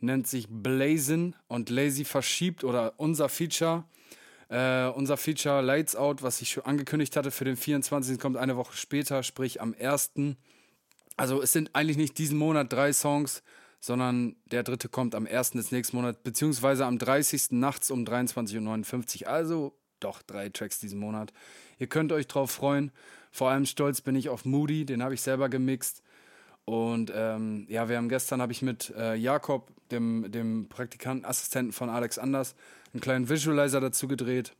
nennt 0.00 0.26
sich 0.26 0.46
Blazin 0.48 1.34
und 1.48 1.70
Lazy 1.70 2.04
verschiebt 2.04 2.64
oder 2.64 2.94
unser 2.98 3.28
Feature. 3.28 3.84
Äh, 4.48 4.88
unser 4.88 5.16
Feature 5.16 5.62
Lights 5.62 5.96
Out, 5.96 6.22
was 6.22 6.42
ich 6.42 6.50
schon 6.50 6.64
angekündigt 6.66 7.16
hatte 7.16 7.30
für 7.30 7.44
den 7.44 7.56
24. 7.56 8.18
kommt 8.18 8.36
eine 8.36 8.56
Woche 8.56 8.76
später, 8.76 9.22
sprich 9.22 9.62
am 9.62 9.74
1. 9.78 10.12
Also 11.16 11.40
es 11.40 11.52
sind 11.52 11.74
eigentlich 11.74 11.96
nicht 11.96 12.18
diesen 12.18 12.36
Monat 12.36 12.70
drei 12.70 12.92
Songs, 12.92 13.42
sondern 13.80 14.36
der 14.46 14.62
dritte 14.62 14.90
kommt 14.90 15.14
am 15.14 15.26
1. 15.26 15.52
des 15.52 15.72
nächsten 15.72 15.96
Monats, 15.96 16.20
beziehungsweise 16.22 16.84
am 16.84 16.98
30. 16.98 17.52
nachts 17.52 17.90
um 17.90 18.04
23.59 18.04 19.22
Uhr. 19.22 19.28
Also 19.28 19.74
doch 20.04 20.22
drei 20.22 20.48
Tracks 20.48 20.80
diesen 20.80 20.98
Monat. 20.98 21.32
Ihr 21.78 21.86
könnt 21.86 22.12
euch 22.12 22.26
drauf 22.26 22.50
freuen. 22.50 22.92
Vor 23.30 23.50
allem 23.50 23.66
stolz 23.66 24.00
bin 24.00 24.14
ich 24.14 24.28
auf 24.28 24.44
Moody, 24.44 24.84
den 24.84 25.02
habe 25.02 25.14
ich 25.14 25.22
selber 25.22 25.48
gemixt. 25.48 26.02
Und 26.64 27.12
ähm, 27.14 27.66
ja, 27.68 27.88
wir 27.88 27.96
haben 27.96 28.08
gestern 28.08 28.40
habe 28.40 28.52
ich 28.52 28.62
mit 28.62 28.92
äh, 28.96 29.14
Jakob, 29.14 29.72
dem, 29.90 30.30
dem 30.30 30.68
Praktikanten, 30.68 31.24
Assistenten 31.24 31.72
von 31.72 31.90
Alex 31.90 32.18
Anders, 32.18 32.54
einen 32.92 33.00
kleinen 33.00 33.28
Visualizer 33.28 33.80
dazu 33.80 34.06
gedreht. 34.06 34.54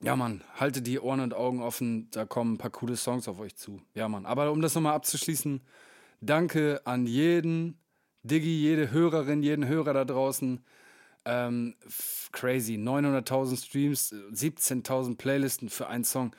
Ja, 0.00 0.14
Mann, 0.14 0.42
haltet 0.54 0.86
die 0.86 1.00
Ohren 1.00 1.20
und 1.20 1.34
Augen 1.34 1.60
offen, 1.60 2.08
da 2.12 2.24
kommen 2.24 2.54
ein 2.54 2.58
paar 2.58 2.70
coole 2.70 2.96
Songs 2.96 3.26
auf 3.26 3.40
euch 3.40 3.56
zu. 3.56 3.82
Ja, 3.94 4.08
Mann. 4.08 4.26
Aber 4.26 4.52
um 4.52 4.62
das 4.62 4.74
nochmal 4.74 4.94
abzuschließen, 4.94 5.60
danke 6.20 6.80
an 6.84 7.06
jeden, 7.06 7.76
Diggi, 8.22 8.60
jede 8.60 8.92
Hörerin, 8.92 9.42
jeden 9.42 9.66
Hörer 9.66 9.92
da 9.92 10.04
draußen. 10.04 10.64
Ähm, 11.28 11.74
crazy. 12.32 12.74
900.000 12.74 13.64
Streams, 13.64 14.12
17.000 14.32 15.16
Playlisten 15.16 15.68
für 15.68 15.88
einen 15.88 16.04
Song. 16.04 16.34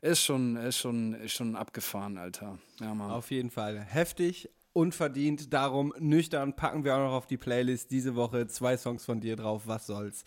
Ist 0.00 0.22
schon, 0.24 0.56
ist 0.56 0.78
schon, 0.78 1.14
ist 1.14 1.32
schon 1.32 1.54
abgefahren, 1.54 2.18
Alter. 2.18 2.58
Ja, 2.80 2.92
Mann. 2.92 3.10
Auf 3.10 3.30
jeden 3.30 3.50
Fall. 3.50 3.78
Heftig, 3.78 4.50
unverdient. 4.72 5.52
Darum 5.52 5.94
nüchtern 5.98 6.56
packen 6.56 6.82
wir 6.84 6.96
auch 6.96 7.00
noch 7.06 7.12
auf 7.12 7.26
die 7.26 7.36
Playlist 7.36 7.90
diese 7.92 8.16
Woche 8.16 8.48
zwei 8.48 8.76
Songs 8.76 9.04
von 9.04 9.20
dir 9.20 9.36
drauf. 9.36 9.62
Was 9.66 9.86
soll's? 9.86 10.24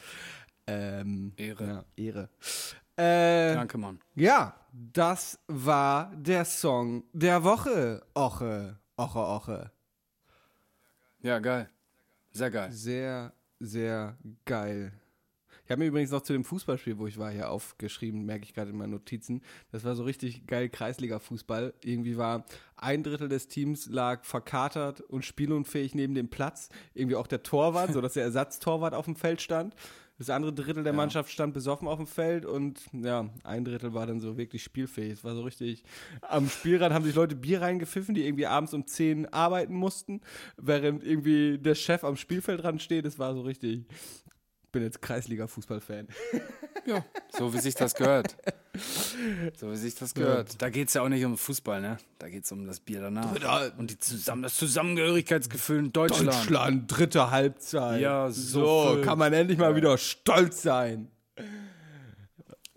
Ähm, 0.65 1.33
Ehre. 1.35 1.67
Ja, 1.67 1.85
Ehre. 1.97 2.29
Äh, 2.97 3.53
Danke, 3.53 3.77
Mann. 3.77 3.99
Ja, 4.15 4.55
das 4.71 5.37
war 5.47 6.13
der 6.15 6.45
Song 6.45 7.03
der 7.11 7.43
Woche. 7.43 8.01
Oche, 8.13 8.79
Oche, 8.95 9.19
Oche. 9.19 9.71
Ja, 11.21 11.39
geil. 11.39 11.69
Sehr 12.31 12.51
geil. 12.51 12.71
Sehr, 12.71 13.33
sehr 13.59 14.17
geil. 14.45 14.93
Ich 15.65 15.71
habe 15.71 15.79
mir 15.79 15.87
übrigens 15.87 16.11
noch 16.11 16.21
zu 16.21 16.33
dem 16.33 16.43
Fußballspiel, 16.43 16.99
wo 16.99 17.07
ich 17.07 17.17
war, 17.17 17.31
hier 17.31 17.49
aufgeschrieben, 17.49 18.23
merke 18.23 18.43
ich 18.43 18.53
gerade 18.53 18.69
in 18.69 18.77
meinen 18.77 18.91
Notizen. 18.91 19.41
Das 19.71 19.83
war 19.83 19.95
so 19.95 20.03
richtig 20.03 20.45
geil 20.45 20.69
Kreisliga-Fußball. 20.69 21.73
Irgendwie 21.83 22.17
war 22.17 22.45
ein 22.75 23.01
Drittel 23.01 23.29
des 23.29 23.47
Teams 23.47 23.87
lag 23.87 24.23
verkatert 24.25 25.01
und 25.01 25.25
spielunfähig 25.25 25.95
neben 25.95 26.13
dem 26.13 26.29
Platz. 26.29 26.69
Irgendwie 26.93 27.15
auch 27.15 27.25
der 27.25 27.41
Torwart, 27.41 27.93
sodass 27.93 28.13
der 28.13 28.23
Ersatztorwart 28.23 28.93
auf 28.93 29.05
dem 29.05 29.15
Feld 29.15 29.41
stand. 29.41 29.75
Das 30.17 30.29
andere 30.29 30.53
Drittel 30.53 30.83
der 30.83 30.93
Mannschaft 30.93 31.29
stand 31.29 31.53
besoffen 31.53 31.89
auf 31.89 31.97
dem 31.97 32.07
Feld 32.07 32.45
und 32.45 32.79
ja, 32.93 33.29
ein 33.43 33.65
Drittel 33.65 33.93
war 33.93 34.07
dann 34.07 34.21
so 34.21 34.37
wirklich 34.37 34.63
spielfähig. 34.63 35.11
Es 35.11 35.23
war 35.25 35.35
so 35.35 35.41
richtig. 35.41 35.83
Am 36.21 36.47
Spielrad 36.49 36.93
haben 36.93 37.03
sich 37.03 37.15
Leute 37.15 37.35
Bier 37.35 37.61
reingepfiffen, 37.61 38.15
die 38.15 38.25
irgendwie 38.25 38.47
abends 38.47 38.73
um 38.73 38.87
10 38.87 39.33
arbeiten 39.33 39.73
mussten, 39.73 40.21
während 40.57 41.03
irgendwie 41.03 41.57
der 41.57 41.75
Chef 41.75 42.05
am 42.05 42.15
Spielfeldrand 42.15 42.81
steht. 42.81 43.05
Es 43.05 43.19
war 43.19 43.33
so 43.33 43.41
richtig. 43.41 43.85
Ich 44.63 44.71
bin 44.71 44.83
jetzt 44.83 45.01
Kreisliga-Fußballfan. 45.01 46.07
Ja, 46.85 47.03
so 47.29 47.53
wie 47.53 47.59
sich 47.59 47.75
das 47.75 47.93
gehört. 47.93 48.37
So 49.57 49.71
wie 49.71 49.75
sich 49.75 49.95
das 49.95 50.13
gehört. 50.13 50.61
Da 50.61 50.69
geht 50.69 50.87
es 50.89 50.93
ja 50.95 51.01
auch 51.01 51.09
nicht 51.09 51.23
um 51.25 51.37
Fußball, 51.37 51.81
ne? 51.81 51.97
Da 52.19 52.29
geht 52.29 52.45
es 52.45 52.51
um 52.51 52.65
das 52.67 52.79
Bier 52.79 53.01
danach. 53.01 53.31
Und 53.77 53.91
die 53.91 53.97
zusammen, 53.99 54.43
das 54.43 54.55
Zusammengehörigkeitsgefühl 54.55 55.79
in 55.79 55.93
Deutschland. 55.93 56.27
Deutschland, 56.27 56.91
dritte 56.91 57.31
Halbzeit. 57.31 58.01
Ja, 58.01 58.29
so 58.31 58.95
so 58.95 59.01
kann 59.01 59.17
man 59.17 59.33
endlich 59.33 59.57
mal 59.57 59.75
wieder 59.75 59.97
stolz 59.97 60.61
sein. 60.61 61.09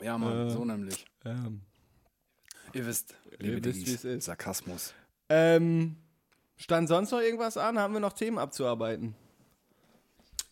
Ja, 0.01 0.17
Mann, 0.19 0.51
so 0.51 0.65
nämlich. 0.65 1.05
Ähm, 1.25 1.63
Ihr 2.73 2.87
wisst, 2.87 3.15
liebe 3.39 3.65
wisst, 3.65 3.87
wie 3.87 3.95
es 3.95 4.05
ist. 4.05 4.25
Sarkasmus. 4.27 4.95
ähm, 5.29 5.97
stand 6.57 6.89
sonst 6.89 7.11
noch 7.11 7.21
irgendwas 7.21 7.57
an? 7.57 7.79
Haben 7.79 7.95
wir 7.95 8.01
noch 8.01 8.13
Themen 8.13 8.39
abzuarbeiten? 8.39 9.15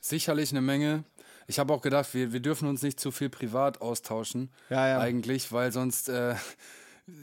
Sicherlich 0.00 0.50
eine 0.50 0.62
Menge. 0.62 1.04
Ich 1.46 1.58
habe 1.58 1.72
auch 1.72 1.80
gedacht, 1.80 2.12
wir, 2.14 2.32
wir 2.32 2.40
dürfen 2.40 2.68
uns 2.68 2.82
nicht 2.82 2.98
zu 2.98 3.10
viel 3.10 3.28
privat 3.28 3.80
austauschen. 3.80 4.50
Ja, 4.70 4.88
ja. 4.88 4.98
Eigentlich, 4.98 5.52
weil 5.52 5.70
sonst, 5.72 6.08
äh, 6.08 6.34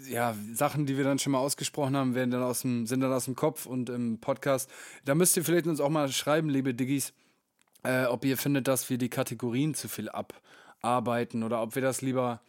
ja, 0.10 0.36
Sachen, 0.54 0.86
die 0.86 0.98
wir 0.98 1.04
dann 1.04 1.20
schon 1.20 1.34
mal 1.34 1.40
ausgesprochen 1.40 1.98
haben, 1.98 2.16
werden 2.16 2.32
dann 2.32 2.44
aus 2.44 2.62
dem, 2.62 2.88
sind 2.88 3.02
dann 3.02 3.12
aus 3.12 3.26
dem 3.26 3.36
Kopf 3.36 3.66
und 3.66 3.90
im 3.90 4.20
Podcast. 4.20 4.70
Da 5.04 5.14
müsst 5.14 5.36
ihr 5.36 5.44
vielleicht 5.44 5.68
uns 5.68 5.82
auch 5.82 5.90
mal 5.90 6.10
schreiben, 6.10 6.50
liebe 6.50 6.74
Diggis, 6.74 7.14
äh, 7.84 8.06
ob 8.06 8.24
ihr 8.24 8.38
findet, 8.38 8.68
dass 8.68 8.90
wir 8.90 8.98
die 8.98 9.10
Kategorien 9.10 9.74
zu 9.74 9.90
viel 9.90 10.10
abarbeiten 10.10 11.44
oder 11.44 11.62
ob 11.62 11.76
wir 11.76 11.82
das 11.82 12.02
lieber, 12.02 12.40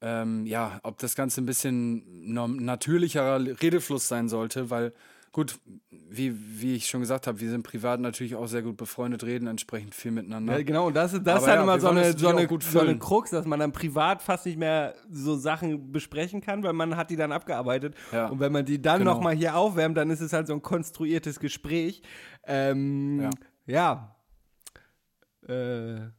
ähm, 0.00 0.44
ja, 0.46 0.80
ob 0.82 0.98
das 0.98 1.14
Ganze 1.14 1.40
ein 1.40 1.46
bisschen 1.46 2.02
natürlicherer 2.34 3.38
Redefluss 3.62 4.08
sein 4.08 4.28
sollte, 4.28 4.70
weil 4.70 4.92
gut, 5.32 5.60
wie, 5.90 6.34
wie 6.60 6.74
ich 6.74 6.88
schon 6.88 7.00
gesagt 7.00 7.26
habe, 7.28 7.38
wir 7.40 7.48
sind 7.50 7.62
privat 7.62 8.00
natürlich 8.00 8.34
auch 8.34 8.46
sehr 8.48 8.62
gut 8.62 8.76
befreundet, 8.76 9.22
reden 9.22 9.46
entsprechend 9.46 9.94
viel 9.94 10.10
miteinander. 10.10 10.56
Ja, 10.58 10.62
genau, 10.64 10.88
und 10.88 10.94
das, 10.96 11.12
ist- 11.12 11.24
das 11.24 11.36
Aber 11.36 11.42
ist 11.44 11.48
halt 11.48 11.56
ja, 11.58 11.62
immer 11.62 11.80
so 11.80 11.88
eine, 11.88 12.18
so, 12.18 12.28
eine, 12.28 12.48
so 12.60 12.80
eine. 12.80 12.98
Krux, 12.98 13.30
dass 13.30 13.46
man 13.46 13.60
dann 13.60 13.70
privat 13.72 14.22
fast 14.22 14.44
nicht 14.46 14.58
mehr 14.58 14.94
so 15.08 15.36
Sachen 15.36 15.92
besprechen 15.92 16.40
kann, 16.40 16.62
weil 16.64 16.72
man 16.72 16.96
hat 16.96 17.10
die 17.10 17.16
dann 17.16 17.30
abgearbeitet. 17.30 17.94
Ja. 18.12 18.26
Und 18.26 18.40
wenn 18.40 18.50
man 18.50 18.64
die 18.64 18.82
dann 18.82 18.98
Genau. 19.00 19.14
nochmal 19.14 19.36
hier 19.36 19.54
aufwärmt, 19.56 19.96
dann 19.96 20.10
ist 20.10 20.20
es 20.20 20.32
halt 20.32 20.46
so 20.48 20.52
ein 20.52 20.62
konstruiertes 20.62 21.38
Gespräch. 21.38 22.02
Ähm, 22.44 23.20
ja. 23.66 24.16
Ja. 25.48 25.54
Äh, 25.54 26.10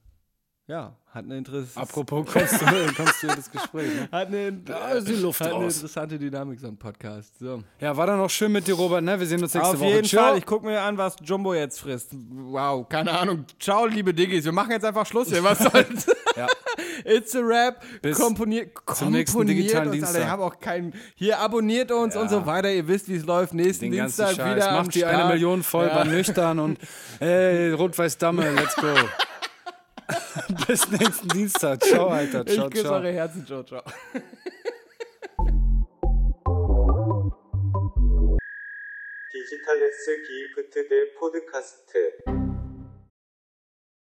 ja, 0.67 0.95
hat 1.13 1.25
eine 1.25 1.37
interessante. 1.37 1.79
Apropos 1.89 2.25
konstruiertes 2.31 2.95
konstruiertes 2.97 3.51
Gespräch. 3.51 3.87
Ne? 3.93 4.07
Hat 4.11 4.27
eine, 4.27 4.53
Da 4.53 4.91
ist 4.91 5.07
die 5.07 5.15
Luft 5.15 5.41
hat 5.41 5.47
eine 5.47 5.55
raus. 5.65 5.75
interessante 5.75 6.17
Dynamik, 6.17 6.59
so 6.59 6.67
ein 6.67 6.77
Podcast. 6.77 7.37
So. 7.39 7.61
Ja, 7.79 7.97
war 7.97 8.07
dann 8.07 8.19
auch 8.21 8.29
schön 8.29 8.51
mit 8.53 8.65
dir, 8.67 8.75
Robert, 8.75 9.03
ne? 9.03 9.19
Wir 9.19 9.27
sehen 9.27 9.41
uns 9.43 9.53
nächste 9.53 9.73
Auf 9.73 9.79
Woche. 9.81 9.89
jeden 9.89 10.05
Ciao. 10.07 10.29
Fall, 10.29 10.37
ich 10.37 10.45
gucke 10.45 10.65
mir 10.65 10.79
an, 10.81 10.97
was 10.97 11.15
Jumbo 11.23 11.53
jetzt 11.53 11.81
frisst. 11.81 12.11
Wow, 12.29 12.87
keine 12.87 13.11
Ahnung. 13.11 13.45
Ciao, 13.59 13.85
liebe 13.85 14.13
Diggis. 14.13 14.45
Wir 14.45 14.53
machen 14.53 14.71
jetzt 14.71 14.85
einfach 14.85 15.05
Schluss 15.05 15.27
hier. 15.29 15.43
Was 15.43 15.59
soll's? 15.71 16.05
Ja. 16.37 16.47
It's 17.03 17.35
a 17.35 17.39
Rap. 17.41 17.83
Bis 18.01 18.17
komponiert, 18.17 18.71
zum 18.93 19.11
nächsten 19.11 19.37
komponiert 19.39 19.59
digitalen 19.65 19.87
uns, 19.89 19.95
Dienstag. 19.97 20.15
Alter. 20.15 20.25
Ich 20.25 20.31
habe 20.31 20.43
auch 20.45 20.59
keinen. 20.59 20.93
Hier 21.15 21.39
abonniert 21.39 21.91
uns 21.91 22.15
und 22.15 22.29
so 22.29 22.45
weiter. 22.45 22.71
Ihr 22.71 22.87
wisst, 22.87 23.09
wie 23.09 23.15
es 23.15 23.25
läuft. 23.25 23.53
Nächsten 23.53 23.85
Den 23.85 23.91
Dienstag 24.03 24.35
Scheiß. 24.35 24.55
wieder. 24.55 24.69
am 24.69 24.83
Macht 24.85 24.95
die 24.95 25.03
eine 25.03 25.17
Start. 25.17 25.33
Million 25.33 25.63
voll 25.63 25.87
Ja. 25.87 25.95
bei 25.95 26.03
Nüchtern 26.05 26.59
und 26.59 26.79
ey, 27.19 27.71
Rot-Weiß 27.73 28.17
Damme, 28.19 28.49
let's 28.53 28.75
go. 28.77 28.93
Bis 30.66 30.88
nächsten 30.90 31.28
Dienstag. 31.28 31.82
Ciao, 31.82 32.08
Alter. 32.08 32.44
Ciao, 32.46 32.66
ich 32.66 32.72
küsse 32.72 32.84
ciao. 32.84 32.94
eure 32.94 33.12
Herzen. 33.12 33.46
Ciao, 33.46 33.62
ciao. 33.64 33.82
디지털 39.32 39.82
S 39.82 40.06
기프트 40.26 40.88
대 40.88 41.12
포드카스트 41.18 42.39